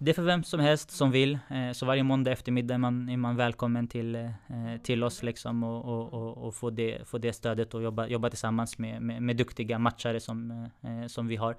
Det 0.00 0.10
är 0.10 0.14
för 0.14 0.22
vem 0.22 0.44
som 0.44 0.60
helst 0.60 0.90
som 0.90 1.10
vill. 1.10 1.38
Eh, 1.48 1.72
så 1.72 1.86
varje 1.86 2.02
måndag 2.02 2.32
eftermiddag 2.32 2.74
är 2.74 2.78
man, 2.78 3.08
är 3.08 3.16
man 3.16 3.36
välkommen 3.36 3.88
till, 3.88 4.14
eh, 4.14 4.30
till 4.82 5.04
oss 5.04 5.22
liksom 5.22 5.64
och, 5.64 5.84
och, 5.84 6.12
och, 6.12 6.46
och, 6.46 6.54
få, 6.54 6.70
det, 6.70 7.08
få 7.08 7.18
det 7.18 7.32
stödet 7.32 7.74
och 7.74 7.82
jobba, 7.82 8.06
jobba 8.06 8.30
tillsammans 8.30 8.78
med, 8.78 9.02
med, 9.02 9.22
med 9.22 9.36
duktiga 9.36 9.78
matchare 9.78 10.20
som, 10.20 10.68
eh, 10.82 11.06
som 11.06 11.26
vi 11.26 11.36
har. 11.36 11.56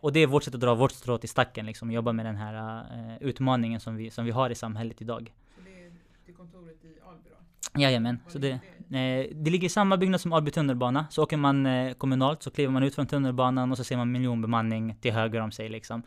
Och 0.00 0.12
det 0.12 0.20
är 0.20 0.26
vårt 0.26 0.44
sätt 0.44 0.54
att 0.54 0.60
dra 0.60 0.74
vårt 0.74 0.92
strå 0.92 1.18
till 1.18 1.28
stacken 1.28 1.66
liksom, 1.66 1.90
jobba 1.90 2.12
med 2.12 2.26
den 2.26 2.36
här 2.36 3.18
utmaningen 3.20 3.80
som 3.80 3.96
vi, 3.96 4.10
som 4.10 4.24
vi 4.24 4.30
har 4.30 4.50
i 4.50 4.54
samhället 4.54 5.02
idag. 5.02 5.32
Så 5.54 5.60
det 5.64 5.84
är 5.84 5.92
till 6.24 6.34
kontoret 6.34 6.84
i 6.84 6.96
Alby 7.08 7.30
då? 7.30 7.36
Jajamän. 7.78 8.18
Så 8.28 8.38
det, 8.38 8.60
Eh, 8.90 9.26
det 9.34 9.50
ligger 9.50 9.66
i 9.66 9.68
samma 9.68 9.96
byggnad 9.96 10.20
som 10.20 10.32
Alby 10.32 10.50
tunnelbana. 10.50 11.06
Så 11.10 11.22
åker 11.22 11.36
man 11.36 11.66
eh, 11.66 11.94
kommunalt 11.94 12.42
så 12.42 12.50
kliver 12.50 12.72
man 12.72 12.82
ut 12.82 12.94
från 12.94 13.06
tunnelbanan 13.06 13.70
och 13.70 13.76
så 13.76 13.84
ser 13.84 13.96
man 13.96 14.12
miljonbemanning 14.12 14.96
till 15.00 15.12
höger 15.12 15.40
om 15.40 15.52
sig 15.52 15.68
liksom. 15.68 16.02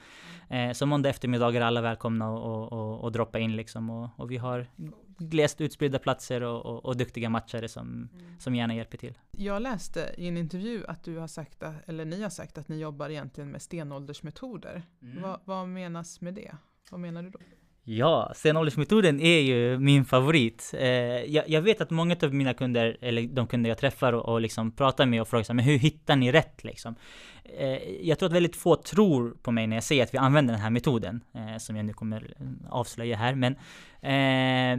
Eh, 0.50 0.72
så 0.72 0.86
måndag 0.86 1.10
eftermiddag 1.10 1.56
är 1.56 1.62
alla 1.62 1.82
välkomna 1.82 2.30
och, 2.30 2.72
och, 2.72 3.04
och 3.04 3.12
droppa 3.12 3.40
in 3.40 3.56
liksom. 3.56 3.90
Och, 3.90 4.10
och 4.16 4.32
vi 4.32 4.38
har 4.38 4.68
glest 5.18 5.62
utspridda 5.62 6.00
platser 6.00 6.44
och, 6.44 6.66
och, 6.66 6.86
och 6.86 6.98
duktiga 6.98 7.30
matchare 7.30 7.68
som, 7.68 7.88
mm. 7.88 8.40
som 8.40 8.56
gärna 8.56 8.76
hjälper 8.76 8.98
till. 8.98 9.18
Jag 9.32 9.62
läste 9.62 10.14
i 10.18 10.28
en 10.28 10.38
intervju 10.38 10.86
att 10.88 11.04
du 11.04 11.18
har 11.18 11.28
sagt, 11.28 11.64
eller 11.86 12.06
ni 12.06 12.22
har 12.22 12.30
sagt 12.30 12.58
att 12.58 12.68
ni 12.68 12.80
jobbar 12.80 13.10
egentligen 13.10 13.52
med 13.52 13.62
stenåldersmetoder. 13.62 14.84
Mm. 15.02 15.22
Va, 15.22 15.40
vad 15.46 15.68
menas 15.68 16.22
med 16.22 16.34
det? 16.34 16.56
Vad 16.92 17.00
menar 17.00 17.24
du 17.24 17.30
då? 17.30 17.40
Ja, 17.92 18.32
stenåldersmetoden 18.36 19.20
är 19.20 19.40
ju 19.40 19.80
min 19.80 20.06
favorit. 20.06 20.74
Eh, 20.74 20.88
jag, 21.34 21.50
jag, 21.50 21.62
vet 21.62 21.82
att 21.82 21.90
många 21.90 22.16
av 22.24 22.34
mina 22.34 22.54
kunder, 22.54 22.98
eller 23.02 23.22
de 23.22 23.48
kunder 23.48 23.70
jag 23.70 23.78
träffar 23.78 24.14
och, 24.14 24.34
och 24.34 24.42
liksom 24.42 24.72
pratar 24.72 25.06
med 25.06 25.22
och 25.22 25.28
frågar 25.28 25.44
sig, 25.44 25.56
men 25.56 25.66
hur 25.66 25.78
hittar 25.78 26.16
ni 26.16 26.32
rätt 26.32 26.64
liksom? 26.64 26.96
Eh, 27.58 27.92
jag 28.02 28.20
tror 28.20 28.28
att 28.28 28.36
väldigt 28.36 28.56
få 28.56 28.76
tror 28.76 29.38
på 29.42 29.52
mig 29.52 29.68
när 29.68 29.76
jag 29.76 29.84
säger 29.84 30.04
att 30.04 30.14
vi 30.14 30.18
använder 30.18 30.54
den 30.54 30.62
här 30.62 30.70
metoden, 30.70 31.24
eh, 31.34 31.58
som 31.58 31.76
jag 31.76 31.86
nu 31.86 31.94
kommer 31.94 32.34
eh, 32.40 32.48
avslöja 32.70 33.18
här, 33.18 33.36
men, 33.36 33.56
eh, 34.02 34.72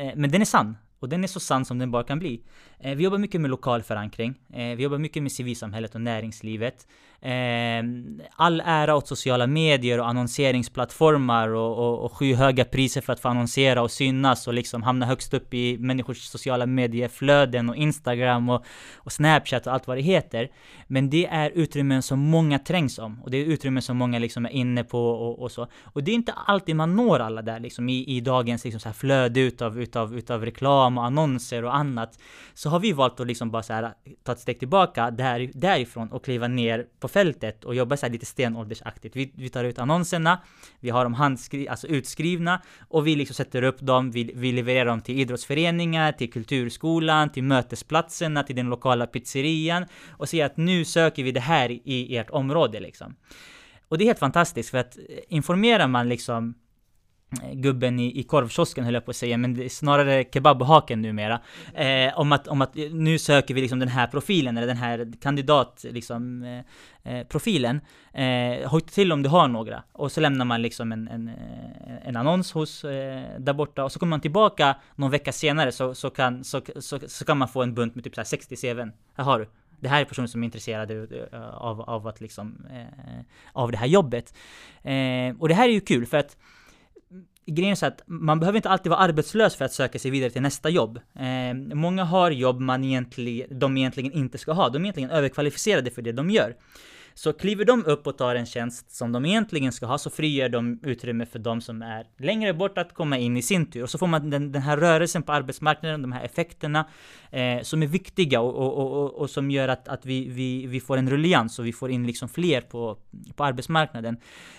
eh, 0.00 0.14
men 0.16 0.30
den 0.30 0.40
är 0.40 0.44
sann. 0.44 0.76
Och 1.00 1.08
den 1.08 1.24
är 1.24 1.28
så 1.28 1.40
sann 1.40 1.64
som 1.64 1.78
den 1.78 1.90
bara 1.90 2.04
kan 2.04 2.18
bli. 2.18 2.42
Eh, 2.80 2.96
vi 2.96 3.04
jobbar 3.04 3.18
mycket 3.18 3.40
med 3.40 3.50
lokal 3.50 3.82
förankring. 3.82 4.34
Eh, 4.52 4.76
vi 4.76 4.82
jobbar 4.82 4.98
mycket 4.98 5.22
med 5.22 5.32
civilsamhället 5.32 5.94
och 5.94 6.00
näringslivet. 6.00 6.86
Eh, 7.20 7.82
all 8.36 8.62
ära 8.64 8.94
åt 8.94 9.08
sociala 9.08 9.46
medier 9.46 10.00
och 10.00 10.08
annonseringsplattformar 10.08 11.48
och, 11.48 11.78
och, 11.78 12.04
och 12.04 12.12
skyhöga 12.12 12.64
priser 12.64 13.00
för 13.00 13.12
att 13.12 13.20
få 13.20 13.28
annonsera 13.28 13.82
och 13.82 13.90
synas 13.90 14.46
och 14.46 14.54
liksom 14.54 14.82
hamna 14.82 15.06
högst 15.06 15.34
upp 15.34 15.54
i 15.54 15.78
människors 15.78 16.22
sociala 16.22 16.66
medieflöden 16.66 17.68
och 17.68 17.76
Instagram 17.76 18.48
och, 18.48 18.64
och 18.96 19.12
Snapchat 19.12 19.66
och 19.66 19.72
allt 19.72 19.86
vad 19.86 19.96
det 19.96 20.02
heter. 20.02 20.50
Men 20.86 21.10
det 21.10 21.26
är 21.26 21.50
utrymmen 21.50 22.02
som 22.02 22.18
många 22.18 22.58
trängs 22.58 22.98
om 22.98 23.22
och 23.22 23.30
det 23.30 23.36
är 23.36 23.44
utrymmen 23.44 23.82
som 23.82 23.96
många 23.96 24.18
liksom 24.18 24.46
är 24.46 24.50
inne 24.50 24.84
på 24.84 25.10
och, 25.10 25.38
och 25.38 25.52
så. 25.52 25.66
Och 25.84 26.04
det 26.04 26.10
är 26.10 26.14
inte 26.14 26.32
alltid 26.32 26.76
man 26.76 26.96
når 26.96 27.18
alla 27.18 27.42
där 27.42 27.60
liksom 27.60 27.88
i, 27.88 28.04
i 28.16 28.20
dagens 28.20 28.64
liksom 28.64 28.80
så 28.80 28.88
här 28.88 28.94
flöde 28.94 29.40
utav, 29.40 29.80
utav, 29.80 30.18
utav 30.18 30.44
reklam 30.44 30.98
och 30.98 31.04
annonser 31.04 31.64
och 31.64 31.76
annat. 31.76 32.18
Så 32.54 32.70
har 32.70 32.80
vi 32.80 32.92
valt 32.92 33.20
att 33.20 33.26
liksom 33.26 33.50
bara 33.50 33.62
så 33.62 33.72
här 33.72 33.92
ta 34.22 34.32
ett 34.32 34.40
steg 34.40 34.58
tillbaka 34.58 35.10
där, 35.10 35.50
därifrån 35.54 36.08
och 36.12 36.24
kliva 36.24 36.48
ner 36.48 36.86
på 37.00 37.07
fältet 37.08 37.64
och 37.64 37.74
jobbar 37.74 37.96
så 37.96 38.06
här 38.06 38.12
lite 38.12 38.26
stenåldersaktigt. 38.26 39.16
Vi, 39.16 39.32
vi 39.34 39.48
tar 39.48 39.64
ut 39.64 39.78
annonserna, 39.78 40.42
vi 40.80 40.90
har 40.90 41.04
dem 41.04 41.14
handskri 41.14 41.68
alltså 41.68 41.86
utskrivna 41.86 42.62
och 42.88 43.06
vi 43.06 43.16
liksom 43.16 43.34
sätter 43.34 43.62
upp 43.62 43.80
dem, 43.80 44.10
vi, 44.10 44.32
vi 44.34 44.52
levererar 44.52 44.86
dem 44.86 45.00
till 45.00 45.18
idrottsföreningar, 45.18 46.12
till 46.12 46.32
kulturskolan, 46.32 47.32
till 47.32 47.44
mötesplatserna, 47.44 48.42
till 48.42 48.56
den 48.56 48.66
lokala 48.66 49.06
pizzerian 49.06 49.86
och 50.08 50.28
säger 50.28 50.46
att 50.46 50.56
nu 50.56 50.84
söker 50.84 51.22
vi 51.22 51.32
det 51.32 51.40
här 51.40 51.70
i 51.70 52.16
ert 52.16 52.30
område 52.30 52.80
liksom. 52.80 53.16
Och 53.88 53.98
det 53.98 54.04
är 54.04 54.06
helt 54.06 54.18
fantastiskt 54.18 54.70
för 54.70 54.78
att 54.78 54.98
eh, 54.98 55.02
informerar 55.28 55.88
man 55.88 56.08
liksom 56.08 56.54
gubben 57.52 58.00
i, 58.00 58.20
i 58.20 58.22
korvkiosken 58.22 58.84
höll 58.84 58.94
jag 58.94 59.04
på 59.04 59.10
att 59.10 59.16
säga, 59.16 59.38
men 59.38 59.54
det 59.54 59.64
är 59.64 59.68
snarare 59.68 60.24
kebabhaken 60.24 61.02
numera. 61.02 61.40
Eh, 61.74 62.18
om, 62.18 62.32
att, 62.32 62.48
om 62.48 62.62
att 62.62 62.74
nu 62.74 63.18
söker 63.18 63.54
vi 63.54 63.60
liksom 63.60 63.78
den 63.78 63.88
här 63.88 64.06
profilen, 64.06 64.56
eller 64.56 64.66
den 64.66 64.76
här 64.76 65.12
kandidat 65.20 65.84
liksom, 65.90 66.42
eh, 66.42 66.58
eh 67.12 67.26
profilen. 67.26 67.80
Eh, 68.12 68.70
hojta 68.70 68.88
till 68.88 69.12
om 69.12 69.22
du 69.22 69.28
har 69.28 69.48
några. 69.48 69.82
Och 69.92 70.12
så 70.12 70.20
lämnar 70.20 70.44
man 70.44 70.62
liksom 70.62 70.92
en, 70.92 71.08
en, 71.08 71.28
eh, 71.28 72.08
en 72.08 72.16
annons 72.16 72.52
hos 72.52 72.84
eh, 72.84 73.22
där 73.38 73.52
borta, 73.52 73.84
och 73.84 73.92
så 73.92 73.98
kommer 73.98 74.10
man 74.10 74.20
tillbaka 74.20 74.76
någon 74.96 75.10
vecka 75.10 75.32
senare 75.32 75.72
så, 75.72 75.94
så, 75.94 76.10
kan, 76.10 76.44
så, 76.44 76.60
så, 76.76 76.98
så 77.06 77.24
kan 77.24 77.38
man 77.38 77.48
få 77.48 77.62
en 77.62 77.74
bunt 77.74 77.94
med 77.94 78.04
typ 78.04 78.14
så 78.14 78.24
60 78.24 78.56
CVn. 78.56 78.92
Här 79.16 79.24
har 79.24 79.38
du. 79.38 79.46
Det 79.80 79.88
här 79.88 80.00
är 80.00 80.04
personer 80.04 80.28
som 80.28 80.42
är 80.42 80.44
intresserade 80.44 80.94
eh, 81.32 81.54
av, 81.54 81.80
av 81.80 82.06
att 82.06 82.20
liksom, 82.20 82.66
eh, 82.70 83.20
av 83.52 83.70
det 83.70 83.78
här 83.78 83.86
jobbet. 83.86 84.34
Eh, 84.82 85.36
och 85.38 85.48
det 85.48 85.54
här 85.54 85.68
är 85.68 85.72
ju 85.72 85.80
kul 85.80 86.06
för 86.06 86.16
att 86.16 86.36
grejen 87.52 87.72
är 87.72 87.74
så 87.74 87.86
att 87.86 88.02
man 88.06 88.40
behöver 88.40 88.56
inte 88.56 88.68
alltid 88.68 88.90
vara 88.90 89.00
arbetslös 89.00 89.56
för 89.56 89.64
att 89.64 89.72
söka 89.72 89.98
sig 89.98 90.10
vidare 90.10 90.30
till 90.30 90.42
nästa 90.42 90.68
jobb. 90.68 91.00
Eh, 91.18 91.74
många 91.74 92.04
har 92.04 92.30
jobb 92.30 92.60
man 92.60 92.84
egentligen, 92.84 93.58
de 93.58 93.76
egentligen 93.76 94.12
inte 94.12 94.38
ska 94.38 94.52
ha. 94.52 94.68
De 94.68 94.78
är 94.78 94.80
egentligen 94.80 95.10
överkvalificerade 95.10 95.90
för 95.90 96.02
det 96.02 96.12
de 96.12 96.30
gör. 96.30 96.54
Så 97.18 97.32
kliver 97.32 97.64
de 97.64 97.84
upp 97.84 98.06
och 98.06 98.18
tar 98.18 98.34
en 98.34 98.46
tjänst 98.46 98.90
som 98.90 99.12
de 99.12 99.24
egentligen 99.24 99.72
ska 99.72 99.86
ha 99.86 99.98
så 99.98 100.10
frigör 100.10 100.48
de 100.48 100.80
utrymme 100.82 101.26
för 101.26 101.38
de 101.38 101.60
som 101.60 101.82
är 101.82 102.06
längre 102.18 102.54
bort 102.54 102.78
att 102.78 102.94
komma 102.94 103.18
in 103.18 103.36
i 103.36 103.42
sin 103.42 103.70
tur. 103.70 103.82
Och 103.82 103.90
så 103.90 103.98
får 103.98 104.06
man 104.06 104.30
den, 104.30 104.52
den 104.52 104.62
här 104.62 104.76
rörelsen 104.76 105.22
på 105.22 105.32
arbetsmarknaden, 105.32 106.02
de 106.02 106.12
här 106.12 106.24
effekterna 106.24 106.88
eh, 107.30 107.62
som 107.62 107.82
är 107.82 107.86
viktiga 107.86 108.40
och, 108.40 108.54
och, 108.54 109.02
och, 109.02 109.14
och, 109.14 109.30
som 109.30 109.50
gör 109.50 109.68
att, 109.68 109.88
att 109.88 110.06
vi, 110.06 110.28
vi, 110.28 110.66
vi 110.66 110.80
får 110.80 110.96
en 110.96 111.10
ruljans 111.10 111.58
och 111.58 111.66
vi 111.66 111.72
får 111.72 111.90
in 111.90 112.06
liksom 112.06 112.28
fler 112.28 112.60
på, 112.60 112.98
på 113.36 113.44
arbetsmarknaden. 113.44 114.16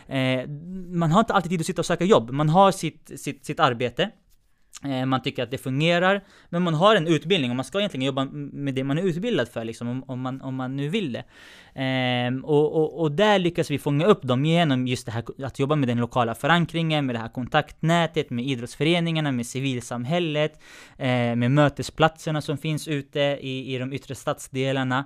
Eh, 0.08 0.48
man 0.94 1.12
har 1.12 1.20
inte 1.20 1.34
alltid 1.34 1.52
tid 1.52 1.60
att 1.60 1.66
sitta 1.66 1.82
och 1.82 1.86
söka 1.86 2.06
jobb. 2.06 2.32
Man 2.32 2.50
har 2.50 2.72
sitt, 2.72 3.12
sitt, 3.16 3.46
sitt 3.46 3.60
arbete. 3.60 4.12
Eh, 4.84 5.06
man 5.06 5.22
tycker 5.22 5.44
att 5.44 5.52
det 5.52 5.58
fungerar, 5.58 6.24
men 6.50 6.62
man 6.64 6.74
har 6.74 6.96
en 6.96 7.08
utbildning 7.08 7.52
och 7.52 7.56
man 7.56 7.66
ska 7.66 7.80
egentligen 7.80 8.06
jobba 8.06 8.26
med 8.32 8.74
det 8.74 8.84
man 8.84 8.98
är 8.98 9.02
utbildad 9.02 9.48
för 9.48 9.64
liksom, 9.64 9.88
om, 9.88 10.04
om 10.08 10.22
man, 10.22 10.42
om 10.42 10.56
man 10.56 10.76
nu 10.76 10.90
vill 10.90 11.14
det. 11.14 11.24
Ehm, 11.76 12.46
och, 12.46 12.76
och, 12.76 13.02
och, 13.02 13.12
där 13.12 13.40
lyckas 13.40 13.72
vi 13.72 13.80
fånga 13.80 14.06
upp 14.06 14.22
dem 14.22 14.46
genom 14.46 14.88
just 14.88 15.06
det 15.06 15.12
här 15.12 15.24
att 15.46 15.60
jobba 15.60 15.76
med 15.76 15.90
den 15.90 15.98
lokala 15.98 16.36
förankringen, 16.36 17.06
med 17.06 17.16
det 17.16 17.20
här 17.20 17.30
kontaktnätet, 17.30 18.30
med 18.30 18.46
idrottsföreningarna, 18.46 19.32
med 19.32 19.46
civilsamhället, 19.46 20.60
eh, 20.98 21.36
med 21.36 21.52
mötesplatserna 21.52 22.42
som 22.42 22.58
finns 22.58 22.88
ute 22.88 23.20
i, 23.20 23.76
i 23.76 23.78
de 23.78 23.94
yttre 23.94 24.16
stadsdelarna. 24.16 25.06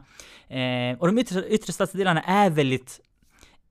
Ehm, 0.50 0.98
och 0.98 1.08
de 1.08 1.18
yttre, 1.18 1.48
yttre 1.48 1.74
stadsdelarna 1.74 2.22
är 2.22 2.50
väldigt 2.50 3.00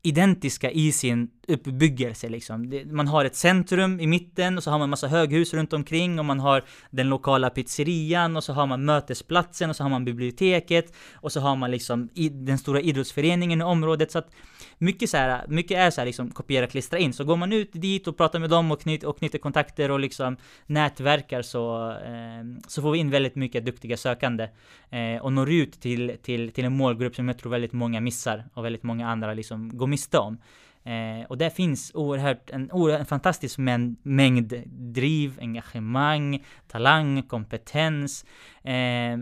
identiska 0.02 0.70
i 0.70 0.92
sin 0.92 1.30
uppbyggelse 1.48 2.28
liksom. 2.28 2.82
Man 2.86 3.08
har 3.08 3.24
ett 3.24 3.36
centrum 3.36 4.00
i 4.00 4.06
mitten 4.06 4.56
och 4.56 4.62
så 4.62 4.70
har 4.70 4.78
man 4.78 4.90
massa 4.90 5.08
höghus 5.08 5.54
runt 5.54 5.72
omkring 5.72 6.18
och 6.18 6.24
man 6.24 6.40
har 6.40 6.64
den 6.90 7.08
lokala 7.08 7.50
pizzerian 7.50 8.36
och 8.36 8.44
så 8.44 8.52
har 8.52 8.66
man 8.66 8.84
mötesplatsen 8.84 9.70
och 9.70 9.76
så 9.76 9.82
har 9.82 9.90
man 9.90 10.04
biblioteket 10.04 10.94
och 11.14 11.32
så 11.32 11.40
har 11.40 11.56
man 11.56 11.70
liksom 11.70 12.08
den 12.30 12.58
stora 12.58 12.80
idrottsföreningen 12.80 13.60
i 13.60 13.64
området 13.64 14.12
så 14.12 14.18
att 14.18 14.30
mycket 14.78 15.10
så 15.10 15.16
här, 15.16 15.44
mycket 15.48 15.78
är 15.78 15.90
så 15.90 16.00
här 16.00 16.06
liksom 16.06 16.30
kopiera, 16.30 16.66
klistra 16.66 16.98
in. 16.98 17.12
Så 17.12 17.24
går 17.24 17.36
man 17.36 17.52
ut 17.52 17.70
dit 17.72 18.06
och 18.06 18.16
pratar 18.16 18.38
med 18.38 18.50
dem 18.50 18.72
och, 18.72 18.80
knyt, 18.80 19.04
och 19.04 19.18
knyter 19.18 19.38
kontakter 19.38 19.90
och 19.90 20.00
liksom 20.00 20.36
nätverkar 20.66 21.42
så, 21.42 21.90
eh, 21.90 22.62
så 22.68 22.82
får 22.82 22.92
vi 22.92 22.98
in 22.98 23.10
väldigt 23.10 23.34
mycket 23.34 23.66
duktiga 23.66 23.96
sökande 23.96 24.48
eh, 24.90 25.22
och 25.22 25.32
når 25.32 25.50
ut 25.50 25.80
till, 25.80 26.16
till, 26.22 26.52
till 26.52 26.64
en 26.64 26.76
målgrupp 26.76 27.14
som 27.14 27.28
jag 27.28 27.38
tror 27.38 27.50
väldigt 27.50 27.72
många 27.72 28.00
missar 28.00 28.44
och 28.54 28.64
väldigt 28.64 28.82
många 28.82 29.08
andra 29.08 29.34
liksom 29.34 29.78
går 29.78 29.86
miste 29.86 30.18
om. 30.18 30.38
Eh, 30.84 31.26
och 31.28 31.38
där 31.38 31.50
finns 31.50 31.90
oerhört, 31.94 32.50
en, 32.50 32.72
oerhört, 32.72 33.00
en 33.00 33.06
fantastisk 33.06 33.58
mängd, 33.58 33.96
mängd 34.02 34.54
driv, 34.66 35.38
engagemang, 35.40 36.44
talang, 36.68 37.22
kompetens. 37.22 38.24
Eh, 38.62 39.16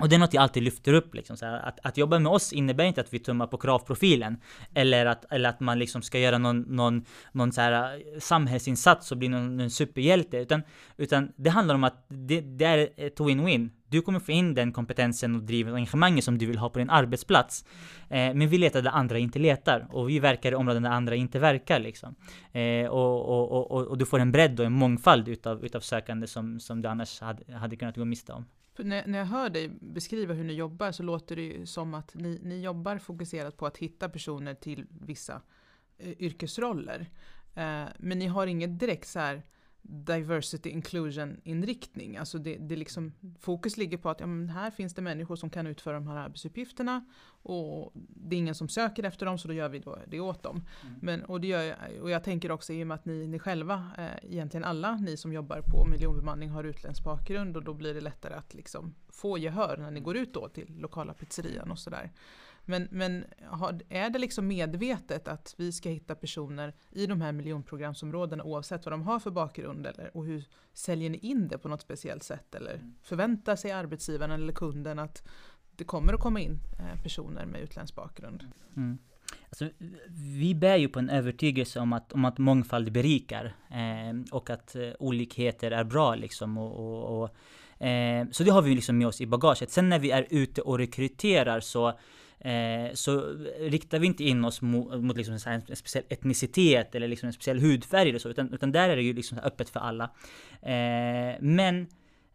och 0.00 0.08
det 0.08 0.14
är 0.14 0.18
något 0.18 0.34
jag 0.34 0.42
alltid 0.42 0.62
lyfter 0.62 0.92
upp 0.92 1.14
liksom, 1.14 1.36
så 1.36 1.46
här, 1.46 1.58
att, 1.58 1.78
att 1.82 1.96
jobba 1.96 2.18
med 2.18 2.32
oss 2.32 2.52
innebär 2.52 2.84
inte 2.84 3.00
att 3.00 3.14
vi 3.14 3.18
tummar 3.18 3.46
på 3.46 3.58
kravprofilen. 3.58 4.40
Eller 4.74 5.06
att, 5.06 5.32
eller 5.32 5.48
att 5.48 5.60
man 5.60 5.78
liksom 5.78 6.02
ska 6.02 6.18
göra 6.18 6.38
någon, 6.38 6.60
någon, 6.60 7.04
någon 7.32 7.52
så 7.52 7.60
här 7.60 7.94
eh, 7.94 8.20
samhällsinsats 8.20 9.12
och 9.12 9.18
bli 9.18 9.28
någon, 9.28 9.56
någon 9.56 9.70
superhjälte. 9.70 10.36
Utan, 10.36 10.62
utan 10.96 11.32
det 11.36 11.50
handlar 11.50 11.74
om 11.74 11.84
att 11.84 12.06
det, 12.08 12.40
det 12.40 12.64
är 12.64 12.88
ett 12.96 13.18
win-win 13.18 13.70
du 13.88 14.02
kommer 14.02 14.20
få 14.20 14.32
in 14.32 14.54
den 14.54 14.72
kompetensen 14.72 15.34
och 15.34 15.42
drivet 15.42 15.72
och 15.72 15.76
engagemanget 15.76 16.24
som 16.24 16.38
du 16.38 16.46
vill 16.46 16.58
ha 16.58 16.70
på 16.70 16.78
din 16.78 16.90
arbetsplats. 16.90 17.64
Eh, 18.08 18.34
men 18.34 18.48
vi 18.48 18.58
letar 18.58 18.82
där 18.82 18.90
andra 18.90 19.18
inte 19.18 19.38
letar 19.38 19.86
och 19.90 20.08
vi 20.08 20.18
verkar 20.18 20.52
i 20.52 20.54
områden 20.54 20.82
där 20.82 20.90
andra 20.90 21.14
inte 21.14 21.38
verkar 21.38 21.78
liksom. 21.78 22.14
Eh, 22.52 22.86
och, 22.86 23.28
och, 23.28 23.72
och, 23.72 23.86
och, 23.86 23.98
du 23.98 24.06
får 24.06 24.18
en 24.18 24.32
bredd 24.32 24.60
och 24.60 24.66
en 24.66 24.72
mångfald 24.72 25.28
utav, 25.28 25.64
utav 25.64 25.80
sökande 25.80 26.26
som, 26.26 26.60
som 26.60 26.82
du 26.82 26.88
annars 26.88 27.20
hade, 27.20 27.54
hade 27.56 27.76
kunnat 27.76 27.96
gå 27.96 28.04
miste 28.04 28.32
om. 28.32 28.44
När, 28.78 29.06
när 29.06 29.18
jag 29.18 29.26
hör 29.26 29.50
dig 29.50 29.68
beskriva 29.80 30.34
hur 30.34 30.44
ni 30.44 30.52
jobbar 30.52 30.92
så 30.92 31.02
låter 31.02 31.36
det 31.36 31.42
ju 31.42 31.66
som 31.66 31.94
att 31.94 32.14
ni, 32.14 32.40
ni 32.42 32.60
jobbar 32.62 32.98
fokuserat 32.98 33.56
på 33.56 33.66
att 33.66 33.76
hitta 33.76 34.08
personer 34.08 34.54
till 34.54 34.86
vissa 34.90 35.42
eh, 35.98 36.12
yrkesroller. 36.18 37.06
Eh, 37.54 37.84
men 37.98 38.18
ni 38.18 38.26
har 38.26 38.46
inget 38.46 38.78
direkt 38.80 39.08
så 39.08 39.18
här 39.18 39.42
diversity 39.82 40.70
inclusion 40.70 41.40
inriktning. 41.44 42.16
Alltså 42.16 42.38
det, 42.38 42.56
det 42.56 42.76
liksom, 42.76 43.12
fokus 43.40 43.76
ligger 43.76 43.98
på 43.98 44.10
att 44.10 44.20
ja, 44.20 44.26
här 44.26 44.70
finns 44.70 44.94
det 44.94 45.02
människor 45.02 45.36
som 45.36 45.50
kan 45.50 45.66
utföra 45.66 45.94
de 45.94 46.08
här 46.08 46.16
arbetsuppgifterna 46.16 47.04
och 47.42 47.92
det 47.94 48.36
är 48.36 48.38
ingen 48.38 48.54
som 48.54 48.68
söker 48.68 49.02
efter 49.02 49.26
dem 49.26 49.38
så 49.38 49.48
då 49.48 49.54
gör 49.54 49.68
vi 49.68 49.78
då 49.78 49.98
det 50.06 50.20
åt 50.20 50.42
dem. 50.42 50.64
Mm. 50.82 50.98
Men, 51.02 51.24
och, 51.24 51.40
det 51.40 51.46
gör, 51.46 51.76
och 52.00 52.10
jag 52.10 52.24
tänker 52.24 52.50
också 52.50 52.72
i 52.72 52.82
och 52.82 52.86
med 52.86 52.94
att 52.94 53.04
ni, 53.04 53.26
ni 53.26 53.38
själva, 53.38 53.90
eh, 53.98 54.30
egentligen 54.30 54.64
alla 54.64 54.96
ni 54.96 55.16
som 55.16 55.32
jobbar 55.32 55.62
på 55.62 55.86
miljonbemanning 55.90 56.50
har 56.50 56.64
utländsk 56.64 57.04
bakgrund 57.04 57.56
och 57.56 57.64
då 57.64 57.74
blir 57.74 57.94
det 57.94 58.00
lättare 58.00 58.34
att 58.34 58.54
liksom 58.54 58.94
få 59.08 59.38
gehör 59.38 59.76
när 59.76 59.90
ni 59.90 60.00
går 60.00 60.16
ut 60.16 60.34
då 60.34 60.48
till 60.48 60.74
lokala 60.78 61.14
pizzerian 61.14 61.70
och 61.70 61.78
sådär. 61.78 62.12
Men, 62.68 62.88
men 62.90 63.24
är 63.88 64.10
det 64.10 64.18
liksom 64.18 64.46
medvetet 64.46 65.28
att 65.28 65.54
vi 65.58 65.72
ska 65.72 65.88
hitta 65.88 66.14
personer 66.14 66.74
i 66.90 67.06
de 67.06 67.20
här 67.20 67.32
miljonprogramsområdena 67.32 68.44
oavsett 68.44 68.84
vad 68.84 68.92
de 68.92 69.02
har 69.02 69.18
för 69.18 69.30
bakgrund 69.30 69.86
eller, 69.86 70.16
och 70.16 70.26
hur 70.26 70.44
säljer 70.74 71.10
ni 71.10 71.18
in 71.18 71.48
det 71.48 71.58
på 71.58 71.68
något 71.68 71.80
speciellt 71.80 72.22
sätt 72.22 72.54
eller 72.54 72.74
mm. 72.74 72.94
förväntar 73.02 73.56
sig 73.56 73.72
arbetsgivaren 73.72 74.30
eller 74.30 74.52
kunden 74.52 74.98
att 74.98 75.28
det 75.76 75.84
kommer 75.84 76.12
att 76.12 76.20
komma 76.20 76.40
in 76.40 76.60
eh, 76.78 77.02
personer 77.02 77.46
med 77.46 77.60
utländsk 77.60 77.94
bakgrund? 77.94 78.44
Mm. 78.76 78.98
Alltså, 79.48 79.68
vi 80.38 80.54
bär 80.54 80.76
ju 80.76 80.88
på 80.88 80.98
en 80.98 81.10
övertygelse 81.10 81.80
om 81.80 81.92
att, 81.92 82.12
om 82.12 82.24
att 82.24 82.38
mångfald 82.38 82.92
berikar 82.92 83.54
eh, 83.70 84.32
och 84.32 84.50
att 84.50 84.76
eh, 84.76 84.90
olikheter 84.98 85.70
är 85.70 85.84
bra 85.84 86.14
liksom. 86.14 86.58
Och, 86.58 86.72
och, 86.72 87.22
och 87.22 87.86
eh, 87.86 88.26
så 88.30 88.44
det 88.44 88.50
har 88.50 88.62
vi 88.62 88.74
liksom 88.74 88.98
med 88.98 89.06
oss 89.06 89.20
i 89.20 89.26
bagaget. 89.26 89.70
Sen 89.70 89.88
när 89.88 89.98
vi 89.98 90.10
är 90.10 90.26
ute 90.30 90.60
och 90.60 90.78
rekryterar 90.78 91.60
så 91.60 91.98
Eh, 92.40 92.92
så 92.94 93.20
riktar 93.60 93.98
vi 93.98 94.06
inte 94.06 94.24
in 94.24 94.44
oss 94.44 94.62
mot, 94.62 95.00
mot 95.02 95.16
liksom 95.16 95.38
en, 95.46 95.62
en 95.68 95.76
speciell 95.76 96.04
etnicitet 96.08 96.94
eller 96.94 97.08
liksom 97.08 97.26
en 97.26 97.32
speciell 97.32 97.60
hudfärg 97.60 98.08
eller 98.08 98.18
så, 98.18 98.28
utan, 98.28 98.54
utan 98.54 98.72
där 98.72 98.88
är 98.88 98.96
det 98.96 99.02
ju 99.02 99.12
liksom 99.12 99.38
öppet 99.38 99.70
för 99.70 99.80
alla. 99.80 100.04
Eh, 100.62 101.36
men 101.40 101.86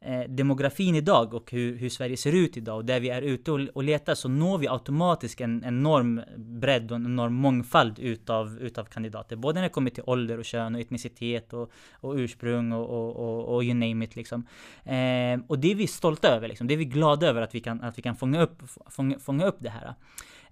eh, 0.06 0.22
demografin 0.30 0.96
idag 0.96 1.34
och 1.34 1.52
hur, 1.52 1.78
hur, 1.78 1.90
Sverige 1.90 2.18
ser 2.18 2.36
ut 2.36 2.58
idag 2.58 2.76
och 2.76 2.86
där 2.86 3.00
vi 3.00 3.10
är 3.10 3.22
ute 3.22 3.52
och, 3.52 3.60
och 3.74 3.84
letar 3.84 4.16
så 4.16 4.30
når 4.30 4.58
vi 4.58 4.68
automatiskt 4.68 5.42
en 5.42 5.64
enorm 5.66 6.22
bredd 6.38 6.92
och 6.92 6.96
en 6.96 7.06
enorm 7.06 7.34
mångfald 7.34 8.00
utav, 8.00 8.58
utav 8.62 8.86
kandidater. 8.86 9.36
Både 9.36 9.56
när 9.56 9.64
det 9.64 9.70
kommer 9.70 9.90
till 9.90 10.04
ålder 10.06 10.38
och 10.38 10.46
kön 10.46 10.76
och 10.76 10.82
etnicitet 10.82 11.54
och, 11.54 11.72
och 11.94 12.14
ursprung 12.16 12.72
och, 12.72 12.90
och, 12.90 13.16
och, 13.16 13.56
och 13.56 13.64
you 13.64 13.74
name 13.74 14.06
it 14.06 14.16
liksom. 14.16 14.48
Eh, 14.84 15.40
och 15.48 15.60
det 15.60 15.72
är 15.72 15.76
vi 15.76 15.88
stolta 15.88 16.28
över 16.28 16.48
liksom. 16.48 16.68
Det 16.68 16.74
är 16.74 16.78
vi 16.78 16.86
glada 16.86 17.28
över 17.28 17.42
att 17.42 17.56
vi 17.56 17.60
kan, 17.60 17.82
att 17.82 17.98
vi 17.98 18.02
kan 18.02 18.16
fånga, 18.16 18.42
upp, 18.42 18.62
fånga, 18.90 19.20
fånga 19.20 19.46
upp 19.46 19.58
det 19.60 19.70
här. 19.70 19.96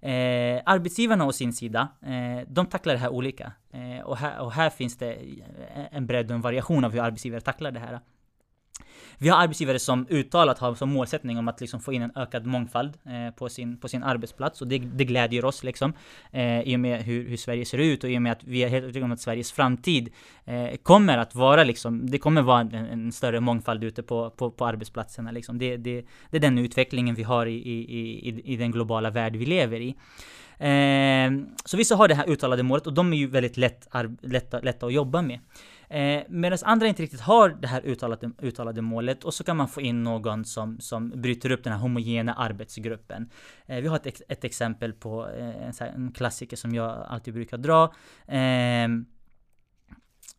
Eh, 0.02 0.62
arbetsgivarna 0.66 1.26
å 1.26 1.32
sin 1.32 1.52
sida, 1.52 1.88
eh, 2.02 2.48
de 2.48 2.66
tacklar 2.66 2.94
det 2.94 3.00
här 3.00 3.12
olika. 3.12 3.52
Eh, 3.70 4.04
och, 4.04 4.16
här, 4.16 4.40
och 4.40 4.52
här 4.52 4.70
finns 4.70 4.98
det 4.98 5.18
en 5.90 6.06
bredd 6.06 6.30
och 6.30 6.34
en 6.34 6.40
variation 6.40 6.84
av 6.84 6.92
hur 6.92 7.00
arbetsgivare 7.00 7.40
tacklar 7.40 7.70
det 7.70 7.80
här. 7.80 8.00
Vi 9.18 9.28
har 9.28 9.42
arbetsgivare 9.42 9.78
som 9.78 10.06
uttalat 10.10 10.58
har 10.58 10.74
som 10.74 10.90
målsättning 10.90 11.38
om 11.38 11.48
att 11.48 11.60
liksom 11.60 11.80
få 11.80 11.92
in 11.92 12.02
en 12.02 12.12
ökad 12.16 12.46
mångfald 12.46 12.92
eh, 13.06 13.34
på, 13.34 13.48
sin, 13.48 13.76
på 13.76 13.88
sin 13.88 14.02
arbetsplats 14.02 14.60
och 14.60 14.68
det, 14.68 14.78
det 14.78 15.04
glädjer 15.04 15.44
oss 15.44 15.64
liksom. 15.64 15.92
Eh, 16.30 16.60
I 16.60 16.76
och 16.76 16.80
med 16.80 17.02
hur, 17.02 17.28
hur, 17.28 17.36
Sverige 17.36 17.64
ser 17.64 17.78
ut 17.78 18.04
och 18.04 18.10
i 18.10 18.18
och 18.18 18.22
med 18.22 18.32
att 18.32 18.44
vi 18.44 18.64
är 18.64 18.68
helt 18.68 18.82
övertygade 18.82 19.04
om 19.04 19.12
att 19.12 19.20
Sveriges 19.20 19.52
framtid 19.52 20.12
eh, 20.44 20.76
kommer 20.82 21.18
att 21.18 21.34
vara 21.34 21.64
liksom, 21.64 22.10
det 22.10 22.18
kommer 22.18 22.42
vara 22.42 22.60
en, 22.60 22.74
en 22.74 23.12
större 23.12 23.40
mångfald 23.40 23.84
ute 23.84 24.02
på, 24.02 24.30
på, 24.30 24.50
på 24.50 24.66
arbetsplatserna 24.66 25.30
liksom. 25.30 25.58
Det, 25.58 25.76
det, 25.76 26.04
det 26.30 26.36
är 26.36 26.40
den 26.40 26.58
utvecklingen 26.58 27.14
vi 27.14 27.22
har 27.22 27.46
i, 27.46 27.54
i, 27.54 28.28
i, 28.28 28.52
i 28.52 28.56
den 28.56 28.70
globala 28.70 29.10
värld 29.10 29.36
vi 29.36 29.46
lever 29.46 29.80
i. 29.80 29.94
Eh, 30.58 31.30
så 31.64 31.76
vissa 31.76 31.96
har 31.96 32.08
det 32.08 32.14
här 32.14 32.30
uttalade 32.30 32.62
målet 32.62 32.86
och 32.86 32.92
de 32.92 33.12
är 33.12 33.16
ju 33.16 33.26
väldigt 33.26 33.56
lätt, 33.56 33.88
lätta, 34.22 34.60
lätta 34.60 34.86
att 34.86 34.92
jobba 34.92 35.22
med. 35.22 35.40
Eh, 35.92 36.22
Medan 36.28 36.58
andra 36.62 36.86
inte 36.86 37.02
riktigt 37.02 37.20
har 37.20 37.48
det 37.48 37.68
här 37.68 37.82
uttalade, 37.86 38.30
uttalade 38.42 38.82
målet 38.82 39.24
och 39.24 39.34
så 39.34 39.44
kan 39.44 39.56
man 39.56 39.68
få 39.68 39.80
in 39.80 40.02
någon 40.02 40.44
som, 40.44 40.80
som 40.80 41.10
bryter 41.10 41.50
upp 41.50 41.64
den 41.64 41.72
här 41.72 41.80
homogena 41.80 42.34
arbetsgruppen. 42.34 43.30
Eh, 43.66 43.80
vi 43.80 43.88
har 43.88 43.96
ett, 43.96 44.22
ett 44.28 44.44
exempel 44.44 44.92
på 44.92 45.28
eh, 45.28 45.66
en, 45.66 45.72
en, 45.94 46.12
klassiker 46.12 46.56
som 46.56 46.74
jag 46.74 47.06
alltid 47.08 47.34
brukar 47.34 47.58
dra. 47.58 47.84
Eh, 48.26 48.88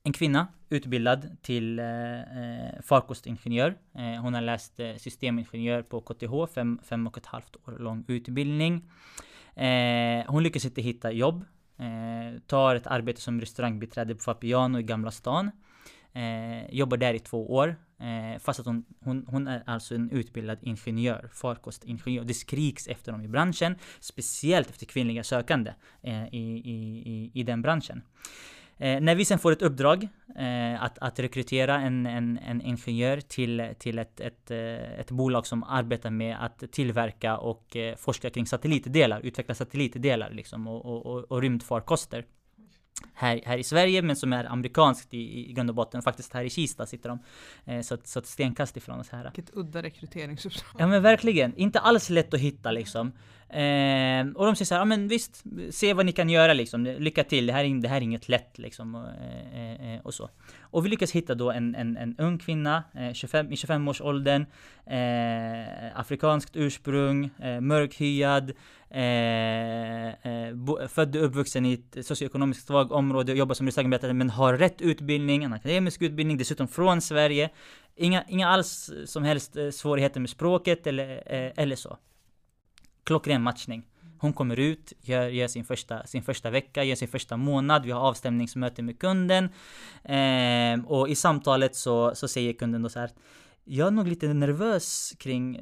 en 0.04 0.14
kvinna 0.14 0.47
utbildad 0.70 1.38
till 1.41 1.80
eh, 1.80 2.20
eh 2.20 2.82
farkostingenjör. 2.84 3.78
Eh, 3.95 4.22
hon 4.22 4.34
har 4.34 4.41
läst 4.41 4.80
eh, 4.80 4.95
systemingenjör 4.95 5.82
på 5.82 6.01
KTH, 6.01 6.54
fem, 6.56 6.80
fem 6.84 7.08
och 7.08 7.18
ett 7.18 7.26
halvt 7.26 7.56
år 7.56 7.80
lång 7.80 8.06
utbildning. 8.08 8.91
Eh, 9.56 10.26
hon 10.28 10.43
lyckas 10.43 10.66
inte 10.66 10.82
hitta 10.82 11.12
jobb 11.12 11.45
Eh, 11.84 12.39
tar 12.47 12.75
ett 12.75 12.88
arbete 12.88 13.21
som 13.21 13.41
restaurangbiträde 13.41 14.15
på 14.15 14.21
Fapiano 14.21 14.79
i 14.79 14.84
Gamla 14.84 15.11
stan. 15.11 15.51
Eh, 16.13 16.75
jobbar 16.75 16.97
där 16.97 17.13
i 17.13 17.19
två 17.19 17.53
år. 17.53 17.75
Eh, 17.99 18.39
fast 18.39 18.59
att 18.59 18.65
hon, 18.65 18.86
hon, 18.99 19.25
hon, 19.27 19.47
är 19.47 19.63
alltså 19.65 19.95
en 19.95 20.11
utbildad 20.11 20.57
ingenjör, 20.61 21.29
farkostingenjör. 21.34 22.23
Det 22.23 22.34
skriks 22.34 22.88
efter 22.88 23.11
dem 23.11 23.21
i 23.21 23.27
branschen, 23.27 23.75
speciellt 23.99 24.69
efter 24.69 24.86
kvinnliga 24.86 25.23
sökande 25.23 25.73
eh, 26.01 26.25
i, 26.25 26.61
i, 26.65 27.31
i, 27.34 27.43
den 27.43 27.61
branschen. 27.61 28.01
Eh, 28.84 29.01
när 29.01 29.15
vi 29.15 29.25
sen 29.25 29.39
får 29.39 29.51
ett 29.51 29.61
uppdrag 29.61 30.07
eh, 30.36 30.84
att, 30.84 30.97
att 30.99 31.19
rekrytera 31.19 31.79
en, 31.79 32.05
en, 32.05 32.38
en 32.38 32.61
ingenjör 32.61 33.19
till, 33.19 33.69
till 33.79 33.99
ett, 33.99 34.19
ett, 34.19 34.51
eh, 34.51 34.99
ett 34.99 35.11
bolag 35.11 35.47
som 35.47 35.63
arbetar 35.63 36.09
med 36.09 36.38
att 36.39 36.71
tillverka 36.71 37.38
och 37.38 37.75
eh, 37.75 37.95
forska 37.95 38.29
kring 38.29 38.45
satellitdelar, 38.45 39.21
utveckla 39.21 39.55
satellitdelar 39.55 40.31
liksom, 40.31 40.67
och, 40.67 40.86
och, 40.86 41.05
och, 41.05 41.31
och 41.31 41.41
rymdfarkoster 41.41 42.25
här, 43.13 43.41
här 43.45 43.57
i 43.57 43.63
Sverige, 43.63 44.01
men 44.01 44.15
som 44.15 44.34
är 44.34 44.45
amerikanskt 44.45 45.13
i, 45.13 45.49
i 45.49 45.53
grund 45.53 45.69
och 45.69 45.75
botten. 45.75 46.01
Faktiskt 46.01 46.34
här 46.34 46.43
i 46.43 46.49
Kista 46.49 46.86
sitter 46.86 47.09
de. 47.09 47.19
Eh, 47.65 47.81
så, 47.81 47.97
så 48.03 48.19
ett 48.19 48.27
stenkast 48.27 48.77
ifrån 48.77 48.99
oss 48.99 49.09
här. 49.09 49.31
Vilket 49.36 49.57
udda 49.57 49.84
rekryteringsuppdrag. 49.84 50.81
Ja 50.81 50.88
men 50.88 51.01
verkligen. 51.01 51.55
Inte 51.55 51.79
alls 51.79 52.09
lätt 52.09 52.34
att 52.34 52.39
hitta 52.39 52.71
liksom. 52.71 53.11
Eh, 53.54 54.28
och 54.36 54.45
de 54.45 54.56
säger 54.56 54.66
så 54.66 54.74
här, 54.74 54.82
ja 54.82 54.86
men 54.86 55.08
visst, 55.08 55.43
se 55.70 55.93
vad 55.93 56.06
ni 56.06 56.12
kan 56.12 56.30
göra 56.30 56.54
liksom. 56.54 56.84
Lycka 56.84 57.24
till, 57.24 57.45
det 57.45 57.54
här 57.54 57.64
är, 57.64 57.82
det 57.82 57.88
här 57.88 57.97
är 57.97 58.01
inget 58.01 58.30
lätt 58.30 58.58
liksom. 58.58 58.95
Och, 58.95 59.08
eh, 59.08 59.72
eh, 59.72 59.93
eh, 59.93 60.01
och 60.04 60.14
så. 60.14 60.30
Och 60.62 60.86
vi 60.86 60.89
lyckas 60.89 61.12
hitta 61.12 61.36
då 61.36 61.51
en, 61.51 61.76
en, 61.76 61.97
en 61.97 62.16
ung 62.18 62.38
kvinna, 62.38 62.84
eh, 62.93 63.14
25, 63.14 63.51
i 63.51 63.56
25-årsåldern, 63.56 64.45
eh, 64.86 65.99
afrikanskt 65.99 66.56
ursprung, 66.56 67.30
eh, 67.39 67.62
mörkhyad, 67.62 68.49
eh, 68.89 70.14
född 70.88 71.16
och 71.16 71.26
uppvuxen 71.26 71.66
i 71.66 71.74
ett 71.74 72.06
socioekonomiskt 72.06 72.68
svagt 72.68 72.91
område, 72.91 73.32
och 73.32 73.38
jobbar 73.38 73.56
som 73.56 73.66
restaurangarbetare 73.66 74.14
men 74.14 74.30
har 74.30 74.58
rätt 74.58 74.82
utbildning, 74.82 75.43
en 75.43 75.54
akademisk 75.54 76.01
utbildning, 76.01 76.38
dessutom 76.38 76.68
från 76.68 77.01
Sverige. 77.01 77.49
Inga, 77.95 78.24
inga 78.28 78.47
alls 78.47 78.91
som 79.06 79.24
helst 79.24 79.58
svårigheter 79.72 80.20
med 80.20 80.30
språket 80.30 80.88
eller, 80.88 81.24
eller 81.56 81.76
så 81.76 81.97
klockren 83.04 83.41
matchning. 83.41 83.84
Hon 84.18 84.34
kommer 84.34 84.60
ut, 84.60 84.93
gör, 85.01 85.28
gör, 85.28 85.47
sin, 85.47 85.66
första, 85.66 86.06
sin 86.06 86.24
första 86.24 86.49
vecka, 86.49 86.84
gör 86.84 86.95
sin 86.95 87.08
första 87.08 87.38
månad, 87.38 87.86
vi 87.86 87.91
har 87.91 88.01
avstämningsmöte 88.01 88.82
med 88.82 88.99
kunden. 88.99 89.49
Eh, 90.04 90.86
och 90.86 91.10
i 91.10 91.16
samtalet 91.16 91.76
så, 91.76 92.16
så 92.16 92.28
säger 92.28 92.54
kunden 92.54 92.82
då 92.82 92.89
så 92.89 92.99
här 92.99 93.10
jag 93.66 93.88
är 93.88 93.91
nog 93.91 94.08
lite 94.08 94.34
nervös 94.34 95.14
kring, 95.18 95.62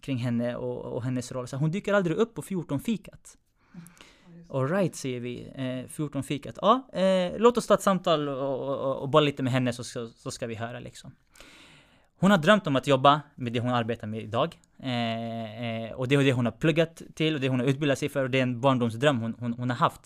kring 0.00 0.16
henne 0.18 0.56
och, 0.56 0.84
och 0.84 1.02
hennes 1.02 1.32
roll. 1.32 1.48
Så 1.48 1.56
hon 1.56 1.70
dyker 1.70 1.94
aldrig 1.94 2.16
upp 2.16 2.34
på 2.34 2.42
14-fikat. 2.42 3.36
Alright, 4.50 4.96
säger 4.96 5.20
vi. 5.20 5.52
Eh, 5.54 5.90
14-fikat. 5.90 6.58
Ja, 6.62 6.88
eh, 6.92 7.32
låt 7.38 7.58
oss 7.58 7.66
ta 7.66 7.74
ett 7.74 7.82
samtal 7.82 8.28
och, 8.28 8.68
och, 8.68 8.96
och 8.96 9.08
bolla 9.08 9.24
lite 9.24 9.42
med 9.42 9.52
henne 9.52 9.72
så, 9.72 9.84
så, 9.84 10.08
så 10.08 10.30
ska 10.30 10.46
vi 10.46 10.54
höra 10.54 10.80
liksom. 10.80 11.12
Hon 12.18 12.30
har 12.30 12.38
drömt 12.38 12.66
om 12.66 12.76
att 12.76 12.86
jobba 12.86 13.20
med 13.34 13.52
det 13.52 13.60
hon 13.60 13.70
arbetar 13.70 14.06
med 14.06 14.22
idag. 14.22 14.56
Eh, 14.82 15.84
eh, 15.84 15.92
och 15.92 16.08
det 16.08 16.14
är 16.14 16.24
det 16.24 16.32
hon 16.32 16.44
har 16.44 16.52
pluggat 16.52 17.02
till 17.14 17.34
och 17.34 17.40
det 17.40 17.48
hon 17.48 17.60
har 17.60 17.66
utbildat 17.66 17.98
sig 17.98 18.08
för 18.08 18.24
och 18.24 18.30
det 18.30 18.38
är 18.38 18.42
en 18.42 18.60
barndomsdröm 18.60 19.20
hon, 19.20 19.34
hon, 19.38 19.52
hon, 19.52 19.70
har 19.70 19.76
haft. 19.76 20.00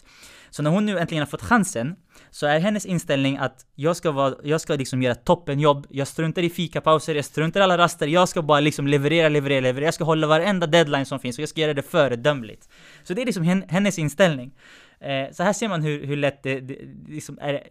Så 0.50 0.62
när 0.62 0.70
hon 0.70 0.86
nu 0.86 0.98
äntligen 0.98 1.22
har 1.22 1.26
fått 1.26 1.42
chansen 1.42 1.96
så 2.30 2.46
är 2.46 2.58
hennes 2.58 2.86
inställning 2.86 3.36
att 3.36 3.66
jag 3.74 3.96
ska, 3.96 4.10
vara, 4.10 4.34
jag 4.44 4.60
ska 4.60 4.74
liksom 4.74 5.02
göra 5.02 5.14
toppenjobb, 5.14 5.86
jag 5.90 6.08
struntar 6.08 6.42
i 6.42 6.50
fikapauser, 6.50 7.14
jag 7.14 7.24
struntar 7.24 7.60
i 7.60 7.62
alla 7.62 7.78
raster, 7.78 8.06
jag 8.06 8.28
ska 8.28 8.42
bara 8.42 8.60
liksom 8.60 8.86
leverera, 8.86 9.28
leverera, 9.28 9.60
leverera. 9.60 9.84
Jag 9.84 9.94
ska 9.94 10.04
hålla 10.04 10.26
varenda 10.26 10.66
deadline 10.66 11.06
som 11.06 11.18
finns 11.20 11.38
och 11.38 11.42
jag 11.42 11.48
ska 11.48 11.60
göra 11.60 11.74
det 11.74 11.82
föredömligt. 11.82 12.68
Så 13.02 13.14
det 13.14 13.22
är 13.22 13.26
liksom 13.26 13.64
hennes 13.68 13.98
inställning. 13.98 14.52
Eh, 15.00 15.32
så 15.32 15.42
här 15.42 15.52
ser 15.52 15.68
man 15.68 15.82
hur, 15.82 16.06
hur 16.06 16.16
lätt 16.16 16.42
det, 16.42 16.60
det 16.60 16.78
liksom 17.08 17.38
är 17.40 17.68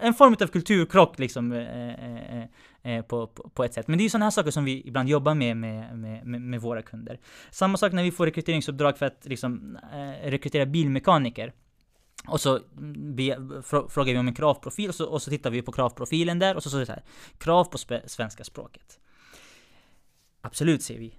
en 0.00 0.14
form 0.14 0.36
av 0.40 0.46
kulturkrock 0.46 1.18
liksom 1.18 1.52
eh, 1.52 1.88
eh, 1.88 2.38
eh, 2.38 2.46
eh 2.82 3.04
på, 3.04 3.26
på, 3.26 3.48
på, 3.48 3.64
ett 3.64 3.74
sätt. 3.74 3.88
Men 3.88 3.98
det 3.98 4.02
är 4.02 4.04
ju 4.04 4.10
sådana 4.10 4.24
här 4.24 4.30
saker 4.30 4.50
som 4.50 4.64
vi 4.64 4.82
ibland 4.84 5.08
jobbar 5.08 5.34
med 5.34 5.56
med, 5.56 5.98
med, 5.98 6.40
med, 6.40 6.60
våra 6.60 6.82
kunder. 6.82 7.18
Samma 7.50 7.76
sak 7.76 7.92
när 7.92 8.02
vi 8.02 8.10
får 8.10 8.26
rekryteringsuppdrag 8.26 8.98
för 8.98 9.06
att 9.06 9.26
liksom, 9.26 9.78
eh, 9.92 10.30
rekrytera 10.30 10.66
bilmekaniker. 10.66 11.52
Och 12.26 12.40
så 12.40 12.60
be, 12.96 13.36
frågar 13.88 14.12
vi 14.12 14.18
om 14.18 14.28
en 14.28 14.34
kravprofil 14.34 14.88
och 14.88 14.94
så, 14.94 15.06
och 15.06 15.22
så 15.22 15.30
tittar 15.30 15.50
vi 15.50 15.62
på 15.62 15.72
kravprofilen 15.72 16.38
där 16.38 16.56
och 16.56 16.62
så 16.62 16.68
står 16.68 16.78
det 16.80 16.86
så 16.86 16.92
här. 16.92 17.02
Krav 17.38 17.64
på 17.64 17.78
svenska 18.06 18.44
språket. 18.44 18.98
Absolut, 20.44 20.82
säger 20.82 21.00
vi. 21.00 21.12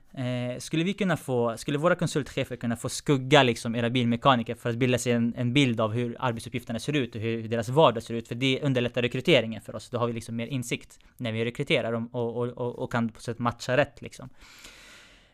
Eh, 0.54 0.60
skulle 0.60 0.84
vi 0.84 0.94
kunna 0.94 1.18
få, 1.18 1.58
skulle 1.58 1.78
våra 1.78 1.96
konsultchefer 1.96 2.56
kunna 2.56 2.76
få 2.76 2.90
skugga 2.90 3.44
liksom 3.44 3.76
era 3.76 3.90
bilmekaniker 3.90 4.56
för 4.56 4.70
att 4.70 4.76
bilda 4.76 4.98
sig 4.98 5.12
en, 5.12 5.34
en 5.38 5.54
bild 5.54 5.82
av 5.82 5.92
hur 5.92 6.16
arbetsuppgifterna 6.20 6.80
ser 6.80 6.94
ut 6.94 7.16
och 7.16 7.22
hur, 7.22 7.42
hur, 7.42 7.48
deras 7.48 7.70
vardag 7.70 8.04
ser 8.04 8.14
ut? 8.14 8.28
För 8.28 8.36
det 8.36 8.62
underlättar 8.64 9.02
rekryteringen 9.02 9.62
för 9.62 9.76
oss. 9.76 9.90
Då 9.90 9.98
har 9.98 10.08
vi 10.08 10.14
liksom 10.14 10.36
mer 10.36 10.48
insikt 10.48 11.00
när 11.18 11.32
vi 11.32 11.46
rekryterar 11.46 11.92
dem 11.92 12.08
och, 12.08 12.38
och, 12.38 12.48
och, 12.48 12.80
och 12.80 12.92
kan 12.92 13.10
på 13.10 13.22
sätt 13.22 13.40
matcha 13.40 13.78
rätt 13.78 14.02
liksom. 14.02 14.30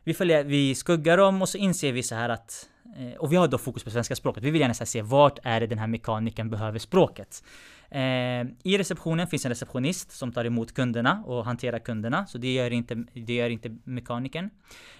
Vi, 0.03 0.13
följer, 0.13 0.43
vi 0.43 0.75
skuggar 0.75 1.17
dem 1.17 1.41
och 1.41 1.49
så 1.49 1.57
inser 1.57 1.91
vi 1.91 2.03
så 2.03 2.15
här 2.15 2.29
att 2.29 2.69
eh, 2.97 3.17
och 3.17 3.31
vi 3.31 3.35
har 3.35 3.47
då 3.47 3.57
fokus 3.57 3.83
på 3.83 3.89
svenska 3.89 4.15
språket. 4.15 4.43
Vi 4.43 4.51
vill 4.51 4.61
gärna 4.61 4.73
se 4.73 5.01
vart 5.01 5.39
är 5.43 5.59
det 5.59 5.67
den 5.67 5.79
här 5.79 5.87
mekanikern 5.87 6.49
behöver 6.49 6.79
språket. 6.79 7.43
Eh, 7.91 8.47
I 8.63 8.77
receptionen 8.77 9.27
finns 9.27 9.45
en 9.45 9.49
receptionist 9.49 10.11
som 10.11 10.31
tar 10.31 10.45
emot 10.45 10.73
kunderna 10.73 11.23
och 11.25 11.45
hanterar 11.45 11.79
kunderna, 11.79 12.25
så 12.25 12.37
det 12.37 12.53
gör 12.53 12.71
inte, 12.71 12.95
det 13.13 13.33
gör 13.33 13.49
inte 13.49 13.77
mekanikern. 13.83 14.49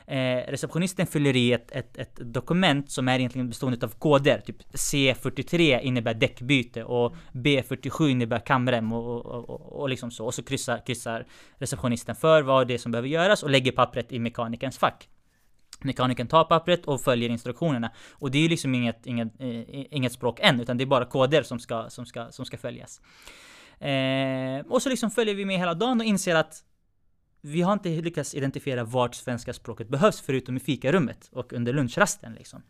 Eh, 0.07 0.51
receptionisten 0.51 1.07
fyller 1.07 1.35
i 1.35 1.53
ett, 1.53 1.71
ett, 1.71 1.97
ett, 1.97 2.15
dokument 2.15 2.91
som 2.91 3.07
är 3.07 3.19
egentligen 3.19 3.47
bestående 3.47 3.85
av 3.85 3.89
koder. 3.89 4.41
Typ 4.45 4.63
C43 4.73 5.79
innebär 5.79 6.13
däckbyte 6.13 6.83
och 6.83 7.15
B47 7.31 8.09
innebär 8.09 8.39
kamrem 8.39 8.93
och, 8.93 9.25
och, 9.25 9.49
och, 9.49 9.81
och 9.81 9.89
liksom 9.89 10.11
så. 10.11 10.25
Och 10.25 10.33
så 10.33 10.43
kryssar, 10.43 10.85
kryssar 10.85 11.25
receptionisten 11.57 12.15
för 12.15 12.41
vad 12.41 12.67
det 12.67 12.73
är 12.73 12.77
som 12.77 12.91
behöver 12.91 13.09
göras 13.09 13.43
och 13.43 13.49
lägger 13.49 13.71
pappret 13.71 14.11
i 14.11 14.19
mekanikerns 14.19 14.77
fack. 14.77 15.09
Mekanikern 15.79 16.27
tar 16.27 16.43
pappret 16.43 16.85
och 16.85 17.01
följer 17.01 17.29
instruktionerna. 17.29 17.91
Och 18.11 18.31
det 18.31 18.37
är 18.37 18.41
ju 18.41 18.49
liksom 18.49 18.75
inget, 18.75 19.07
inget, 19.07 19.27
eh, 19.39 19.95
inget 19.95 20.13
språk 20.13 20.39
än, 20.41 20.59
utan 20.59 20.77
det 20.77 20.83
är 20.83 20.85
bara 20.85 21.05
koder 21.05 21.43
som 21.43 21.59
ska, 21.59 21.89
som 21.89 22.05
ska, 22.05 22.31
som 22.31 22.45
ska 22.45 22.57
följas. 22.57 23.01
Eh, 23.79 24.65
och 24.67 24.81
så 24.81 24.89
liksom 24.89 25.11
följer 25.11 25.35
vi 25.35 25.45
med 25.45 25.57
hela 25.57 25.73
dagen 25.73 25.99
och 25.99 26.05
inser 26.05 26.35
att 26.35 26.63
vi 27.41 27.61
har 27.61 27.73
inte 27.73 27.89
lyckats 27.89 28.35
identifiera 28.35 28.83
vart 28.83 29.15
svenska 29.15 29.53
språket 29.53 29.89
behövs 29.89 30.21
förutom 30.21 30.57
i 30.57 30.59
fikarummet 30.59 31.29
och 31.31 31.53
under 31.53 31.73
lunchrasten. 31.73 32.33
Liksom. 32.33 32.63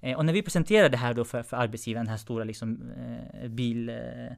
Eh, 0.00 0.16
och 0.16 0.24
när 0.24 0.32
vi 0.32 0.42
presenterar 0.42 0.88
det 0.88 0.96
här 0.96 1.14
då 1.14 1.24
för, 1.24 1.42
för 1.42 1.56
arbetsgivaren, 1.56 2.06
den 2.06 2.10
här 2.10 2.18
stora 2.18 2.44
liksom, 2.44 2.90
eh, 3.42 3.48
bilkedjan 3.48 4.36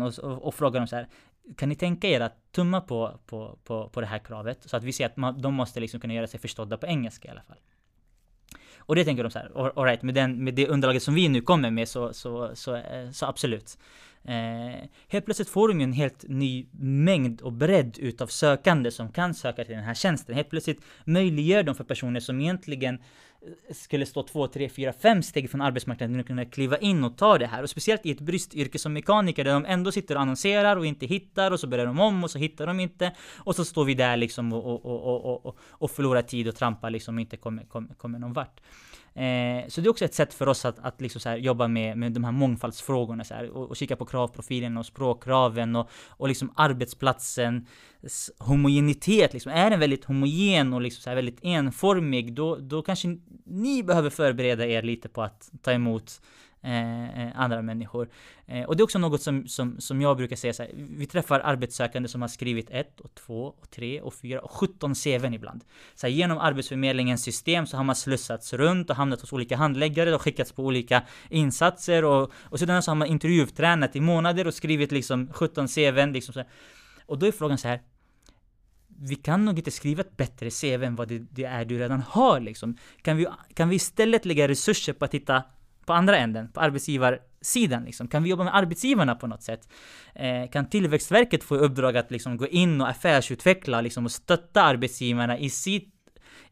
eh, 0.00 0.06
eh 0.06 0.18
och, 0.18 0.18
och, 0.18 0.46
och 0.46 0.54
frågar 0.54 0.80
dem 0.80 0.86
så 0.86 0.96
här 0.96 1.08
kan 1.56 1.68
ni 1.68 1.74
tänka 1.74 2.08
er 2.08 2.20
att 2.20 2.52
tumma 2.52 2.80
på, 2.80 3.18
på, 3.26 3.58
på, 3.64 3.88
på 3.88 4.00
det 4.00 4.06
här 4.06 4.18
kravet 4.18 4.58
så 4.64 4.76
att 4.76 4.84
vi 4.84 4.92
ser 4.92 5.06
att 5.06 5.16
man, 5.16 5.40
de 5.40 5.54
måste 5.54 5.80
liksom 5.80 6.00
kunna 6.00 6.14
göra 6.14 6.26
sig 6.26 6.40
förstådda 6.40 6.76
på 6.76 6.86
engelska 6.86 7.28
i 7.28 7.30
alla 7.30 7.42
fall. 7.42 7.58
Och 8.78 8.94
det 8.94 9.04
tänker 9.04 9.22
de 9.22 9.30
så 9.30 9.38
här, 9.38 9.78
alright, 9.80 10.02
med, 10.02 10.14
den, 10.14 10.44
med 10.44 10.54
det 10.54 10.68
underlaget 10.68 11.02
som 11.02 11.14
vi 11.14 11.28
nu 11.28 11.40
kommer 11.40 11.70
med 11.70 11.88
så, 11.88 12.12
så, 12.12 12.50
så, 12.54 12.74
eh, 12.74 13.10
så 13.10 13.26
absolut. 13.26 13.78
Eh, 14.28 14.88
helt 15.08 15.24
plötsligt 15.24 15.48
får 15.48 15.68
de 15.68 15.80
ju 15.80 15.84
en 15.84 15.92
helt 15.92 16.24
ny 16.28 16.66
mängd 16.80 17.40
och 17.40 17.52
bredd 17.52 17.98
utav 17.98 18.26
sökande 18.26 18.90
som 18.90 19.12
kan 19.12 19.34
söka 19.34 19.64
till 19.64 19.74
den 19.74 19.84
här 19.84 19.94
tjänsten. 19.94 20.34
Helt 20.34 20.50
plötsligt 20.50 20.80
möjliggör 21.04 21.62
de 21.62 21.74
för 21.74 21.84
personer 21.84 22.20
som 22.20 22.40
egentligen 22.40 22.94
eh, 22.94 23.74
skulle 23.74 24.06
stå 24.06 24.22
två, 24.22 24.46
tre, 24.46 24.68
fyra, 24.68 24.92
fem 24.92 25.22
steg 25.22 25.50
från 25.50 25.60
arbetsmarknaden 25.60 26.20
och 26.20 26.26
kunna 26.26 26.44
kliva 26.44 26.78
in 26.78 27.04
och 27.04 27.18
ta 27.18 27.38
det 27.38 27.46
här. 27.46 27.62
Och 27.62 27.70
speciellt 27.70 28.06
i 28.06 28.10
ett 28.10 28.20
bristyrke 28.20 28.78
som 28.78 28.92
mekaniker 28.92 29.44
där 29.44 29.52
de 29.52 29.64
ändå 29.64 29.92
sitter 29.92 30.14
och 30.14 30.20
annonserar 30.20 30.76
och 30.76 30.86
inte 30.86 31.06
hittar 31.06 31.50
och 31.50 31.60
så 31.60 31.66
börjar 31.66 31.86
de 31.86 32.00
om 32.00 32.24
och 32.24 32.30
så 32.30 32.38
hittar 32.38 32.66
de 32.66 32.80
inte. 32.80 33.12
Och 33.38 33.56
så 33.56 33.64
står 33.64 33.84
vi 33.84 33.94
där 33.94 34.16
liksom 34.16 34.52
och, 34.52 34.86
och, 34.86 35.26
och, 35.26 35.46
och, 35.46 35.56
och 35.70 35.90
förlorar 35.90 36.22
tid 36.22 36.48
och 36.48 36.56
trampar 36.56 36.90
liksom 36.90 37.14
och 37.14 37.20
inte 37.20 37.36
kommer, 37.36 37.64
kommer, 37.64 37.94
kommer 37.94 38.18
någon 38.18 38.32
vart. 38.32 38.60
Eh, 39.16 39.68
så 39.68 39.80
det 39.80 39.86
är 39.86 39.90
också 39.90 40.04
ett 40.04 40.14
sätt 40.14 40.34
för 40.34 40.48
oss 40.48 40.64
att, 40.64 40.78
att 40.78 41.00
liksom 41.00 41.20
så 41.20 41.28
här, 41.28 41.36
jobba 41.36 41.68
med, 41.68 41.98
med 41.98 42.12
de 42.12 42.24
här 42.24 42.32
mångfaldsfrågorna 42.32 43.24
så 43.24 43.34
här, 43.34 43.50
och, 43.50 43.68
och 43.68 43.76
kika 43.76 43.96
på 43.96 44.04
kravprofilen 44.04 44.76
och 44.76 44.86
språkkraven 44.86 45.76
och, 45.76 45.90
och 46.08 46.28
liksom 46.28 46.52
arbetsplatsen 46.56 47.66
homogenitet 48.38 49.32
liksom. 49.32 49.52
Är 49.52 49.70
den 49.70 49.80
väldigt 49.80 50.04
homogen 50.04 50.72
och 50.72 50.80
liksom 50.80 51.02
så 51.02 51.10
här 51.10 51.14
väldigt 51.16 51.38
enformig, 51.42 52.34
då, 52.34 52.56
då 52.56 52.82
kanske 52.82 53.18
ni 53.44 53.82
behöver 53.82 54.10
förbereda 54.10 54.66
er 54.66 54.82
lite 54.82 55.08
på 55.08 55.22
att 55.22 55.50
ta 55.62 55.72
emot 55.72 56.20
Eh, 56.66 57.20
eh, 57.20 57.40
andra 57.40 57.62
människor. 57.62 58.08
Eh, 58.46 58.64
och 58.64 58.76
det 58.76 58.80
är 58.80 58.84
också 58.84 58.98
något 58.98 59.22
som, 59.22 59.48
som, 59.48 59.80
som 59.80 60.00
jag 60.00 60.16
brukar 60.16 60.36
säga 60.36 60.52
så 60.52 60.62
här, 60.62 60.70
vi 60.74 61.06
träffar 61.06 61.40
arbetssökande 61.40 62.08
som 62.08 62.20
har 62.20 62.28
skrivit 62.28 62.70
ett 62.70 63.00
och 63.00 63.14
två 63.14 63.54
och 63.60 63.70
tre 63.70 64.00
och 64.00 64.14
fyra 64.14 64.40
och 64.40 64.50
17 64.50 64.94
CVn 64.94 65.34
ibland. 65.34 65.64
Så 65.94 66.06
här, 66.06 66.14
genom 66.14 66.38
Arbetsförmedlingens 66.38 67.22
system 67.22 67.66
så 67.66 67.76
har 67.76 67.84
man 67.84 67.96
slussats 67.96 68.52
runt 68.52 68.90
och 68.90 68.96
hamnat 68.96 69.20
hos 69.20 69.32
olika 69.32 69.56
handläggare 69.56 70.14
och 70.14 70.22
skickats 70.22 70.52
på 70.52 70.64
olika 70.64 71.02
insatser 71.30 72.04
och, 72.04 72.32
och 72.42 72.58
sedan 72.58 72.82
så 72.82 72.90
har 72.90 72.96
man 72.96 73.08
intervjutränat 73.08 73.96
i 73.96 74.00
månader 74.00 74.46
och 74.46 74.54
skrivit 74.54 74.92
liksom 74.92 75.28
17 75.32 75.68
CVn 75.68 76.12
liksom 76.12 76.32
så 76.32 76.40
här. 76.40 76.48
Och 77.06 77.18
då 77.18 77.26
är 77.26 77.32
frågan 77.32 77.58
så 77.58 77.68
här, 77.68 77.80
vi 79.00 79.14
kan 79.14 79.44
nog 79.44 79.58
inte 79.58 79.70
skriva 79.70 80.00
ett 80.00 80.16
bättre 80.16 80.50
CV 80.50 80.84
än 80.84 80.96
vad 80.96 81.08
det, 81.08 81.18
det, 81.18 81.44
är 81.44 81.64
du 81.64 81.78
redan 81.78 82.00
har 82.00 82.40
liksom. 82.40 82.76
Kan 83.02 83.16
vi, 83.16 83.26
kan 83.54 83.68
vi 83.68 83.76
istället 83.76 84.24
lägga 84.24 84.48
resurser 84.48 84.92
på 84.92 85.04
att 85.04 85.14
hitta 85.14 85.42
på 85.86 85.92
andra 85.92 86.16
änden, 86.16 86.52
på 86.52 86.60
arbetsgivarsidan 86.60 87.84
liksom? 87.84 88.08
Kan 88.08 88.22
vi 88.22 88.30
jobba 88.30 88.44
med 88.44 88.56
arbetsgivarna 88.56 89.14
på 89.14 89.26
något 89.26 89.42
sätt? 89.42 89.68
Eh, 90.14 90.50
kan 90.50 90.68
Tillväxtverket 90.68 91.44
få 91.44 91.56
uppdrag 91.56 91.96
att 91.96 92.10
liksom 92.10 92.36
gå 92.36 92.46
in 92.46 92.80
och 92.80 92.88
affärsutveckla 92.88 93.80
liksom, 93.80 94.04
och 94.04 94.12
stötta 94.12 94.62
arbetsgivarna 94.62 95.38
i, 95.38 95.50
sitt, 95.50 95.94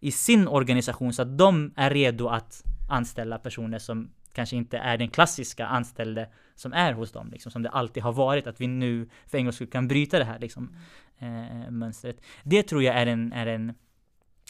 i 0.01 0.13
sin 0.13 0.49
organisation 0.49 1.13
så 1.13 1.23
att 1.23 1.39
de 1.39 1.73
är 1.77 1.91
redo 1.91 2.29
att 2.29 2.63
anställa 2.91 3.39
personer 3.39 3.79
som 3.79 4.11
kanske 4.33 4.57
inte 4.57 4.79
är 4.79 4.99
den 4.99 5.09
klassiska 5.09 5.67
anställde 5.67 6.29
som 6.55 6.73
är 6.73 6.93
hos 6.93 7.13
dem, 7.13 7.31
liksom, 7.33 7.53
som 7.53 7.63
det 7.63 7.71
alltid 7.71 8.03
har 8.03 8.13
varit, 8.13 8.47
att 8.47 8.61
vi 8.61 8.67
nu 8.67 9.09
för 9.27 9.39
en 9.39 9.45
gångs 9.45 9.55
skull 9.55 9.71
kan 9.71 9.89
bryta 9.89 10.19
det 10.19 10.25
här 10.25 10.39
liksom, 10.39 10.77
eh, 11.19 11.71
mönstret. 11.71 12.21
Det 12.43 12.63
tror 12.63 12.83
jag 12.83 12.97
är 12.97 13.07
en, 13.07 13.33
är 13.33 13.47
en 13.47 13.75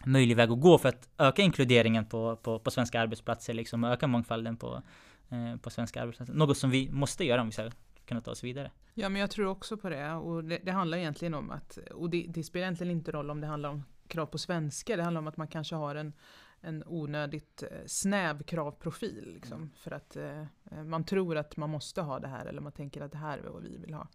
möjlig 0.04 0.36
väg 0.36 0.50
att 0.50 0.60
gå 0.60 0.78
för 0.78 0.88
att 0.88 1.08
öka 1.18 1.42
inkluderingen 1.42 2.04
på, 2.04 2.36
på, 2.36 2.58
på 2.58 2.70
svenska 2.70 3.00
arbetsplatser 3.00 3.54
liksom, 3.54 3.84
och 3.84 3.90
öka 3.90 4.06
mångfalden 4.06 4.56
på, 4.56 4.82
eh, 5.28 5.56
på 5.56 5.70
svenska 5.70 6.02
arbetsplatser. 6.02 6.34
Något 6.34 6.58
som 6.58 6.70
vi 6.70 6.90
måste 6.90 7.24
göra 7.24 7.40
om 7.40 7.46
vi 7.46 7.52
ska 7.52 7.70
kunna 8.06 8.20
ta 8.20 8.30
oss 8.30 8.44
vidare. 8.44 8.70
Ja, 8.94 9.08
men 9.08 9.20
jag 9.20 9.30
tror 9.30 9.46
också 9.46 9.76
på 9.76 9.88
det. 9.88 10.12
Och 10.12 10.44
det, 10.44 10.58
det 10.62 10.72
handlar 10.72 10.98
egentligen 10.98 11.34
om 11.34 11.50
att, 11.50 11.78
och 11.94 12.10
det, 12.10 12.26
det, 12.28 12.42
spelar 12.44 12.66
egentligen 12.66 12.90
inte 12.90 13.12
roll 13.12 13.30
om 13.30 13.40
det 13.40 13.46
handlar 13.46 13.68
om 13.68 13.84
krav 14.08 14.26
på 14.26 14.38
svenska, 14.38 14.96
det 14.96 15.02
handlar 15.02 15.18
om 15.18 15.26
att 15.26 15.36
man 15.36 15.48
kanske 15.48 15.74
har 15.74 15.94
en, 15.94 16.12
en 16.60 16.84
onödigt 16.86 17.62
eh, 17.62 17.68
snäv 17.86 18.42
kravprofil. 18.42 19.32
Liksom, 19.34 19.56
mm. 19.58 19.70
För 19.76 19.90
att 19.90 20.16
eh, 20.16 20.44
man 20.84 21.04
tror 21.04 21.36
att 21.36 21.56
man 21.56 21.70
måste 21.70 22.02
ha 22.02 22.18
det 22.18 22.28
här 22.28 22.46
eller 22.46 22.60
man 22.60 22.72
tänker 22.72 23.00
att 23.00 23.12
det 23.12 23.18
här 23.18 23.38
är 23.38 23.42
vad 23.42 23.62
vi 23.62 23.76
vill 23.76 23.94
ha. 23.94 24.08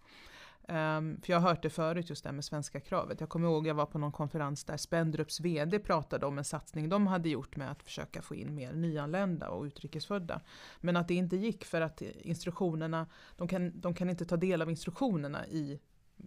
Um, 0.70 1.22
för 1.22 1.34
jag 1.34 1.40
har 1.40 1.50
hört 1.50 1.64
det 1.64 1.70
förut 1.70 2.10
just 2.10 2.24
det 2.24 2.30
här 2.30 2.36
med 2.36 2.46
svenska 2.46 2.80
kravet. 2.80 3.20
Jag 3.20 3.30
kommer 3.30 3.48
ihåg 3.48 3.68
jag 3.68 3.74
var 3.74 3.86
på 3.86 3.98
någon 3.98 4.12
konferens 4.12 4.64
där 4.64 4.78
Spendrups 4.78 5.40
VD 5.40 5.80
pratade 5.80 6.26
om 6.26 6.38
en 6.38 6.44
satsning 6.44 6.90
de 6.90 7.08
hade 7.08 7.30
gjort 7.30 7.56
med 7.56 7.72
att 7.72 7.84
försöka 7.84 8.22
få 8.22 8.36
in 8.36 8.56
mer 8.56 8.74
nyanlända 8.74 9.50
och 9.50 9.64
utrikesfödda. 9.64 10.42
Men 10.80 10.98
att 10.98 11.08
det 11.08 11.14
inte 11.14 11.36
gick 11.36 11.66
för 11.66 11.82
att 11.82 12.02
instruktionerna, 12.02 13.08
de 13.38 13.48
kan, 13.48 13.82
de 13.82 13.94
kan 13.94 14.10
inte 14.10 14.26
ta 14.26 14.38
del 14.38 14.62
av 14.62 14.70
instruktionerna 14.70 15.48
i 15.48 15.80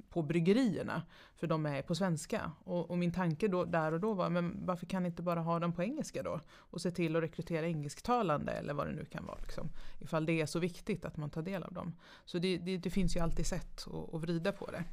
på 0.09 0.23
bryggerierna. 0.23 1.03
För 1.37 1.47
de 1.47 1.67
är 1.67 1.83
på 1.83 1.95
svenska. 1.95 2.53
Och, 2.65 2.91
och, 2.91 2.99
min 2.99 3.13
tanke 3.13 3.49
då, 3.49 3.65
där 3.65 3.93
och 3.93 4.01
då 4.01 4.15
var, 4.15 4.31
men 4.31 4.67
varför 4.67 4.87
kan 4.87 5.03
ni 5.03 5.09
inte 5.09 5.23
bara 5.23 5.41
ha 5.41 5.59
dem 5.59 5.73
på 5.73 5.83
engelska 5.83 6.23
då? 6.23 6.41
Och 6.51 6.81
se 6.81 6.91
till 6.91 7.17
att 7.17 7.23
rekrytera 7.23 7.67
engelsktalande 7.67 8.53
eller 8.53 8.75
vad 8.75 8.87
det 8.87 8.93
nu 8.93 9.05
kan 9.05 9.27
vara. 9.27 9.39
Liksom, 9.43 9.69
ifall 9.99 10.27
det 10.27 10.41
är 10.41 10.47
så 10.47 10.59
viktigt 10.59 11.05
att 11.05 11.17
man 11.17 11.31
tar 11.31 11.43
del 11.43 11.63
av 11.63 11.73
dem. 11.73 11.95
Så 12.25 12.39
det, 12.39 12.59
det, 12.59 12.77
det 12.77 12.91
finns 12.91 13.17
ju 13.17 13.21
alltid 13.21 13.47
sätt 13.47 13.87
att, 13.87 14.15
att 14.15 14.21
vrida 14.21 14.53
på 14.53 14.71
det. 14.71 14.85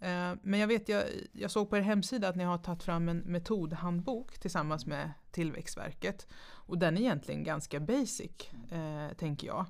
Eh, 0.00 0.34
men 0.42 0.60
jag 0.60 0.68
vet, 0.68 0.88
jag, 0.88 1.04
jag 1.32 1.50
såg 1.50 1.70
på 1.70 1.76
er 1.76 1.80
hemsida 1.80 2.28
att 2.28 2.36
ni 2.36 2.44
har 2.44 2.58
tagit 2.58 2.82
fram 2.82 3.08
en 3.08 3.18
metodhandbok 3.18 4.38
tillsammans 4.38 4.86
med 4.86 5.12
Tillväxtverket. 5.30 6.26
Och 6.40 6.78
den 6.78 6.96
är 6.96 7.00
egentligen 7.00 7.44
ganska 7.44 7.80
basic, 7.80 8.50
eh, 8.70 9.16
tänker 9.16 9.46
jag. 9.46 9.66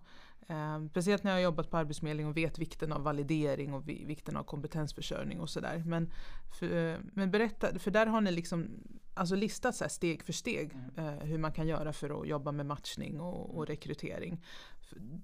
Eh, 0.49 0.87
speciellt 0.91 1.25
när 1.25 1.31
jag 1.31 1.37
har 1.37 1.43
jobbat 1.43 1.71
på 1.71 1.77
Arbetsförmedlingen 1.77 2.31
och 2.31 2.37
vet 2.37 2.59
vikten 2.59 2.93
av 2.93 3.03
validering 3.03 3.75
och 3.75 3.89
vikten 3.89 4.37
av 4.37 4.45
kompetensförsörjning 4.45 5.41
och 5.41 5.51
sådär. 5.51 5.83
Men, 5.87 6.11
för, 6.59 6.99
men 7.15 7.31
berätta, 7.31 7.79
för 7.79 7.91
där 7.91 8.07
har 8.07 8.21
ni 8.21 8.33
liksom 8.33 8.69
alltså 9.15 9.35
listat 9.35 9.77
så 9.77 9.89
steg 9.89 10.23
för 10.23 10.33
steg 10.33 10.73
mm. 10.73 11.09
eh, 11.09 11.25
hur 11.25 11.39
man 11.39 11.53
kan 11.53 11.69
göra 11.69 11.93
för 11.93 12.21
att 12.21 12.29
jobba 12.29 12.53
med 12.53 12.67
matchning 12.67 13.21
och, 13.21 13.57
och 13.57 13.67
rekrytering. 13.67 14.45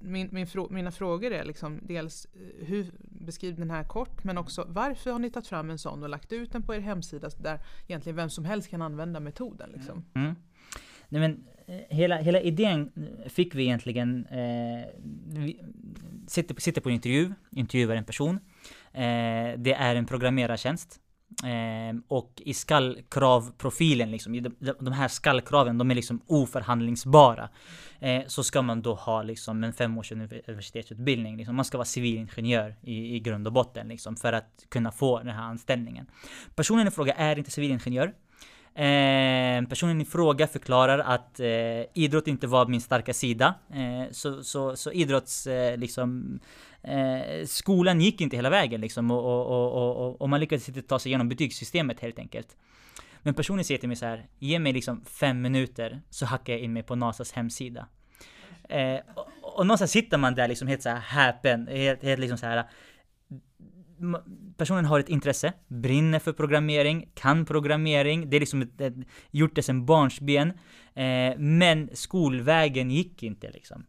Min, 0.00 0.28
min 0.32 0.46
frå, 0.46 0.68
mina 0.70 0.90
frågor 0.90 1.32
är 1.32 1.44
liksom 1.44 1.80
dels 1.82 2.24
eh, 2.24 2.66
hur, 2.66 2.92
beskriv 2.98 3.56
den 3.56 3.70
här 3.70 3.84
kort 3.84 4.24
men 4.24 4.38
också 4.38 4.66
varför 4.68 5.10
har 5.10 5.18
ni 5.18 5.30
tagit 5.30 5.46
fram 5.46 5.70
en 5.70 5.78
sån 5.78 6.02
och 6.02 6.08
lagt 6.08 6.32
ut 6.32 6.52
den 6.52 6.62
på 6.62 6.74
er 6.74 6.80
hemsida 6.80 7.30
där 7.38 7.60
egentligen 7.88 8.16
vem 8.16 8.30
som 8.30 8.44
helst 8.44 8.68
kan 8.68 8.82
använda 8.82 9.20
metoden. 9.20 9.70
Liksom? 9.70 10.04
Mm. 10.14 10.34
Nej, 11.08 11.20
men, 11.20 11.46
Eh, 11.66 11.96
hela, 11.96 12.16
hela 12.16 12.40
idén 12.40 12.92
eh, 12.96 13.28
fick 13.28 13.54
vi 13.54 13.62
egentligen, 13.62 14.26
eh, 14.26 14.84
vi 15.26 15.60
sitter, 16.26 16.60
sitter 16.60 16.80
på 16.80 16.88
en 16.88 16.94
intervju, 16.94 17.32
intervjuar 17.50 17.96
en 17.96 18.04
person. 18.04 18.38
Eh, 18.92 19.58
det 19.58 19.74
är 19.78 19.96
en 19.96 20.06
programmerartjänst. 20.06 21.00
Eh, 21.42 22.00
och 22.08 22.42
i 22.44 22.54
skallkravprofilen, 22.54 24.10
liksom, 24.10 24.42
de, 24.42 24.74
de 24.80 24.92
här 24.92 25.08
skallkraven, 25.08 25.78
de 25.78 25.90
är 25.90 25.94
liksom 25.94 26.20
oförhandlingsbara. 26.26 27.48
Eh, 28.00 28.22
så 28.26 28.44
ska 28.44 28.62
man 28.62 28.82
då 28.82 28.94
ha 28.94 29.22
liksom 29.22 29.64
en 29.64 29.72
femårs 29.72 30.12
universitetsutbildning. 30.12 31.36
Liksom. 31.36 31.56
Man 31.56 31.64
ska 31.64 31.78
vara 31.78 31.84
civilingenjör 31.84 32.76
i, 32.82 33.16
i 33.16 33.20
grund 33.20 33.46
och 33.46 33.52
botten 33.52 33.88
liksom, 33.88 34.16
för 34.16 34.32
att 34.32 34.66
kunna 34.68 34.92
få 34.92 35.18
den 35.18 35.28
här 35.28 35.42
anställningen. 35.42 36.06
Personen 36.54 36.88
i 36.88 36.90
fråga 36.90 37.12
är 37.14 37.38
inte 37.38 37.50
civilingenjör. 37.50 38.14
Eh, 38.76 39.68
personen 39.68 40.00
i 40.00 40.04
fråga 40.04 40.46
förklarar 40.46 40.98
att 40.98 41.40
eh, 41.40 41.46
idrott 41.94 42.28
inte 42.28 42.46
var 42.46 42.66
min 42.66 42.80
starka 42.80 43.14
sida. 43.14 43.54
Eh, 43.70 44.10
så, 44.10 44.42
så, 44.44 44.76
så 44.76 44.92
idrotts, 44.92 45.46
eh, 45.46 45.76
liksom, 45.76 46.40
eh, 46.82 47.46
skolan 47.46 48.00
gick 48.00 48.20
inte 48.20 48.36
hela 48.36 48.50
vägen 48.50 48.80
liksom 48.80 49.10
och, 49.10 49.24
och, 49.24 49.72
och, 49.72 49.96
och, 49.96 50.20
och 50.20 50.28
man 50.28 50.40
lyckades 50.40 50.68
inte 50.68 50.82
ta 50.82 50.98
sig 50.98 51.10
igenom 51.10 51.28
betygssystemet 51.28 52.00
helt 52.00 52.18
enkelt. 52.18 52.56
Men 53.22 53.34
personen 53.34 53.64
säger 53.64 53.78
till 53.78 53.88
mig 53.88 53.96
så 53.96 54.06
här, 54.06 54.26
ge 54.38 54.58
mig 54.58 54.72
liksom 54.72 55.04
fem 55.04 55.42
minuter 55.42 56.00
så 56.10 56.26
hackar 56.26 56.52
jag 56.52 56.62
in 56.62 56.72
mig 56.72 56.82
på 56.82 56.94
NASAs 56.94 57.32
hemsida. 57.32 57.86
Eh, 58.68 59.00
och, 59.14 59.58
och 59.58 59.66
någonstans 59.66 59.90
sitter 59.90 60.18
man 60.18 60.34
där 60.34 60.48
liksom 60.48 60.68
helt 60.68 60.82
så 60.82 60.88
här 60.88 61.00
häpen, 61.00 61.66
helt, 61.66 62.02
helt 62.02 62.20
liksom 62.20 62.38
så 62.38 62.46
här 62.46 62.64
personen 64.56 64.84
har 64.84 65.00
ett 65.00 65.08
intresse, 65.08 65.52
brinner 65.68 66.18
för 66.18 66.32
programmering, 66.32 67.08
kan 67.14 67.44
programmering, 67.44 68.30
det 68.30 68.36
är 68.36 68.40
liksom 68.40 68.62
ett, 68.62 68.80
ett, 68.80 68.94
gjort 69.30 69.54
det 69.54 69.62
sedan 69.62 69.86
barnsben. 69.86 70.52
Eh, 70.94 71.38
men 71.38 71.90
skolvägen 71.92 72.90
gick 72.90 73.22
inte 73.22 73.50
liksom. 73.50 73.86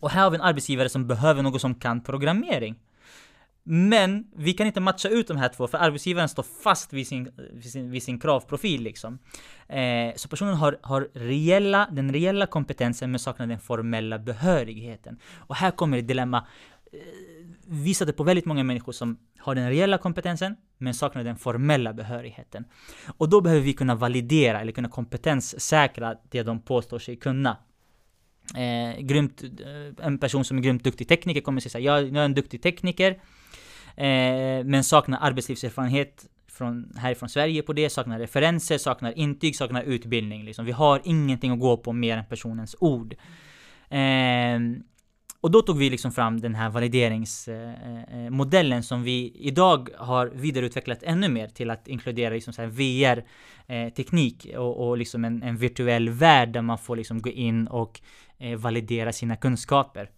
Och 0.00 0.10
här 0.10 0.22
har 0.22 0.30
vi 0.30 0.36
en 0.36 0.42
arbetsgivare 0.42 0.88
som 0.88 1.06
behöver 1.06 1.42
någon 1.42 1.60
som 1.60 1.74
kan 1.74 2.00
programmering. 2.00 2.76
Men 3.64 4.24
vi 4.36 4.52
kan 4.52 4.66
inte 4.66 4.80
matcha 4.80 5.08
ut 5.08 5.28
de 5.28 5.36
här 5.36 5.48
två 5.48 5.66
för 5.66 5.78
arbetsgivaren 5.78 6.28
står 6.28 6.42
fast 6.42 6.92
vid 6.92 7.06
sin, 7.06 7.30
vid 7.52 7.72
sin, 7.72 7.90
vid 7.90 8.02
sin 8.02 8.20
kravprofil 8.20 8.82
liksom. 8.82 9.18
Eh, 9.68 10.14
så 10.16 10.28
personen 10.28 10.54
har, 10.54 10.78
har 10.82 11.08
reella, 11.14 11.88
den 11.92 12.12
reella 12.12 12.46
kompetensen 12.46 13.10
men 13.10 13.18
saknar 13.18 13.46
den 13.46 13.60
formella 13.60 14.18
behörigheten. 14.18 15.18
Och 15.34 15.56
här 15.56 15.70
kommer 15.70 15.98
ett 15.98 16.08
dilemma. 16.08 16.46
Eh, 16.92 16.98
Visade 17.74 18.12
på 18.12 18.24
väldigt 18.24 18.44
många 18.44 18.64
människor 18.64 18.92
som 18.92 19.18
har 19.38 19.54
den 19.54 19.70
reella 19.70 19.98
kompetensen 19.98 20.56
men 20.78 20.94
saknar 20.94 21.24
den 21.24 21.36
formella 21.36 21.92
behörigheten. 21.92 22.64
Och 23.06 23.28
då 23.28 23.40
behöver 23.40 23.62
vi 23.62 23.72
kunna 23.72 23.94
validera 23.94 24.60
eller 24.60 24.72
kunna 24.72 24.88
kompetenssäkra 24.88 26.16
det 26.30 26.42
de 26.42 26.60
påstår 26.60 26.98
sig 26.98 27.16
kunna. 27.16 27.56
Eh, 28.56 29.00
grymt, 29.00 29.42
eh, 29.42 30.06
en 30.06 30.18
person 30.18 30.44
som 30.44 30.58
är 30.58 30.62
grymt 30.62 30.84
duktig 30.84 31.08
tekniker 31.08 31.40
kommer 31.40 31.60
säga 31.60 31.70
såhär, 31.70 31.84
jag, 31.84 32.02
jag 32.02 32.16
är 32.16 32.24
en 32.24 32.34
duktig 32.34 32.62
tekniker 32.62 33.10
eh, 33.96 34.64
men 34.64 34.84
saknar 34.84 35.18
arbetslivserfarenhet 35.20 36.26
från, 36.48 36.92
härifrån 36.96 37.28
Sverige 37.28 37.62
på 37.62 37.72
det, 37.72 37.90
saknar 37.90 38.18
referenser, 38.18 38.78
saknar 38.78 39.18
intyg, 39.18 39.56
saknar 39.56 39.82
utbildning. 39.82 40.44
Liksom. 40.44 40.64
Vi 40.64 40.72
har 40.72 41.00
ingenting 41.04 41.52
att 41.52 41.60
gå 41.60 41.76
på 41.76 41.92
mer 41.92 42.16
än 42.16 42.24
personens 42.24 42.76
ord. 42.80 43.14
Eh, 43.88 44.58
och 45.42 45.50
då 45.50 45.62
tog 45.62 45.78
vi 45.78 45.90
liksom 45.90 46.12
fram 46.12 46.40
den 46.40 46.54
här 46.54 46.70
valideringsmodellen 46.70 48.72
eh, 48.72 48.78
eh 48.78 48.82
som 48.82 49.02
vi 49.02 49.32
idag 49.34 49.88
har 49.98 50.26
vidareutvecklat 50.26 51.02
ännu 51.02 51.28
mer 51.28 51.48
till 51.48 51.70
att 51.70 51.88
inkludera 51.88 52.34
liksom 52.34 52.70
VR-teknik 52.70 54.46
eh, 54.46 54.58
och, 54.58 54.88
och 54.88 54.98
liksom 54.98 55.24
en, 55.24 55.42
en, 55.42 55.56
virtuell 55.56 56.08
värld 56.08 56.48
där 56.48 56.62
man 56.62 56.78
får 56.78 56.96
liksom 56.96 57.22
gå 57.22 57.30
in 57.30 57.66
och 57.66 58.00
eh, 58.38 58.58
validera 58.58 59.12
sina 59.12 59.36
kunskaper. 59.36 60.10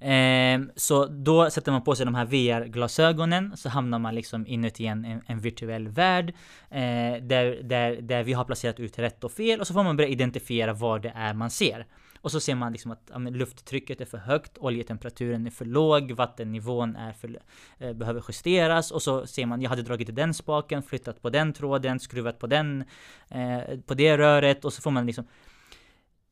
Ehm, 0.00 0.70
så 0.76 1.06
då 1.06 1.50
sätter 1.50 1.72
man 1.72 1.84
på 1.84 1.94
sig 1.94 2.06
de 2.06 2.14
här 2.14 2.26
VR-glasögonen 2.26 3.56
så 3.56 3.68
hamnar 3.68 3.98
man 3.98 4.14
liksom 4.14 4.46
inuti 4.46 4.86
en, 4.86 5.04
en, 5.04 5.22
en 5.26 5.38
virtuell 5.38 5.88
värld 5.88 6.34
eh, 6.70 7.14
där, 7.22 7.62
där, 7.62 8.02
där 8.02 8.22
vi 8.22 8.32
har 8.32 8.44
placerat 8.44 8.80
ut 8.80 8.98
rätt 8.98 9.24
och 9.24 9.32
fel 9.32 9.60
och 9.60 9.66
så 9.66 9.74
får 9.74 9.84
man 9.84 9.96
börja 9.96 10.10
identifiera 10.10 10.72
vad 10.72 11.02
det 11.02 11.12
är 11.16 11.34
man 11.34 11.50
ser. 11.50 11.86
Och 12.22 12.32
så 12.32 12.40
ser 12.40 12.54
man 12.54 12.72
liksom 12.72 12.90
att 12.90 13.10
ja, 13.12 13.18
lufttrycket 13.18 14.00
är 14.00 14.04
för 14.04 14.18
högt, 14.18 14.58
oljetemperaturen 14.58 15.46
är 15.46 15.50
för 15.50 15.64
låg, 15.64 16.12
vattennivån 16.12 16.96
är 16.96 17.12
för, 17.12 17.38
eh, 17.78 17.92
behöver 17.92 18.24
justeras 18.28 18.90
och 18.90 19.02
så 19.02 19.26
ser 19.26 19.46
man, 19.46 19.62
jag 19.62 19.70
hade 19.70 19.82
dragit 19.82 20.08
i 20.08 20.12
den 20.12 20.34
spaken, 20.34 20.82
flyttat 20.82 21.22
på 21.22 21.30
den 21.30 21.52
tråden, 21.52 22.00
skruvat 22.00 22.38
på 22.38 22.46
den, 22.46 22.84
eh, 23.28 23.78
på 23.86 23.94
det 23.94 24.18
röret 24.18 24.64
och 24.64 24.72
så 24.72 24.82
får 24.82 24.90
man 24.90 25.06
liksom 25.06 25.24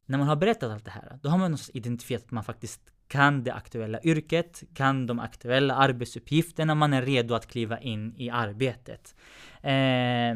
när 0.06 0.18
man 0.18 0.28
har 0.28 0.36
berättat 0.36 0.70
allt 0.70 0.84
det 0.84 0.90
här, 0.90 1.18
då 1.22 1.28
har 1.28 1.38
man 1.38 1.58
identifierat 1.72 2.24
att 2.24 2.30
man 2.30 2.44
faktiskt 2.44 2.80
kan 3.08 3.44
det 3.44 3.54
aktuella 3.54 4.00
yrket, 4.02 4.62
kan 4.74 5.06
de 5.06 5.20
aktuella 5.20 5.74
arbetsuppgifterna, 5.74 6.74
man 6.74 6.92
är 6.92 7.02
redo 7.02 7.34
att 7.34 7.46
kliva 7.46 7.80
in 7.80 8.14
i 8.16 8.30
arbetet. 8.30 9.14
Eh, 9.62 10.34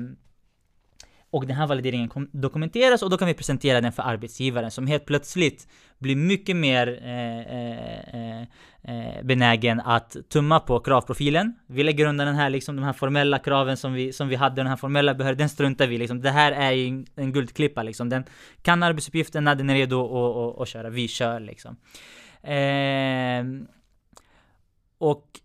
och 1.34 1.46
den 1.46 1.56
här 1.56 1.66
valideringen 1.66 2.28
dokumenteras 2.32 3.02
och 3.02 3.10
då 3.10 3.16
kan 3.16 3.28
vi 3.28 3.34
presentera 3.34 3.80
den 3.80 3.92
för 3.92 4.02
arbetsgivaren 4.02 4.70
som 4.70 4.86
helt 4.86 5.04
plötsligt 5.04 5.68
blir 5.98 6.16
mycket 6.16 6.56
mer 6.56 7.00
eh, 7.02 7.38
eh, 7.38 8.08
eh, 8.14 8.42
eh, 8.82 9.22
benägen 9.22 9.80
att 9.80 10.16
tumma 10.28 10.60
på 10.60 10.80
kravprofilen. 10.80 11.54
Vi 11.66 11.82
lägger 11.82 12.06
undan 12.06 12.26
den 12.26 12.36
här, 12.36 12.50
liksom, 12.50 12.76
de 12.76 12.84
här 12.84 12.92
formella 12.92 13.38
kraven 13.38 13.76
som 13.76 13.92
vi, 13.92 14.12
som 14.12 14.28
vi 14.28 14.36
hade, 14.36 14.56
den 14.56 14.66
här 14.66 14.76
formella 14.76 15.14
behörigheten, 15.14 15.42
den 15.42 15.48
struntar 15.48 15.86
vi 15.86 15.98
liksom. 15.98 16.20
Det 16.20 16.30
här 16.30 16.52
är 16.52 16.70
ju 16.72 17.04
en 17.16 17.32
guldklippa 17.32 17.82
liksom. 17.82 18.08
Den 18.08 18.24
kan 18.62 18.82
arbetsuppgifterna, 18.82 19.54
den 19.54 19.70
är 19.70 19.74
redo 19.74 20.56
att, 20.62 20.68
köra, 20.68 20.90
vi 20.90 21.08
kör 21.08 21.40
liksom. 21.40 21.76
Eh, 22.42 23.44
och 24.98 25.40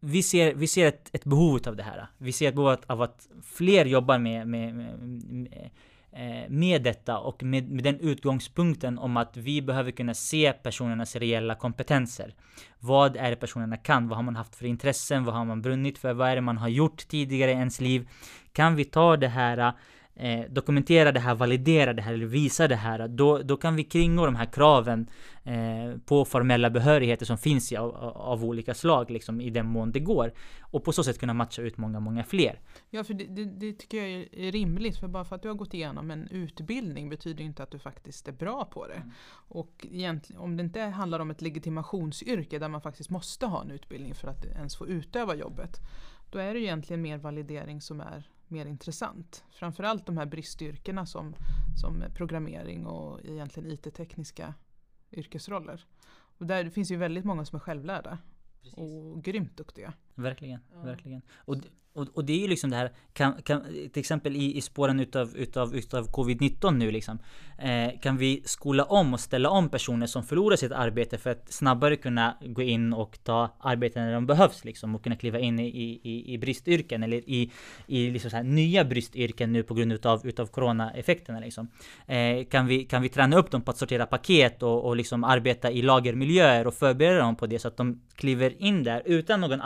vi 0.00 0.22
ser, 0.22 0.54
vi 0.54 0.66
ser 0.66 0.86
ett, 0.86 1.10
ett 1.12 1.24
behov 1.24 1.60
av 1.66 1.76
det 1.76 1.82
här. 1.82 2.06
Vi 2.18 2.32
ser 2.32 2.48
ett 2.48 2.54
behov 2.54 2.76
av 2.86 3.02
att 3.02 3.28
fler 3.42 3.84
jobbar 3.84 4.18
med, 4.18 4.46
med, 4.46 4.74
med, 4.74 5.70
eh, 6.12 6.50
med 6.50 6.82
detta 6.82 7.18
och 7.18 7.42
med, 7.42 7.70
med, 7.70 7.84
den 7.84 8.00
utgångspunkten 8.00 8.98
om 8.98 9.16
att 9.16 9.36
vi 9.36 9.62
behöver 9.62 9.90
kunna 9.90 10.14
se 10.14 10.52
personernas 10.52 11.16
reella 11.16 11.54
kompetenser. 11.54 12.34
Vad 12.78 13.16
är 13.16 13.30
det 13.30 13.36
personerna 13.36 13.76
kan? 13.76 14.08
Vad 14.08 14.18
har 14.18 14.22
man 14.22 14.36
haft 14.36 14.56
för 14.56 14.66
intressen? 14.66 15.24
Vad 15.24 15.34
har 15.34 15.44
man 15.44 15.62
brunnit 15.62 15.98
för? 15.98 16.12
Vad 16.12 16.28
är 16.28 16.34
det 16.34 16.40
man 16.40 16.58
har 16.58 16.68
gjort 16.68 17.08
tidigare 17.08 17.50
i 17.50 17.54
ens 17.54 17.80
liv? 17.80 18.08
Kan 18.52 18.76
vi 18.76 18.84
ta 18.84 19.16
det 19.16 19.28
här 19.28 19.72
eh, 20.20 20.44
dokumentera 20.50 21.12
det 21.12 21.20
här, 21.20 21.34
validera 21.34 21.92
det 21.92 22.02
här 22.02 22.12
eller 22.14 22.26
visa 22.26 22.68
det 22.68 22.76
här, 22.76 23.08
då, 23.08 23.38
då 23.38 23.56
kan 23.56 23.76
vi 23.76 23.84
kringgå 23.84 24.26
de 24.26 24.36
här 24.36 24.52
kraven 24.52 25.06
eh, 25.44 25.98
på 26.04 26.24
formella 26.24 26.70
behörigheter 26.70 27.26
som 27.26 27.38
finns 27.38 27.72
i, 27.72 27.76
av, 27.76 27.94
av, 28.14 28.44
olika 28.44 28.74
slag, 28.74 29.10
liksom, 29.10 29.40
i 29.40 29.50
den 29.50 29.66
mån 29.66 29.92
det 29.92 30.00
går. 30.00 30.32
Och 30.60 30.84
på 30.84 30.92
så 30.92 31.04
sätt 31.04 31.18
kunna 31.18 31.34
matcha 31.34 31.62
ut 31.62 31.76
många, 31.76 32.00
många 32.00 32.24
fler. 32.24 32.60
Ja, 32.90 33.04
för 33.04 33.14
det, 33.14 33.24
det, 33.24 33.44
det 33.44 33.72
tycker 33.72 33.96
jag 33.96 34.28
är 34.32 34.52
rimligt, 34.52 34.98
för 34.98 35.08
bara 35.08 35.24
för 35.24 35.36
att 35.36 35.42
du 35.42 35.48
har 35.48 35.54
gått 35.54 35.74
igenom 35.74 36.10
en 36.10 36.28
utbildning 36.28 37.08
betyder 37.08 37.44
inte 37.44 37.62
att 37.62 37.70
du 37.70 37.78
faktiskt 37.78 38.28
är 38.28 38.32
bra 38.32 38.64
på 38.64 38.86
det. 38.86 38.94
Mm. 38.94 39.10
Och 39.48 39.86
egentligen, 39.90 40.42
om 40.42 40.56
det 40.56 40.62
inte 40.62 40.80
handlar 40.80 41.20
om 41.20 41.30
ett 41.30 41.42
legitimationsyrke 41.42 42.58
där 42.58 42.68
man 42.68 42.80
faktiskt 42.80 43.10
måste 43.10 43.46
ha 43.46 43.62
en 43.62 43.70
utbildning 43.70 44.14
för 44.14 44.28
att 44.28 44.44
ens 44.44 44.76
få 44.76 44.86
utöva 44.86 45.34
jobbet, 45.34 45.80
då 46.30 46.38
är 46.38 46.54
det 46.54 46.60
egentligen 46.60 47.02
mer 47.02 47.18
validering 47.18 47.80
som 47.80 48.00
är 48.00 48.28
mer 48.50 48.66
intressant. 48.66 49.44
Framförallt 49.50 50.06
de 50.06 50.16
här 50.16 50.26
bristyrkena 50.26 51.06
som, 51.06 51.34
som 51.80 52.04
programmering 52.14 52.86
och 52.86 53.20
egentligen 53.24 53.70
IT-tekniska 53.70 54.54
yrkesroller. 55.12 55.84
Och 56.38 56.46
där 56.46 56.64
det 56.64 56.70
finns 56.70 56.90
ju 56.90 56.96
väldigt 56.96 57.24
många 57.24 57.44
som 57.44 57.56
är 57.56 57.60
självlärda. 57.60 58.18
Precis. 58.62 58.78
Och 58.78 59.22
grymt 59.24 59.56
duktiga. 59.56 59.92
Verkligen, 60.22 60.60
ja. 60.74 60.82
verkligen. 60.82 61.22
Och, 61.36 61.56
och, 61.92 62.06
och 62.14 62.24
det 62.24 62.32
är 62.32 62.38
ju 62.38 62.48
liksom 62.48 62.70
det 62.70 62.76
här, 62.76 62.92
kan, 63.12 63.42
kan, 63.42 63.62
till 63.62 64.00
exempel 64.00 64.36
i, 64.36 64.56
i 64.56 64.60
spåren 64.60 65.00
utav, 65.00 65.36
utav, 65.36 65.76
utav 65.76 66.10
covid-19 66.10 66.70
nu 66.70 66.90
liksom. 66.90 67.18
Eh, 67.58 68.00
kan 68.00 68.16
vi 68.16 68.42
skola 68.44 68.84
om 68.84 69.14
och 69.14 69.20
ställa 69.20 69.50
om 69.50 69.68
personer 69.68 70.06
som 70.06 70.22
förlorar 70.22 70.56
sitt 70.56 70.72
arbete 70.72 71.18
för 71.18 71.30
att 71.30 71.52
snabbare 71.52 71.96
kunna 71.96 72.36
gå 72.46 72.62
in 72.62 72.92
och 72.92 73.18
ta 73.24 73.56
arbeten 73.60 74.04
när 74.04 74.12
de 74.12 74.26
behövs 74.26 74.64
liksom 74.64 74.94
och 74.94 75.02
kunna 75.02 75.16
kliva 75.16 75.38
in 75.38 75.60
i, 75.60 76.00
i, 76.02 76.34
i 76.34 76.38
bristyrken 76.38 77.02
eller 77.02 77.16
i, 77.16 77.50
i 77.86 78.10
liksom 78.10 78.30
så 78.30 78.36
här 78.36 78.44
nya 78.44 78.84
bristyrken 78.84 79.52
nu 79.52 79.62
på 79.62 79.74
grund 79.74 79.92
utav, 79.92 80.26
utav 80.26 80.46
coronaeffekterna 80.46 81.40
liksom. 81.40 81.68
Eh, 82.06 82.44
kan, 82.44 82.66
vi, 82.66 82.84
kan 82.84 83.02
vi 83.02 83.08
träna 83.08 83.36
upp 83.36 83.50
dem 83.50 83.62
på 83.62 83.70
att 83.70 83.78
sortera 83.78 84.06
paket 84.06 84.62
och, 84.62 84.84
och 84.84 84.96
liksom 84.96 85.24
arbeta 85.24 85.70
i 85.70 85.82
lagermiljöer 85.82 86.66
och 86.66 86.74
förbereda 86.74 87.18
dem 87.18 87.36
på 87.36 87.46
det 87.46 87.58
så 87.58 87.68
att 87.68 87.76
de 87.76 88.00
kliver 88.14 88.62
in 88.62 88.84
där 88.84 89.02
utan 89.04 89.40
någon 89.40 89.60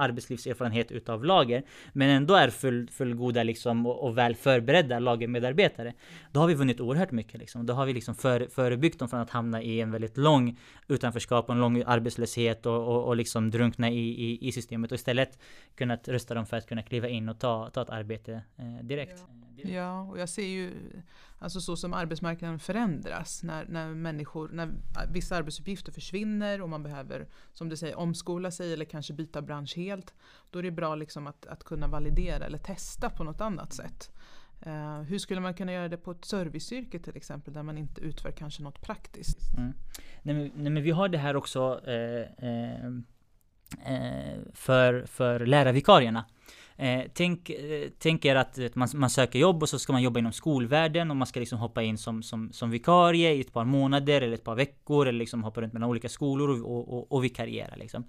erfarenhet 0.46 0.92
utav 0.92 1.24
lager 1.24 1.62
men 1.92 2.10
ändå 2.10 2.34
är 2.34 2.50
full, 2.50 2.88
fullgoda 2.90 3.42
liksom 3.42 3.86
och, 3.86 4.04
och 4.04 4.18
väl 4.18 4.34
förberedda 4.34 4.98
lagermedarbetare. 4.98 5.92
Då 6.32 6.40
har 6.40 6.46
vi 6.46 6.54
vunnit 6.54 6.80
oerhört 6.80 7.10
mycket 7.10 7.40
liksom. 7.40 7.66
Då 7.66 7.74
har 7.74 7.86
vi 7.86 7.92
liksom 7.92 8.14
för, 8.14 8.48
förebyggt 8.50 8.98
dem 8.98 9.08
från 9.08 9.20
att 9.20 9.30
hamna 9.30 9.62
i 9.62 9.80
en 9.80 9.90
väldigt 9.90 10.16
lång 10.16 10.58
utanförskap 10.88 11.48
och 11.48 11.54
en 11.54 11.60
lång 11.60 11.82
arbetslöshet 11.86 12.66
och, 12.66 12.86
och, 12.86 13.04
och 13.04 13.16
liksom 13.16 13.50
drunkna 13.50 13.90
i, 13.90 14.08
i, 14.08 14.48
i, 14.48 14.52
systemet 14.52 14.92
och 14.92 14.96
istället 14.96 15.38
kunnat 15.74 16.08
rösta 16.08 16.34
dem 16.34 16.46
för 16.46 16.56
att 16.56 16.66
kunna 16.66 16.82
kliva 16.82 17.08
in 17.08 17.28
och 17.28 17.38
ta, 17.38 17.70
ta 17.70 17.82
ett 17.82 17.90
arbete 17.90 18.42
eh, 18.56 18.84
direkt. 18.84 19.24
Ja. 19.56 19.68
ja, 19.70 20.00
och 20.00 20.18
jag 20.18 20.28
ser 20.28 20.46
ju 20.46 20.70
Alltså 21.44 21.60
så 21.60 21.76
som 21.76 21.94
arbetsmarknaden 21.94 22.58
förändras 22.58 23.42
när, 23.42 23.66
när 23.68 23.88
människor, 23.88 24.48
när 24.52 24.72
vissa 25.12 25.36
arbetsuppgifter 25.36 25.92
försvinner 25.92 26.60
och 26.60 26.68
man 26.68 26.82
behöver, 26.82 27.28
som 27.52 27.68
du 27.68 27.76
säger, 27.76 27.98
omskola 27.98 28.50
sig 28.50 28.72
eller 28.72 28.84
kanske 28.84 29.12
byta 29.12 29.42
bransch 29.42 29.76
helt. 29.76 30.14
Då 30.50 30.58
är 30.58 30.62
det 30.62 30.70
bra 30.70 30.94
liksom 30.94 31.26
att, 31.26 31.46
att 31.46 31.64
kunna 31.64 31.88
validera 31.88 32.46
eller 32.46 32.58
testa 32.58 33.10
på 33.10 33.24
något 33.24 33.40
annat 33.40 33.72
sätt. 33.72 34.10
Uh, 34.66 35.00
hur 35.02 35.18
skulle 35.18 35.40
man 35.40 35.54
kunna 35.54 35.72
göra 35.72 35.88
det 35.88 35.96
på 35.96 36.10
ett 36.10 36.24
serviceyrke 36.24 36.98
till 36.98 37.16
exempel 37.16 37.54
där 37.54 37.62
man 37.62 37.78
inte 37.78 38.00
utför 38.00 38.30
kanske 38.30 38.62
något 38.62 38.82
praktiskt? 38.82 39.38
Mm. 39.56 39.72
Nej, 40.22 40.34
men, 40.34 40.50
nej, 40.54 40.72
men 40.72 40.82
vi 40.82 40.90
har 40.90 41.08
det 41.08 41.18
här 41.18 41.36
också 41.36 41.80
eh, 41.86 42.48
eh, 42.48 42.86
eh 43.86 44.40
för, 44.52 45.06
för 45.06 45.46
lärarvikarierna. 45.46 46.24
Eh, 46.76 47.04
tänk, 47.14 47.50
eh, 47.50 47.88
tänk 47.98 48.24
er 48.24 48.36
att 48.36 48.58
man, 48.74 48.88
man 48.94 49.10
söker 49.10 49.38
jobb 49.38 49.62
och 49.62 49.68
så 49.68 49.78
ska 49.78 49.92
man 49.92 50.02
jobba 50.02 50.18
inom 50.18 50.32
skolvärlden 50.32 51.10
och 51.10 51.16
man 51.16 51.26
ska 51.26 51.40
liksom 51.40 51.58
hoppa 51.58 51.82
in 51.82 51.98
som, 51.98 52.22
som, 52.22 52.52
som 52.52 52.70
vikarie 52.70 53.32
i 53.32 53.40
ett 53.40 53.52
par 53.52 53.64
månader 53.64 54.20
eller 54.20 54.34
ett 54.34 54.44
par 54.44 54.54
veckor 54.54 55.08
eller 55.08 55.18
liksom 55.18 55.44
hoppa 55.44 55.60
runt 55.60 55.72
mellan 55.72 55.90
olika 55.90 56.08
skolor 56.08 56.64
och, 56.64 56.94
och, 56.94 57.12
och 57.12 57.24
vikariera 57.24 57.76
liksom. 57.76 58.04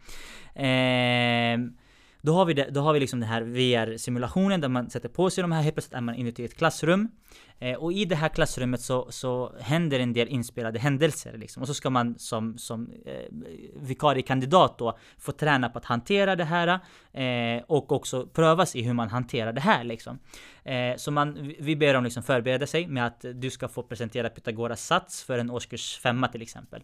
Eh, 0.56 1.85
då 2.26 2.34
har 2.34 2.46
vi, 2.46 2.54
det, 2.54 2.68
då 2.72 2.82
har 2.82 2.94
vi 2.94 3.00
liksom 3.00 3.20
den 3.20 3.30
här 3.30 3.42
VR-simulationen 3.42 4.62
där 4.62 4.70
man 4.70 4.90
sätter 4.90 5.10
på 5.10 5.30
sig 5.30 5.42
de 5.42 5.52
här, 5.52 5.62
helt 5.62 5.76
plötsligt 5.76 5.98
är 5.98 6.02
man 6.02 6.16
inuti 6.16 6.46
ett 6.46 6.58
klassrum. 6.58 7.10
Eh, 7.60 7.76
och 7.76 7.94
i 7.94 8.06
det 8.06 8.16
här 8.16 8.30
klassrummet 8.30 8.82
så, 8.82 9.08
så 9.12 9.52
händer 9.60 10.00
en 10.00 10.14
del 10.14 10.28
inspelade 10.28 10.80
händelser 10.80 11.38
liksom. 11.38 11.62
Och 11.62 11.68
så 11.68 11.74
ska 11.74 11.90
man 11.90 12.16
som, 12.20 12.58
som 12.58 12.90
eh, 13.06 13.14
vikariekandidat 13.76 14.78
då 14.78 14.98
få 15.18 15.32
träna 15.32 15.70
på 15.70 15.78
att 15.78 15.86
hantera 15.86 16.36
det 16.36 16.44
här 16.44 16.80
eh, 17.14 17.64
och 17.68 17.92
också 17.92 18.28
prövas 18.28 18.76
i 18.76 18.82
hur 18.82 18.94
man 18.94 19.10
hanterar 19.10 19.54
det 19.54 19.62
här 19.62 19.84
liksom. 19.84 20.20
Eh, 20.64 20.96
så 20.98 21.12
man, 21.12 21.54
vi 21.60 21.76
ber 21.76 21.94
dem 21.94 22.04
liksom 22.04 22.24
förbereda 22.24 22.68
sig 22.68 22.88
med 22.88 23.06
att 23.06 23.26
du 23.34 23.50
ska 23.50 23.68
få 23.68 23.84
presentera 23.84 24.30
Pythagoras 24.30 24.86
sats 24.86 25.24
för 25.24 25.40
en 25.40 25.52
årskurs 25.52 25.98
femma 25.98 26.28
till 26.28 26.42
exempel. 26.42 26.82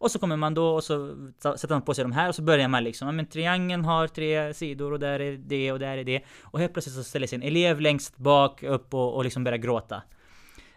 Och 0.00 0.10
så 0.10 0.18
kommer 0.18 0.36
man 0.36 0.54
då 0.54 0.68
och 0.68 0.84
så 0.84 1.14
sätter 1.38 1.74
man 1.74 1.82
på 1.82 1.94
sig 1.94 2.04
de 2.04 2.12
här 2.12 2.28
och 2.28 2.34
så 2.34 2.42
börjar 2.42 2.68
man 2.68 2.84
liksom, 2.84 3.08
ja 3.08 3.12
men 3.12 3.26
triangeln 3.26 3.84
har 3.84 4.06
tre 4.06 4.54
sidor 4.54 4.92
och 4.92 4.98
där 5.00 5.20
är 5.20 5.36
det 5.36 5.72
och 5.72 5.78
där 5.78 5.98
är 5.98 6.04
det. 6.04 6.20
Och 6.42 6.58
helt 6.58 6.72
plötsligt 6.72 6.96
så 6.96 7.04
ställer 7.04 7.26
sig 7.26 7.36
en 7.36 7.42
elev 7.42 7.80
längst 7.80 8.16
bak 8.16 8.62
upp 8.62 8.94
och, 8.94 9.14
och 9.14 9.24
liksom 9.24 9.44
börjar 9.44 9.58
gråta. 9.58 10.02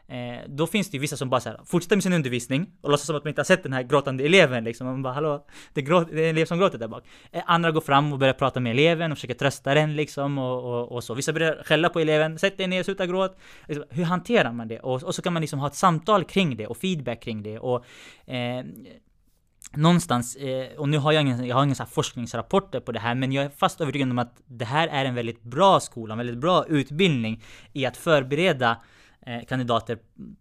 Eh, 0.08 0.40
då 0.48 0.68
finns 0.68 0.90
det 0.90 0.96
ju 0.98 1.02
vissa 1.02 1.18
som 1.18 1.30
bara 1.30 1.42
så 1.42 1.50
här, 1.50 1.60
fortsätter 1.66 1.96
med 1.96 2.04
sin 2.04 2.14
undervisning 2.14 2.70
och 2.82 2.90
låtsas 2.90 3.08
som 3.08 3.16
att 3.16 3.24
man 3.24 3.30
inte 3.30 3.40
har 3.40 3.46
sett 3.46 3.64
den 3.64 3.74
här 3.74 3.84
gråtande 3.84 4.24
eleven 4.24 4.64
liksom. 4.64 4.88
Man 4.88 5.02
bara 5.02 5.14
hallå, 5.14 5.46
det 5.74 5.82
är, 5.82 5.86
gråt, 5.86 6.08
det 6.12 6.20
är 6.20 6.30
en 6.30 6.36
elev 6.36 6.46
som 6.46 6.58
gråter 6.58 6.78
där 6.78 6.88
bak. 6.88 7.04
Eh, 7.32 7.44
andra 7.46 7.72
går 7.72 7.82
fram 7.82 8.14
och 8.14 8.20
börjar 8.20 8.34
prata 8.34 8.60
med 8.60 8.72
eleven 8.72 9.12
och 9.12 9.18
försöker 9.18 9.34
trösta 9.34 9.74
den 9.74 9.96
liksom 9.96 10.38
och, 10.38 10.64
och, 10.64 10.92
och 10.92 11.04
så. 11.04 11.14
Vissa 11.14 11.34
börjar 11.34 11.64
skälla 11.64 11.90
på 11.90 12.00
eleven, 12.00 12.40
sätt 12.40 12.58
dig 12.58 12.68
ner, 12.68 12.84
sluta 12.84 13.06
gråt. 13.06 13.38
Liksom, 13.68 13.86
hur 13.90 14.04
hanterar 14.04 14.52
man 14.52 14.68
det? 14.68 14.80
Och, 14.80 15.04
och, 15.04 15.16
så 15.16 15.22
kan 15.22 15.34
man 15.34 15.42
liksom 15.42 15.60
ha 15.60 15.68
ett 15.68 15.76
samtal 15.76 16.24
kring 16.24 16.58
det 16.58 16.68
och 16.68 16.78
feedback 16.78 17.22
kring 17.22 17.44
det 17.44 17.60
och 17.60 17.86
eh, 18.26 18.66
någonstans, 19.76 20.36
eh, 20.36 20.78
och 20.78 20.90
nu 20.90 20.98
har 20.98 21.12
jag 21.12 21.22
ingen, 21.22 21.46
jag 21.46 21.56
har 21.56 21.64
ingen 21.64 21.76
så 21.76 21.86
forskningsrapporter 21.86 22.80
på 22.80 22.92
det 22.92 23.00
här, 23.00 23.16
men 23.16 23.32
jag 23.32 23.46
är 23.46 23.50
fast 23.50 23.82
övertygad 23.82 24.12
om 24.12 24.20
att 24.20 24.42
det 24.46 24.66
här 24.66 24.88
är 24.88 25.06
en 25.06 25.16
väldigt 25.16 25.44
bra 25.44 25.80
skola, 25.80 26.14
en 26.14 26.18
väldigt 26.18 26.38
bra 26.38 26.66
utbildning 26.66 27.44
i 27.74 27.86
att 27.86 27.98
förbereda 27.98 28.78
eh, 29.26 29.46
kandidater 29.48 29.98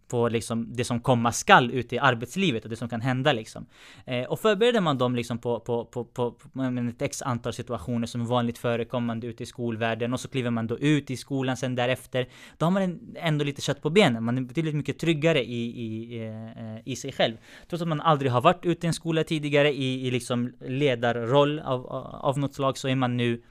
på 0.08 0.28
liksom 0.28 0.76
det 0.76 0.84
som 0.84 1.00
komma 1.00 1.32
skall 1.32 1.70
ute 1.70 1.94
i 1.94 1.98
arbetslivet 1.98 2.64
och 2.64 2.70
det 2.70 2.76
som 2.76 2.88
kan 2.88 3.00
hända 3.00 3.32
liksom. 3.32 3.66
Eh, 4.06 4.24
och 4.24 4.40
förbereder 4.40 4.80
man 4.80 4.98
dem 4.98 5.16
liksom 5.16 5.38
på, 5.38 5.60
på, 5.60 5.84
på, 5.84 6.04
på, 6.04 6.30
på 6.30 6.62
ett 6.90 7.02
x 7.02 7.22
antal 7.22 7.52
situationer 7.52 8.06
som 8.06 8.20
är 8.20 8.24
vanligt 8.24 8.58
förekommande 8.58 9.26
ute 9.26 9.42
i 9.42 9.46
skolvärlden 9.46 10.12
och 10.12 10.20
så 10.20 10.28
kliver 10.28 10.50
man 10.50 10.66
då 10.66 10.78
ut 10.78 11.10
i 11.10 11.16
skolan 11.16 11.56
sen 11.56 11.74
därefter. 11.74 12.28
Då 12.58 12.66
har 12.66 12.70
man 12.70 13.00
ändå 13.16 13.44
lite 13.44 13.60
kött 13.60 13.82
på 13.82 13.90
benen. 13.90 14.24
Man 14.24 14.38
är 14.38 14.42
betydligt 14.42 14.74
mycket 14.74 14.98
tryggare 14.98 15.44
i, 15.44 15.64
i, 15.64 16.16
i, 16.16 16.82
i 16.84 16.96
sig 16.96 17.12
själv. 17.12 17.36
Trots 17.68 17.82
att 17.82 17.88
man 17.88 18.00
aldrig 18.00 18.32
har 18.32 18.40
varit 18.40 18.66
ute 18.66 18.86
i 18.86 18.88
en 18.88 18.94
skola 18.94 19.24
tidigare 19.24 19.72
i, 19.72 20.06
i 20.06 20.10
liksom 20.10 20.52
ledarroll 20.60 21.60
av, 21.60 21.86
av 21.86 22.38
något 22.38 22.54
slag 22.54 22.78
så 22.78 22.88
är 22.88 22.96
man 22.96 23.16
nu 23.16 23.42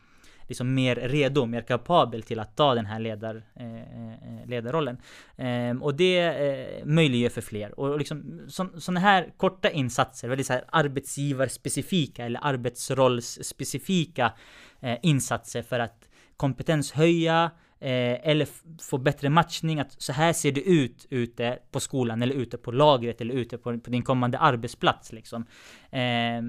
liksom 0.51 0.73
mer 0.73 0.95
redo, 0.95 1.45
mer 1.45 1.61
kapabel 1.61 2.23
till 2.23 2.39
att 2.39 2.55
ta 2.55 2.75
den 2.75 2.85
här 2.85 2.99
ledar, 2.99 3.43
eh, 3.55 3.81
eh 3.81 4.47
ledarrollen. 4.47 4.97
Eh, 5.37 5.77
och 5.81 5.95
det 5.95 6.19
eh, 6.19 6.85
möjliggör 6.85 7.29
för 7.29 7.41
fler. 7.41 7.79
Och 7.79 7.97
liksom 7.97 8.45
sådana 8.77 8.99
här 8.99 9.33
korta 9.37 9.69
insatser, 9.69 10.29
väldigt 10.29 10.47
så 10.47 10.53
här 10.53 10.65
arbetsgivarspecifika 10.71 12.25
eller 12.25 12.39
arbetsrollsspecifika 12.43 14.33
eh, 14.81 14.97
insatser 15.01 15.61
för 15.61 15.79
att 15.79 16.07
kompetenshöja 16.37 17.51
Eh, 17.83 18.29
eller 18.29 18.47
få 18.81 18.97
bättre 18.97 19.29
matchning, 19.29 19.79
att 19.79 20.01
så 20.01 20.13
här 20.13 20.33
ser 20.33 20.51
det 20.51 20.61
ut 20.61 21.07
ute 21.09 21.59
på 21.71 21.79
skolan 21.79 22.21
eller 22.21 22.35
ute 22.35 22.57
på 22.57 22.71
lagret 22.71 23.21
eller 23.21 23.33
ute 23.33 23.57
på, 23.57 23.79
på 23.79 23.89
din 23.89 24.03
kommande 24.03 24.37
arbetsplats 24.37 25.11
liksom. 25.11 25.45
Eh, 25.91 26.41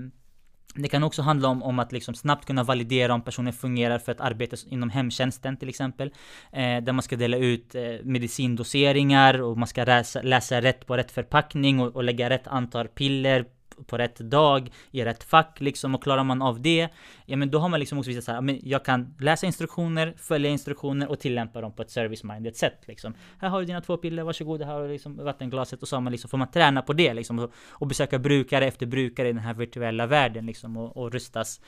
det 0.75 0.89
kan 0.89 1.03
också 1.03 1.23
handla 1.23 1.49
om, 1.49 1.63
om 1.63 1.79
att 1.79 1.93
liksom 1.93 2.15
snabbt 2.15 2.47
kunna 2.47 2.63
validera 2.63 3.15
om 3.15 3.23
personen 3.23 3.53
fungerar 3.53 3.99
för 3.99 4.13
ett 4.13 4.21
arbete 4.21 4.57
inom 4.69 4.91
hemtjänsten 4.91 5.57
till 5.57 5.69
exempel. 5.69 6.13
Eh, 6.53 6.83
där 6.83 6.93
man 6.93 7.03
ska 7.03 7.17
dela 7.17 7.37
ut 7.37 7.75
eh, 7.75 7.83
medicindoseringar 8.03 9.43
och 9.43 9.59
man 9.59 9.69
ska 9.69 9.85
läsa, 9.85 10.23
läsa 10.23 10.61
rätt 10.61 10.87
på 10.87 10.97
rätt 10.97 11.11
förpackning 11.11 11.81
och, 11.81 11.97
och 11.97 12.05
lägga 12.05 12.31
rätt 12.31 12.47
antal 12.47 12.89
piller 12.89 13.45
på 13.87 13.99
rätt 13.99 14.19
dag, 14.19 14.71
i 14.91 15.05
rätt 15.05 15.25
fack 15.25 15.61
liksom. 15.61 15.95
Och 15.95 16.03
klarar 16.03 16.25
man 16.25 16.43
av 16.43 16.61
det, 16.61 16.89
ja 17.27 17.37
men 17.37 17.51
då 17.51 17.59
har 17.59 17.69
man 17.69 17.81
liksom 17.81 17.99
också 17.99 18.09
visat 18.09 18.25
så 18.25 18.33
här, 18.33 18.41
men 18.41 18.61
jag 18.63 18.85
kan 18.85 19.15
läsa 19.21 19.47
instruktioner, 19.47 20.15
följa 20.17 20.51
instruktioner 20.51 21.09
och 21.09 21.21
tillämpa 21.21 21.61
dem 21.61 21.73
på 21.73 21.83
ett 21.83 21.91
service-minded 21.91 22.53
sätt 22.53 22.79
liksom. 22.87 23.15
Här 23.39 23.49
har 23.49 23.61
du 23.61 23.67
dina 23.67 23.81
två 23.81 23.97
piller, 23.97 24.23
varsågod, 24.23 24.63
här 24.63 24.73
har 24.73 24.83
du 24.83 24.89
liksom 24.89 25.17
vattenglaset 25.17 25.83
och 25.83 25.89
så 25.89 25.97
har 25.97 26.01
man 26.01 26.13
liksom, 26.13 26.31
får 26.31 26.39
man 26.39 26.51
träna 26.51 26.83
på 26.83 26.93
det 26.93 27.15
liksom. 27.15 27.39
Och, 27.39 27.53
och 27.69 27.87
besöka 27.87 28.19
brukare 28.19 28.67
efter 28.67 28.87
brukare 28.87 29.29
i 29.29 29.33
den 29.33 29.43
här 29.43 29.55
virtuella 29.55 30.07
världen 30.07 30.47
liksom 30.47 30.77
och, 30.77 30.97
och 30.97 31.13
rustas 31.13 31.61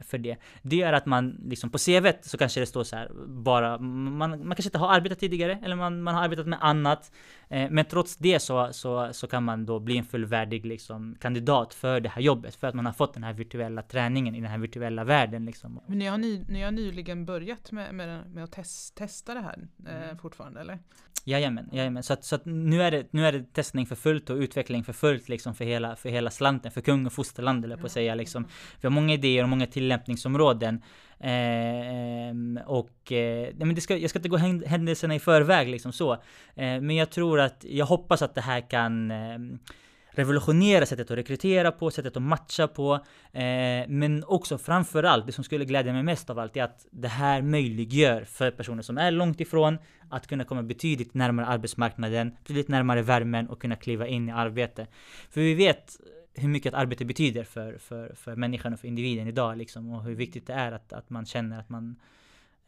för 0.00 0.18
det. 0.18 0.36
Det 0.62 0.76
gör 0.76 0.92
att 0.92 1.06
man 1.06 1.40
liksom 1.44 1.70
på 1.70 1.78
CV 1.78 2.12
så 2.22 2.38
kanske 2.38 2.60
det 2.60 2.66
står 2.66 2.84
så 2.84 2.96
här 2.96 3.10
bara, 3.26 3.78
man, 3.78 4.30
man 4.30 4.56
kanske 4.56 4.68
inte 4.68 4.78
har 4.78 4.94
arbetat 4.94 5.18
tidigare 5.18 5.58
eller 5.64 5.76
man, 5.76 6.02
man 6.02 6.14
har 6.14 6.22
arbetat 6.22 6.46
med 6.46 6.58
annat. 6.62 7.12
Eh, 7.48 7.70
men 7.70 7.84
trots 7.84 8.16
det 8.16 8.38
så, 8.38 8.72
så, 8.72 9.12
så 9.12 9.26
kan 9.26 9.44
man 9.44 9.66
då 9.66 9.80
bli 9.80 9.98
en 9.98 10.04
fullvärdig 10.04 10.66
liksom, 10.66 11.16
kandidat 11.20 11.74
för 11.74 12.00
det 12.00 12.08
här 12.08 12.22
jobbet 12.22 12.54
för 12.54 12.66
att 12.66 12.74
man 12.74 12.86
har 12.86 12.92
fått 12.92 13.14
den 13.14 13.24
här 13.24 13.32
virtuella 13.32 13.82
träningen 13.82 14.34
i 14.34 14.40
den 14.40 14.50
här 14.50 14.58
virtuella 14.58 15.04
världen. 15.04 15.44
Liksom. 15.44 15.80
Men 15.86 15.98
ni 15.98 16.06
har, 16.06 16.18
ny, 16.18 16.44
ni 16.48 16.62
har 16.62 16.70
nyligen 16.70 17.26
börjat 17.26 17.72
med, 17.72 17.94
med, 17.94 18.30
med 18.30 18.44
att 18.44 18.52
test, 18.52 18.96
testa 18.96 19.34
det 19.34 19.40
här 19.40 19.68
eh, 19.86 20.04
mm. 20.04 20.18
fortfarande 20.18 20.60
eller? 20.60 20.78
Jajamän, 21.24 21.68
jajamän. 21.72 22.02
Så 22.02 22.12
att, 22.12 22.24
så 22.24 22.34
att 22.34 22.44
nu, 22.44 22.82
är 22.82 22.90
det, 22.90 23.06
nu 23.10 23.26
är 23.26 23.32
det 23.32 23.52
testning 23.52 23.86
för 23.86 23.96
fullt 23.96 24.30
och 24.30 24.36
utveckling 24.36 24.84
för 24.84 24.92
fullt 24.92 25.28
liksom 25.28 25.54
för 25.54 25.64
hela, 25.64 25.96
för 25.96 26.08
hela 26.08 26.30
slanten, 26.30 26.72
för 26.72 26.80
kung 26.80 27.06
och 27.06 27.12
fosterland 27.12 27.64
eller 27.64 27.76
på 27.76 27.86
att 27.86 27.92
säga 27.92 28.14
liksom. 28.14 28.44
Vi 28.80 28.86
har 28.86 28.90
många 28.90 29.14
idéer 29.14 29.42
och 29.42 29.48
många 29.48 29.66
tillämpningsområden. 29.66 30.82
Eh, 31.18 32.64
och 32.66 33.12
eh, 33.12 33.48
men 33.54 33.74
det 33.74 33.80
ska, 33.80 33.96
jag 33.96 34.10
ska 34.10 34.18
inte 34.18 34.28
gå 34.28 34.36
händelserna 34.66 35.14
i 35.14 35.18
förväg 35.18 35.68
liksom 35.68 35.92
så. 35.92 36.12
Eh, 36.12 36.80
men 36.80 36.90
jag 36.90 37.10
tror 37.10 37.40
att, 37.40 37.64
jag 37.68 37.86
hoppas 37.86 38.22
att 38.22 38.34
det 38.34 38.40
här 38.40 38.70
kan 38.70 39.10
eh, 39.10 39.38
revolutionera 40.14 40.86
sättet 40.86 41.10
att 41.10 41.18
rekrytera 41.18 41.72
på, 41.72 41.90
sättet 41.90 42.16
att 42.16 42.22
matcha 42.22 42.68
på. 42.68 42.94
Eh, 43.32 43.88
men 43.88 44.24
också 44.26 44.58
framförallt, 44.58 45.26
det 45.26 45.32
som 45.32 45.44
skulle 45.44 45.64
glädja 45.64 45.92
mig 45.92 46.02
mest 46.02 46.30
av 46.30 46.38
allt 46.38 46.56
är 46.56 46.62
att 46.62 46.86
det 46.90 47.08
här 47.08 47.42
möjliggör 47.42 48.24
för 48.24 48.50
personer 48.50 48.82
som 48.82 48.98
är 48.98 49.10
långt 49.10 49.40
ifrån 49.40 49.78
att 50.10 50.26
kunna 50.26 50.44
komma 50.44 50.62
betydligt 50.62 51.14
närmare 51.14 51.46
arbetsmarknaden, 51.46 52.36
betydligt 52.38 52.68
närmare 52.68 53.02
värmen 53.02 53.48
och 53.48 53.60
kunna 53.60 53.76
kliva 53.76 54.06
in 54.06 54.28
i 54.28 54.32
arbete. 54.32 54.86
För 55.30 55.40
vi 55.40 55.54
vet 55.54 55.96
hur 56.34 56.48
mycket 56.48 56.72
ett 56.72 56.78
arbete 56.78 57.04
betyder 57.04 57.44
för, 57.44 57.78
för, 57.78 58.14
för 58.14 58.36
människan 58.36 58.72
och 58.72 58.80
för 58.80 58.88
individen 58.88 59.28
idag 59.28 59.58
liksom, 59.58 59.90
och 59.90 60.04
hur 60.04 60.14
viktigt 60.14 60.46
det 60.46 60.52
är 60.52 60.72
att, 60.72 60.92
att 60.92 61.10
man 61.10 61.26
känner 61.26 61.60
att 61.60 61.68
man 61.68 61.96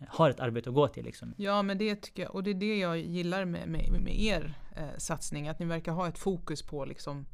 har 0.09 0.31
ett 0.31 0.41
arbete 0.41 0.69
att 0.69 0.75
gå 0.75 0.89
till. 0.89 1.05
Liksom. 1.05 1.35
Ja, 1.37 1.63
men 1.63 1.79
det 1.79 1.97
tycker 1.97 2.23
jag, 2.23 2.35
och 2.35 2.43
det 2.43 2.51
är 2.51 2.55
det 2.55 2.79
jag 2.79 2.99
gillar 2.99 3.45
med, 3.45 3.69
med, 3.69 4.01
med 4.01 4.21
er 4.21 4.55
eh, 4.77 4.99
satsning, 4.99 5.49
att 5.49 5.59
ni 5.59 5.67
verkar 5.67 5.93
ha 5.93 6.09
ett 6.09 6.19
fokus 6.19 6.63
på 6.63 6.85
liksom 6.85 7.27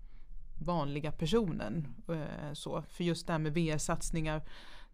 vanliga 0.61 1.13
personen. 1.13 1.87
Eh, 2.09 2.53
så. 2.53 2.83
För 2.83 3.05
just 3.05 3.27
det 3.27 3.33
här 3.33 3.39
med 3.39 3.55
VR-satsningar, 3.55 4.43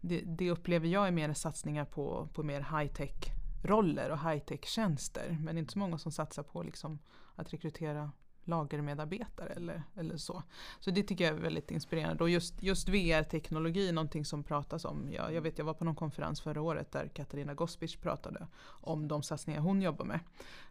det, 0.01 0.21
det, 0.21 0.51
upplever 0.51 0.87
jag 0.87 1.07
är 1.07 1.11
mer 1.11 1.33
satsningar 1.33 1.85
på, 1.85 2.29
på 2.33 2.43
mer 2.43 2.61
high-tech 2.61 3.31
roller 3.63 4.09
och 4.09 4.19
high-tech 4.19 4.65
tjänster. 4.65 5.37
Men 5.39 5.55
det 5.55 5.59
är 5.59 5.61
inte 5.61 5.73
så 5.73 5.79
många 5.79 5.97
som 5.97 6.11
satsar 6.11 6.43
på 6.43 6.63
liksom 6.63 6.99
att 7.35 7.53
rekrytera 7.53 8.11
lagermedarbetare 8.47 9.49
eller, 9.49 9.83
eller 9.95 10.17
så. 10.17 10.43
Så 10.79 10.91
det 10.91 11.03
tycker 11.03 11.23
jag 11.23 11.33
är 11.33 11.41
väldigt 11.41 11.71
inspirerande. 11.71 12.23
Och 12.23 12.29
just, 12.29 12.63
just 12.63 12.89
VR-teknologi 12.89 13.89
är 13.89 13.93
någonting 13.93 14.25
som 14.25 14.43
pratas 14.43 14.85
om. 14.85 15.09
Jag, 15.11 15.33
jag 15.33 15.41
vet 15.41 15.57
jag 15.57 15.65
var 15.65 15.73
på 15.73 15.85
någon 15.85 15.95
konferens 15.95 16.41
förra 16.41 16.61
året 16.61 16.91
där 16.91 17.07
Katarina 17.07 17.53
Gospic 17.53 17.95
pratade 17.95 18.47
om 18.65 19.07
de 19.07 19.23
satsningar 19.23 19.61
hon 19.61 19.81
jobbar 19.81 20.05
med. 20.05 20.19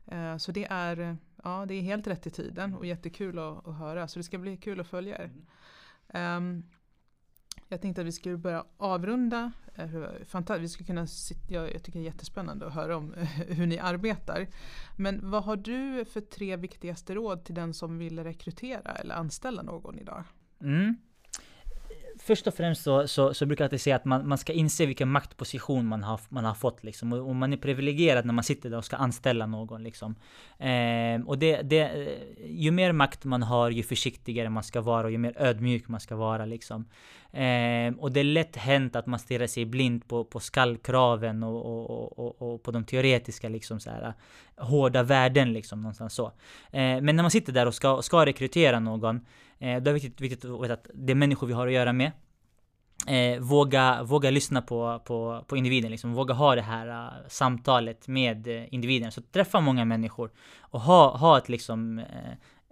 Eh, 0.07 0.37
så 0.37 0.53
det 0.53 0.66
är, 0.70 1.16
ja, 1.45 1.64
det 1.68 1.74
är 1.74 1.83
helt 1.83 2.07
rätt 2.07 2.27
i 2.27 2.31
tiden 2.31 2.74
och 2.74 2.87
jättekul 2.87 3.39
att, 3.39 3.68
att 3.68 3.77
höra. 3.77 4.09
Så 4.09 4.18
det 4.18 4.22
ska 4.22 4.39
bli 4.39 4.57
kul 4.57 4.81
att 4.81 4.87
följa 4.87 5.18
er. 5.18 5.31
Um, 6.37 6.64
jag 7.69 7.81
tänkte 7.81 8.01
att 8.01 8.07
vi 8.07 8.12
skulle 8.12 8.37
börja 8.37 8.64
avrunda. 8.77 9.53
Eh, 9.75 10.59
vi 10.59 10.69
skulle 10.69 10.87
kunna 10.87 11.07
jag, 11.49 11.75
jag 11.75 11.83
tycker 11.83 11.99
det 11.99 12.05
är 12.05 12.11
jättespännande 12.11 12.67
att 12.67 12.75
höra 12.75 12.97
om 12.97 13.14
hur 13.49 13.67
ni 13.67 13.79
arbetar. 13.79 14.47
Men 14.97 15.31
vad 15.31 15.45
har 15.45 15.57
du 15.57 16.05
för 16.05 16.21
tre 16.21 16.57
viktigaste 16.57 17.14
råd 17.14 17.45
till 17.45 17.55
den 17.55 17.75
som 17.75 17.99
vill 17.99 18.25
rekrytera 18.25 18.93
eller 18.93 19.14
anställa 19.14 19.62
någon 19.62 19.99
idag? 19.99 20.25
Mm 20.61 20.97
först 22.19 22.47
och 22.47 22.55
främst 22.55 22.83
så, 22.83 23.09
så, 23.09 23.35
så, 23.35 23.47
brukar 23.47 23.64
jag 23.64 23.67
alltid 23.67 23.81
säga 23.81 23.97
att 23.97 24.05
man, 24.05 24.29
man 24.29 24.39
ska 24.39 24.53
inse 24.53 24.87
vilken 24.87 25.09
maktposition 25.09 25.87
man 25.87 26.03
har, 26.03 26.21
man 26.29 26.45
har 26.45 26.55
fått 26.55 26.85
liksom. 26.85 27.12
Och, 27.12 27.19
och 27.29 27.37
man 27.37 27.53
är 27.53 27.57
privilegierad 27.57 28.25
när 28.25 28.33
man 28.33 28.45
sitter 28.45 28.71
där 28.71 28.77
och 28.77 28.85
ska 28.85 28.97
anställa 28.97 29.47
någon 29.47 29.83
liksom. 29.83 30.14
Eh, 30.59 31.27
och 31.27 31.39
det, 31.39 31.62
det, 31.62 31.81
eh, 31.81 32.51
ju 32.51 32.71
mer 32.71 32.93
makt 32.93 33.25
man 33.25 33.43
har, 33.43 33.71
ju 33.71 33.83
försiktigare 33.83 34.49
man 34.49 34.62
ska 34.62 34.81
vara 34.81 35.05
och 35.05 35.11
ju 35.11 35.19
mer 35.19 35.33
ödmjuk 35.37 35.89
man 35.89 36.01
ska 36.01 36.17
vara 36.17 36.47
liksom. 36.47 36.85
Eh, 37.33 37.95
och 37.99 38.12
det 38.12 38.21
är 38.21 38.25
lätt 38.25 38.57
hänt 38.57 38.97
att 38.97 39.07
man 39.07 39.19
stirrar 39.19 39.47
sig 39.47 39.64
blind 39.64 40.09
på, 40.09 40.25
på 40.25 40.41
skallkraven 40.41 41.43
och, 41.43 41.67
och, 41.67 42.19
och, 42.19 42.43
och, 42.43 42.62
på 42.62 42.71
de 42.71 42.85
teoretiska 42.85 43.49
liksom 43.49 43.81
så 43.81 43.91
här, 43.91 44.12
hårda 44.57 45.03
värden 45.03 45.53
liksom 45.53 45.81
någonstans 45.81 46.14
så. 46.14 46.27
Eh, 46.71 47.01
men 47.01 47.17
när 47.17 47.23
man 47.23 47.31
sitter 47.31 47.53
där 47.53 47.67
och 47.67 47.75
ska, 47.75 48.03
ska 48.03 48.27
rekrytera 48.27 48.81
någon 48.81 49.21
Eh, 49.59 49.83
det 49.83 49.91
är 49.91 49.95
viktigt, 49.95 50.21
viktigt 50.21 50.45
att 50.45 50.63
veta 50.63 50.75
att 50.75 50.87
det 50.95 51.13
är 51.13 51.15
människor 51.15 51.47
vi 51.47 51.53
har 51.53 51.67
att 51.67 51.73
göra 51.73 51.93
med. 51.93 52.13
Eh, 53.07 53.41
våga, 53.41 54.03
våga 54.03 54.31
lyssna 54.31 54.63
på, 54.63 55.03
på, 55.05 55.45
på 55.47 55.57
individen, 55.57 55.91
liksom. 55.91 56.15
våga 56.15 56.35
ha 56.35 56.55
det 56.55 56.63
här 56.63 56.89
uh, 56.89 57.29
samtalet 57.29 58.09
med 58.09 58.47
uh, 58.47 58.75
individen. 58.75 59.13
Så 59.13 59.23
träffa 59.23 59.61
många 59.61 59.85
människor 59.85 60.31
och 60.61 60.81
ha, 60.81 61.17
ha 61.17 61.39
ett 61.39 61.49
liksom 61.49 61.99
uh, 61.99 62.05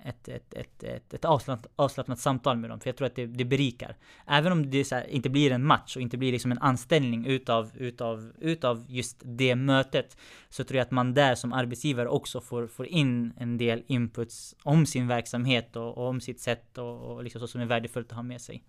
ett, 0.04 0.28
ett, 0.28 0.54
ett, 0.54 0.82
ett, 0.82 1.14
ett 1.14 1.24
avslappnat, 1.24 1.72
avslappnat 1.76 2.18
samtal 2.18 2.56
med 2.56 2.70
dem. 2.70 2.80
För 2.80 2.88
jag 2.88 2.96
tror 2.96 3.06
att 3.06 3.16
det, 3.16 3.26
det 3.26 3.44
berikar. 3.44 3.96
Även 4.26 4.52
om 4.52 4.70
det 4.70 4.90
här, 4.90 5.10
inte 5.10 5.30
blir 5.30 5.52
en 5.52 5.64
match 5.64 5.96
och 5.96 6.02
inte 6.02 6.16
blir 6.16 6.32
liksom 6.32 6.52
en 6.52 6.58
anställning 6.58 7.26
utav, 7.26 7.70
utav, 7.74 8.32
utav 8.40 8.84
just 8.88 9.22
det 9.24 9.56
mötet. 9.56 10.16
Så 10.48 10.64
tror 10.64 10.76
jag 10.76 10.84
att 10.84 10.90
man 10.90 11.14
där 11.14 11.34
som 11.34 11.52
arbetsgivare 11.52 12.08
också 12.08 12.40
får, 12.40 12.66
får 12.66 12.86
in 12.86 13.32
en 13.38 13.58
del 13.58 13.82
inputs 13.86 14.54
om 14.62 14.86
sin 14.86 15.08
verksamhet 15.08 15.76
och, 15.76 15.98
och 15.98 16.08
om 16.08 16.20
sitt 16.20 16.40
sätt 16.40 16.78
och, 16.78 17.00
och 17.00 17.24
liksom 17.24 17.40
så 17.40 17.46
som 17.46 17.60
är 17.60 17.66
värdefullt 17.66 18.10
att 18.10 18.16
ha 18.16 18.22
med 18.22 18.40
sig. 18.40 18.62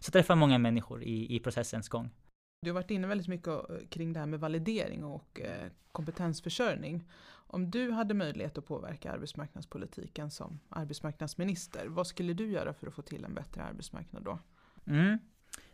Så 0.00 0.10
träffa 0.10 0.34
många 0.34 0.58
människor 0.58 1.02
i, 1.02 1.36
i 1.36 1.40
processens 1.40 1.88
gång. 1.88 2.10
Du 2.62 2.70
har 2.70 2.74
varit 2.74 2.90
inne 2.90 3.06
väldigt 3.06 3.28
mycket 3.28 3.46
eh, 3.46 3.76
kring 3.88 4.12
det 4.12 4.18
här 4.20 4.26
med 4.26 4.40
validering 4.40 5.04
och 5.04 5.40
eh, 5.40 5.70
kompetensförsörjning. 5.92 7.04
Om 7.30 7.70
du 7.70 7.90
hade 7.90 8.14
möjlighet 8.14 8.58
att 8.58 8.66
påverka 8.66 9.12
arbetsmarknadspolitiken 9.12 10.30
som 10.30 10.60
arbetsmarknadsminister, 10.68 11.86
vad 11.86 12.06
skulle 12.06 12.32
du 12.32 12.50
göra 12.50 12.74
för 12.74 12.86
att 12.86 12.94
få 12.94 13.02
till 13.02 13.24
en 13.24 13.34
bättre 13.34 13.62
arbetsmarknad 13.62 14.22
då? 14.22 14.38
Mm. 14.86 15.18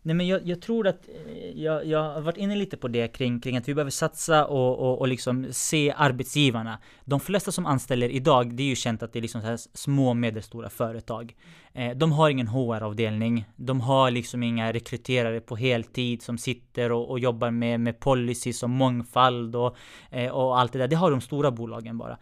Nej 0.03 0.14
men 0.14 0.26
jag, 0.26 0.46
jag, 0.46 0.62
tror 0.62 0.86
att 0.86 1.09
eh, 1.09 1.62
jag, 1.62 1.86
jag 1.86 2.14
har 2.14 2.20
varit 2.20 2.36
inne 2.36 2.57
lite 2.57 2.76
på 2.76 2.88
det 2.88 3.09
kring, 3.09 3.40
kring 3.40 3.57
att 3.57 3.68
vi 3.68 3.74
behöver 3.74 3.90
satsa 3.90 4.46
och, 4.46 4.78
och, 4.78 4.99
och 4.99 5.09
liksom 5.09 5.46
se 5.51 5.94
arbetsgivarna. 5.96 6.78
De 7.05 7.20
flesta 7.20 7.53
som 7.53 7.66
anställer 7.66 8.09
idag, 8.09 8.55
det 8.55 8.62
är 8.62 8.66
ju 8.66 8.76
känt 8.76 9.03
att 9.03 9.12
det 9.12 9.18
är 9.18 9.20
liksom 9.20 9.40
så 9.40 9.46
här 9.46 9.59
små 9.74 10.14
medelstora 10.14 10.70
företag. 10.70 11.36
Eh, 11.72 11.96
de 11.96 12.12
har 12.12 12.30
ingen 12.30 12.49
HR-avdelning. 12.49 13.44
De 13.57 13.80
har 13.80 14.11
liksom 14.11 14.42
inga 14.42 14.72
rekryterare 14.72 15.40
på 15.40 15.57
heltid 15.57 16.22
som 16.22 16.38
sitter 16.38 16.92
och, 16.92 17.11
och 17.11 17.18
jobbar 17.18 17.51
med, 17.51 17.80
med 17.80 18.01
policies 18.01 18.62
och 18.62 18.70
mångfald 18.70 19.57
och, 19.57 19.76
eh, 20.11 20.30
och 20.30 20.61
allt 20.61 20.72
det 20.72 20.78
där. 20.78 20.88
Det 20.88 20.96
har 20.96 21.11
de 21.11 21.20
stora 21.20 21.51
bolagen 21.51 21.99
bara. 21.99 22.18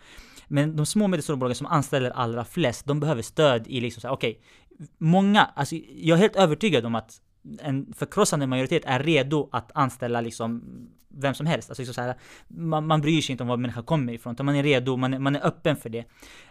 Men 0.49 0.77
de 0.77 0.87
små 0.87 1.05
och 1.05 1.11
medelstora 1.11 1.37
bolagen 1.37 1.55
som 1.55 1.66
anställer 1.66 2.11
allra 2.11 2.45
flest, 2.45 2.87
de 2.87 3.01
behöver 3.01 3.22
stöd 3.22 3.66
i 3.66 3.81
liksom 3.81 4.01
så 4.01 4.09
här, 4.09 4.14
okej, 4.14 4.31
okay, 4.31 4.89
många, 4.99 5.45
alltså 5.45 5.77
jag 5.97 6.16
är 6.16 6.20
helt 6.20 6.37
övertygad 6.37 6.87
om 6.87 6.95
att 6.95 7.20
en 7.61 7.92
förkrossande 7.97 8.47
majoritet 8.47 8.82
är 8.86 8.99
redo 8.99 9.49
att 9.53 9.70
anställa 9.74 10.20
liksom 10.20 10.62
vem 11.18 11.34
som 11.34 11.47
helst. 11.47 11.70
Alltså 11.70 11.82
liksom 11.82 11.94
så 11.94 12.01
här, 12.01 12.14
man, 12.49 12.86
man 12.86 13.01
bryr 13.01 13.20
sig 13.20 13.32
inte 13.32 13.42
om 13.42 13.49
var 13.49 13.57
människan 13.57 13.84
kommer 13.84 14.12
ifrån, 14.12 14.32
utan 14.32 14.47
man 14.47 14.55
är 14.55 14.62
redo, 14.62 14.97
man 14.97 15.14
är, 15.14 15.18
man 15.18 15.36
är 15.36 15.47
öppen 15.47 15.76
för 15.76 15.88
det. 15.88 16.05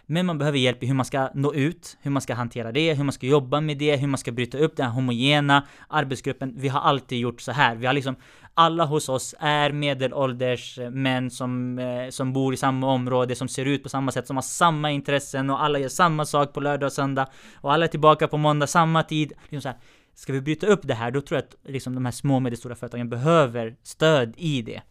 Men 0.06 0.26
man 0.26 0.38
behöver 0.38 0.58
hjälp 0.58 0.82
i 0.82 0.86
hur 0.86 0.94
man 0.94 1.04
ska 1.04 1.30
nå 1.34 1.54
ut, 1.54 1.96
hur 2.02 2.10
man 2.10 2.22
ska 2.22 2.34
hantera 2.34 2.72
det, 2.72 2.94
hur 2.94 3.04
man 3.04 3.12
ska 3.12 3.26
jobba 3.26 3.60
med 3.60 3.78
det, 3.78 3.96
hur 3.96 4.06
man 4.06 4.18
ska 4.18 4.32
bryta 4.32 4.58
upp 4.58 4.76
den 4.76 4.86
här 4.86 4.92
homogena 4.92 5.66
arbetsgruppen. 5.88 6.54
Vi 6.56 6.68
har 6.68 6.80
alltid 6.80 7.18
gjort 7.18 7.40
så 7.40 7.52
här. 7.52 7.76
Vi 7.76 7.86
har 7.86 7.92
liksom, 7.92 8.16
alla 8.54 8.84
hos 8.84 9.08
oss 9.08 9.34
är 9.38 9.72
medelålders 9.72 10.78
män 10.90 11.30
som, 11.30 11.78
eh, 11.78 12.10
som 12.10 12.32
bor 12.32 12.54
i 12.54 12.56
samma 12.56 12.92
område, 12.92 13.34
som 13.34 13.48
ser 13.48 13.64
ut 13.64 13.82
på 13.82 13.88
samma 13.88 14.12
sätt, 14.12 14.26
som 14.26 14.36
har 14.36 14.42
samma 14.42 14.90
intressen 14.90 15.50
och 15.50 15.62
alla 15.62 15.78
gör 15.78 15.88
samma 15.88 16.24
sak 16.24 16.52
på 16.52 16.60
lördag 16.60 16.86
och 16.86 16.92
söndag. 16.92 17.26
Och 17.54 17.72
alla 17.72 17.84
är 17.84 17.88
tillbaka 17.88 18.28
på 18.28 18.36
måndag 18.36 18.66
samma 18.66 19.02
tid. 19.02 19.32
Liksom 19.48 19.60
så 19.60 19.68
här 19.68 19.78
Ska 20.16 20.32
vi 20.32 20.40
bryta 20.40 20.66
upp 20.66 20.80
det 20.82 20.94
här, 20.94 21.10
då 21.10 21.20
tror 21.20 21.36
jag 21.36 21.44
att 21.44 21.70
liksom, 21.70 21.94
de 21.94 22.04
här 22.04 22.12
små 22.12 22.34
och 22.34 22.42
medelstora 22.42 22.74
företagen 22.74 23.08
behöver 23.08 23.76
stöd 23.82 24.34
i 24.36 24.62
det. 24.62 24.82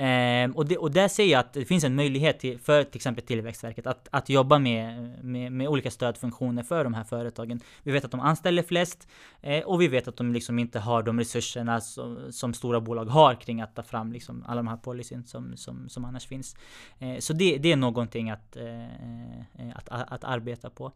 Eh, 0.00 0.50
och, 0.50 0.66
det, 0.66 0.78
och 0.78 0.90
där 0.90 1.08
ser 1.08 1.24
jag 1.24 1.40
att 1.40 1.52
det 1.52 1.64
finns 1.64 1.84
en 1.84 1.94
möjlighet 1.94 2.40
till, 2.40 2.58
för 2.58 2.84
till 2.84 2.96
exempel 2.96 3.24
Tillväxtverket 3.24 3.86
att, 3.86 4.08
att 4.10 4.28
jobba 4.28 4.58
med, 4.58 5.24
med, 5.24 5.52
med, 5.52 5.68
olika 5.68 5.90
stödfunktioner 5.90 6.62
för 6.62 6.84
de 6.84 6.94
här 6.94 7.04
företagen. 7.04 7.60
Vi 7.82 7.92
vet 7.92 8.04
att 8.04 8.10
de 8.10 8.20
anställer 8.20 8.62
flest 8.62 9.08
eh, 9.40 9.64
och 9.64 9.80
vi 9.80 9.88
vet 9.88 10.08
att 10.08 10.16
de 10.16 10.32
liksom 10.32 10.58
inte 10.58 10.78
har 10.78 11.02
de 11.02 11.18
resurserna 11.18 11.80
som, 11.80 12.32
som 12.32 12.54
stora 12.54 12.80
bolag 12.80 13.04
har 13.04 13.34
kring 13.34 13.60
att 13.60 13.74
ta 13.74 13.82
fram 13.82 14.12
liksom 14.12 14.44
alla 14.48 14.56
de 14.56 14.68
här 14.68 14.76
policyn 14.76 15.24
som, 15.24 15.56
som, 15.56 15.88
som 15.88 16.04
annars 16.04 16.26
finns. 16.26 16.56
Eh, 16.98 17.18
så 17.18 17.32
det, 17.32 17.58
det 17.58 17.72
är 17.72 17.76
någonting 17.76 18.30
att, 18.30 18.56
eh, 18.56 18.84
eh, 18.84 19.70
att, 19.74 19.88
att, 19.88 20.12
att 20.12 20.24
arbeta 20.24 20.70
på. 20.70 20.92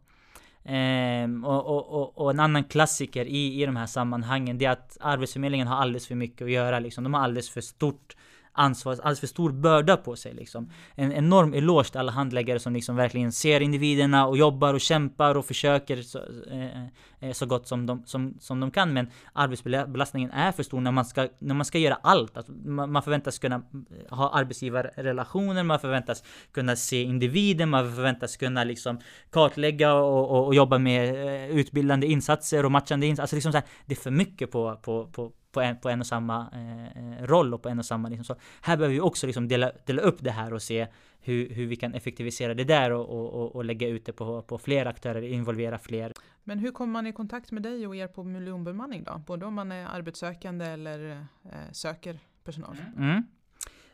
Um, 0.67 1.45
och, 1.45 1.65
och, 1.65 2.17
och, 2.17 2.29
en 2.31 2.39
annan 2.39 2.63
klassiker 2.63 3.25
i, 3.25 3.61
i 3.61 3.65
de 3.65 3.75
här 3.75 3.85
sammanhangen 3.85 4.57
det 4.57 4.65
är 4.65 4.69
att 4.69 4.97
Arbetsförmedlingen 4.99 5.67
har 5.67 5.75
alldeles 5.75 6.07
för 6.07 6.15
mycket 6.15 6.41
att 6.41 6.51
göra 6.51 6.79
liksom. 6.79 7.03
De 7.03 7.13
har 7.13 7.21
alldeles 7.21 7.49
för 7.49 7.61
stort 7.61 8.15
ansvar, 8.55 8.93
alldeles 8.93 9.19
för 9.19 9.27
stor 9.27 9.51
börda 9.51 9.97
på 9.97 10.15
sig 10.15 10.33
liksom. 10.33 10.69
En 10.95 11.11
enorm 11.11 11.53
eloge 11.53 11.89
till 11.89 11.99
alla 11.99 12.11
handläggare 12.11 12.59
som 12.59 12.73
liksom 12.73 12.95
verkligen 12.95 13.31
ser 13.31 13.61
individerna 13.61 14.27
och 14.27 14.37
jobbar 14.37 14.73
och 14.73 14.81
kämpar 14.81 15.35
och 15.35 15.45
försöker 15.45 16.01
så, 16.01 16.19
eh, 16.51 16.83
eh 17.19 17.31
så 17.33 17.45
gott 17.45 17.67
som 17.67 17.85
de, 17.85 18.03
som, 18.05 18.37
som 18.39 18.59
de 18.59 18.71
kan. 18.71 18.93
Men 18.93 19.09
arbetsbelastningen 19.33 20.31
är 20.31 20.51
för 20.51 20.63
stor 20.63 20.81
när 20.81 20.91
man 20.91 21.05
ska, 21.05 21.27
när 21.39 21.55
man 21.55 21.65
ska 21.65 21.77
göra 21.77 21.99
allt. 22.03 22.37
Alltså, 22.37 22.51
man, 22.51 22.91
man 22.91 23.03
förväntas 23.03 23.39
kunna 23.39 23.55
eh, 23.55 24.15
ha 24.17 24.29
arbetsgivarrelationer, 24.29 25.63
man 25.63 25.79
förväntas 25.79 26.23
kunna 26.51 26.75
se 26.75 27.01
individen, 27.01 27.69
man 27.69 27.95
förväntas 27.95 28.37
kunna 28.37 28.63
liksom 28.63 28.99
kartlägga 29.31 29.93
och, 29.93 30.31
och, 30.31 30.45
och 30.45 30.55
jobba 30.55 30.77
med 30.77 31.15
eh, 31.15 31.57
utbildande 31.57 32.07
insatser 32.07 32.65
och 32.65 32.71
matchande 32.71 33.05
insatser. 33.05 33.23
Alltså 33.23 33.35
liksom 33.35 33.51
så 33.51 33.57
här, 33.57 33.67
det 33.85 33.93
är 33.93 33.99
för 33.99 34.11
mycket 34.11 34.51
på, 34.51 34.79
på, 34.81 35.07
på 35.07 35.31
på 35.55 35.61
en, 35.61 35.77
på 35.77 35.89
en 35.89 35.99
och 35.99 36.07
samma 36.07 36.47
eh, 36.53 37.19
eh, 37.19 37.25
roll 37.25 37.53
och 37.53 37.61
på 37.61 37.69
en 37.69 37.79
och 37.79 37.85
samma 37.85 38.09
liksom 38.09 38.25
så. 38.25 38.35
Här 38.61 38.77
behöver 38.77 38.93
vi 38.93 39.01
också 39.01 39.27
liksom 39.27 39.47
dela, 39.47 39.71
dela 39.85 40.01
upp 40.01 40.17
det 40.19 40.31
här 40.31 40.53
och 40.53 40.61
se 40.61 40.87
hur, 41.19 41.49
hur 41.49 41.65
vi 41.67 41.75
kan 41.75 41.93
effektivisera 41.93 42.53
det 42.53 42.63
där 42.63 42.91
och, 42.91 43.09
och, 43.09 43.55
och 43.55 43.65
lägga 43.65 43.87
ut 43.87 44.05
det 44.05 44.13
på, 44.13 44.41
på 44.41 44.57
fler 44.57 44.85
aktörer, 44.85 45.21
involvera 45.21 45.77
fler. 45.77 46.13
Men 46.43 46.59
hur 46.59 46.71
kommer 46.71 46.93
man 46.93 47.07
i 47.07 47.13
kontakt 47.13 47.51
med 47.51 47.63
dig 47.63 47.87
och 47.87 47.95
er 47.95 48.07
på 48.07 48.23
miljonbemanning 48.23 49.03
då? 49.03 49.21
Både 49.27 49.45
om 49.45 49.53
man 49.53 49.71
är 49.71 49.85
arbetssökande 49.85 50.65
eller 50.65 51.11
eh, 51.43 51.71
söker 51.71 52.19
personal? 52.43 52.77
Mm. 52.97 53.23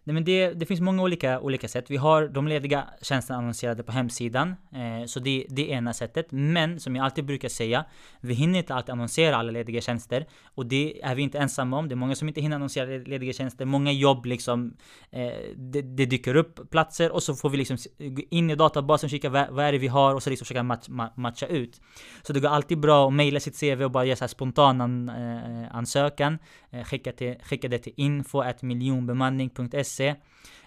Nej, 0.03 0.13
men 0.13 0.23
det, 0.23 0.53
det 0.53 0.65
finns 0.65 0.81
många 0.81 1.03
olika, 1.03 1.39
olika 1.39 1.67
sätt. 1.67 1.85
Vi 1.91 1.97
har 1.97 2.27
de 2.27 2.47
lediga 2.47 2.87
tjänsterna 3.01 3.39
annonserade 3.39 3.83
på 3.83 3.91
hemsidan. 3.91 4.55
Eh, 4.71 5.05
så 5.05 5.19
det, 5.19 5.45
det 5.49 5.71
är 5.71 5.77
ena 5.77 5.93
sättet. 5.93 6.27
Men 6.29 6.79
som 6.79 6.95
jag 6.95 7.05
alltid 7.05 7.25
brukar 7.25 7.49
säga, 7.49 7.85
vi 8.21 8.33
hinner 8.33 8.59
inte 8.59 8.75
alltid 8.75 8.89
annonsera 8.89 9.35
alla 9.35 9.51
lediga 9.51 9.81
tjänster. 9.81 10.25
Och 10.55 10.65
det 10.65 11.03
är 11.03 11.15
vi 11.15 11.21
inte 11.21 11.37
ensamma 11.39 11.77
om. 11.77 11.89
Det 11.89 11.93
är 11.93 11.97
många 11.97 12.15
som 12.15 12.27
inte 12.27 12.41
hinner 12.41 12.55
annonsera 12.55 12.85
lediga 12.85 13.33
tjänster. 13.33 13.65
Många 13.65 13.91
jobb 13.91 14.25
liksom, 14.25 14.73
eh, 15.11 15.31
det, 15.55 15.81
det, 15.81 16.05
dyker 16.05 16.35
upp 16.35 16.71
platser 16.71 17.11
och 17.11 17.23
så 17.23 17.35
får 17.35 17.49
vi 17.49 17.57
liksom 17.57 17.77
gå 17.99 18.21
in 18.29 18.49
i 18.49 18.55
databasen 18.55 19.07
och 19.07 19.11
kika 19.11 19.29
vad, 19.29 19.49
vad 19.49 19.65
är 19.65 19.71
det 19.71 19.77
vi 19.77 19.87
har 19.87 20.15
och 20.15 20.23
så 20.23 20.29
liksom 20.29 20.45
försöka 20.45 20.63
match, 20.63 20.87
matcha 21.15 21.47
ut. 21.47 21.81
Så 22.21 22.33
det 22.33 22.39
går 22.39 22.49
alltid 22.49 22.79
bra 22.79 23.07
att 23.07 23.13
mejla 23.13 23.39
sitt 23.39 23.59
CV 23.59 23.83
och 23.83 23.91
bara 23.91 24.05
göra 24.05 24.15
så 24.15 24.23
här 24.23 24.27
spontan 24.29 24.81
an, 24.81 25.09
eh, 25.09 25.75
ansökan. 25.75 26.37
Eh, 26.71 26.83
skicka, 26.83 27.11
till, 27.11 27.35
skicka 27.43 27.67
det 27.67 27.79
till 27.79 27.93
info.miljonbemanning.se 27.95 29.90
eh, 29.99 30.15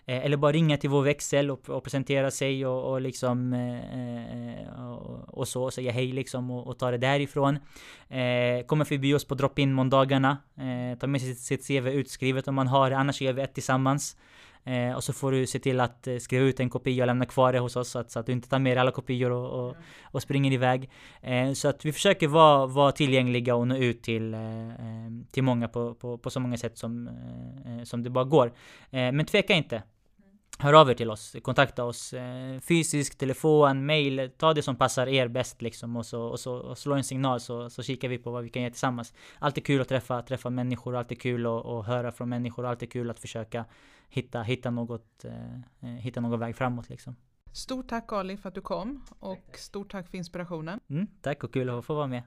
eller 0.06 0.36
bara 0.36 0.52
ringa 0.52 0.76
till 0.76 0.90
vår 0.90 1.02
växel 1.02 1.50
och, 1.50 1.70
och 1.70 1.84
presentera 1.84 2.30
sig 2.30 2.66
och, 2.66 2.92
och 2.92 3.00
liksom 3.00 3.52
eh, 3.52 4.58
eh 4.60 4.90
och, 4.90 5.38
och, 5.38 5.48
så 5.48 5.62
och 5.62 5.72
säga 5.72 5.92
hej 5.92 6.12
liksom 6.12 6.50
och, 6.50 6.66
och 6.66 6.78
ta 6.78 6.90
det 6.90 6.98
därifrån. 6.98 7.58
Eh, 8.08 8.66
kommer 8.66 8.84
förbi 8.84 9.14
oss 9.14 9.24
på 9.24 9.34
drop-in 9.34 9.72
måndagarna. 9.72 10.38
Eh, 10.56 10.98
ta 10.98 11.06
med 11.06 11.20
sig 11.20 11.34
sitt, 11.34 11.62
sitt 11.62 11.66
CV 11.66 11.88
utskrivet 11.88 12.48
om 12.48 12.54
man 12.54 12.68
har 12.68 12.90
det, 12.90 12.96
annars 12.96 13.20
gör 13.20 13.32
vi 13.32 13.42
ett 13.42 13.54
tillsammans. 13.54 14.16
Eh, 14.66 14.94
och 14.94 15.04
så 15.04 15.12
får 15.12 15.32
du 15.32 15.46
se 15.46 15.58
till 15.58 15.80
att 15.80 16.06
eh, 16.06 16.16
skriva 16.16 16.44
ut 16.44 16.60
en 16.60 16.70
kopia 16.70 17.02
och 17.02 17.06
lämna 17.06 17.26
kvar 17.26 17.52
det 17.52 17.58
hos 17.58 17.76
oss 17.76 17.88
så 17.88 17.98
att, 17.98 18.10
så 18.10 18.18
att 18.18 18.26
du 18.26 18.32
inte 18.32 18.48
tar 18.48 18.58
med 18.58 18.76
dig 18.76 18.80
alla 18.80 18.90
kopior 18.90 19.30
och, 19.30 19.68
och, 19.68 19.76
och 20.02 20.22
springer 20.22 20.52
iväg. 20.52 20.90
Eh, 21.22 21.52
så 21.52 21.68
att 21.68 21.84
vi 21.84 21.92
försöker 21.92 22.28
vara, 22.28 22.66
vara 22.66 22.92
tillgängliga 22.92 23.54
och 23.54 23.68
nå 23.68 23.76
ut 23.76 24.02
till, 24.02 24.34
eh, 24.34 24.68
eh, 24.68 25.10
till 25.32 25.42
många 25.42 25.68
på, 25.68 25.94
på, 25.94 26.18
på 26.18 26.30
så 26.30 26.40
många 26.40 26.56
sätt 26.56 26.78
som, 26.78 27.08
eh, 27.66 27.84
som 27.84 28.02
det 28.02 28.10
bara 28.10 28.24
går. 28.24 28.52
men 28.90 29.26
tveka 29.26 29.54
inte. 29.54 29.82
hör 30.58 30.72
av 30.72 30.90
er 30.90 30.94
till 30.94 31.10
oss, 31.10 31.36
kontakta 31.42 31.84
oss 31.84 32.14
fysiskt, 32.62 33.18
telefon, 33.18 33.86
mail, 33.86 34.30
ta 34.38 34.54
det 34.54 34.62
som 34.62 34.76
passar 34.76 35.08
er 35.08 35.28
bäst 35.28 35.62
liksom 35.62 35.96
och 35.96 36.06
så, 36.06 36.22
och 36.22 36.40
så 36.40 36.54
och 36.54 36.78
slå 36.78 36.94
en 36.94 37.04
signal 37.04 37.40
så, 37.40 37.70
så 37.70 37.82
kikar 37.82 38.08
vi 38.08 38.18
på 38.18 38.30
vad 38.30 38.42
vi 38.42 38.48
kan 38.48 38.62
göra 38.62 38.70
tillsammans. 38.70 39.12
Alltid 39.38 39.66
kul 39.66 39.80
att 39.80 39.88
träffa, 39.88 40.22
träffa 40.22 40.50
människor, 40.50 40.96
alltid 40.96 41.20
kul 41.20 41.46
att, 41.46 41.66
att 41.66 41.86
höra 41.86 42.12
från 42.12 42.28
människor, 42.28 42.66
alltid 42.66 42.92
kul 42.92 43.10
att 43.10 43.20
försöka 43.20 43.64
hitta, 44.08 44.42
hitta, 44.42 44.70
något, 44.70 45.24
eh, 45.24 45.54
eh, 45.80 45.88
hitta 45.88 46.20
någon 46.20 46.40
väg 46.40 46.56
framåt. 46.56 46.88
Liksom. 46.88 47.16
Stort 47.52 47.88
tack 47.88 48.12
Ali 48.12 48.36
för 48.36 48.48
att 48.48 48.54
du 48.54 48.60
kom 48.60 49.04
och 49.18 49.36
tack, 49.36 49.46
tack. 49.46 49.58
stort 49.58 49.92
tack 49.92 50.10
för 50.10 50.18
inspirationen. 50.18 50.80
Mm, 50.88 51.06
tack 51.20 51.44
och 51.44 51.52
kul 51.52 51.70
att 51.70 51.84
få 51.84 51.94
vara 51.94 52.06
med. 52.06 52.22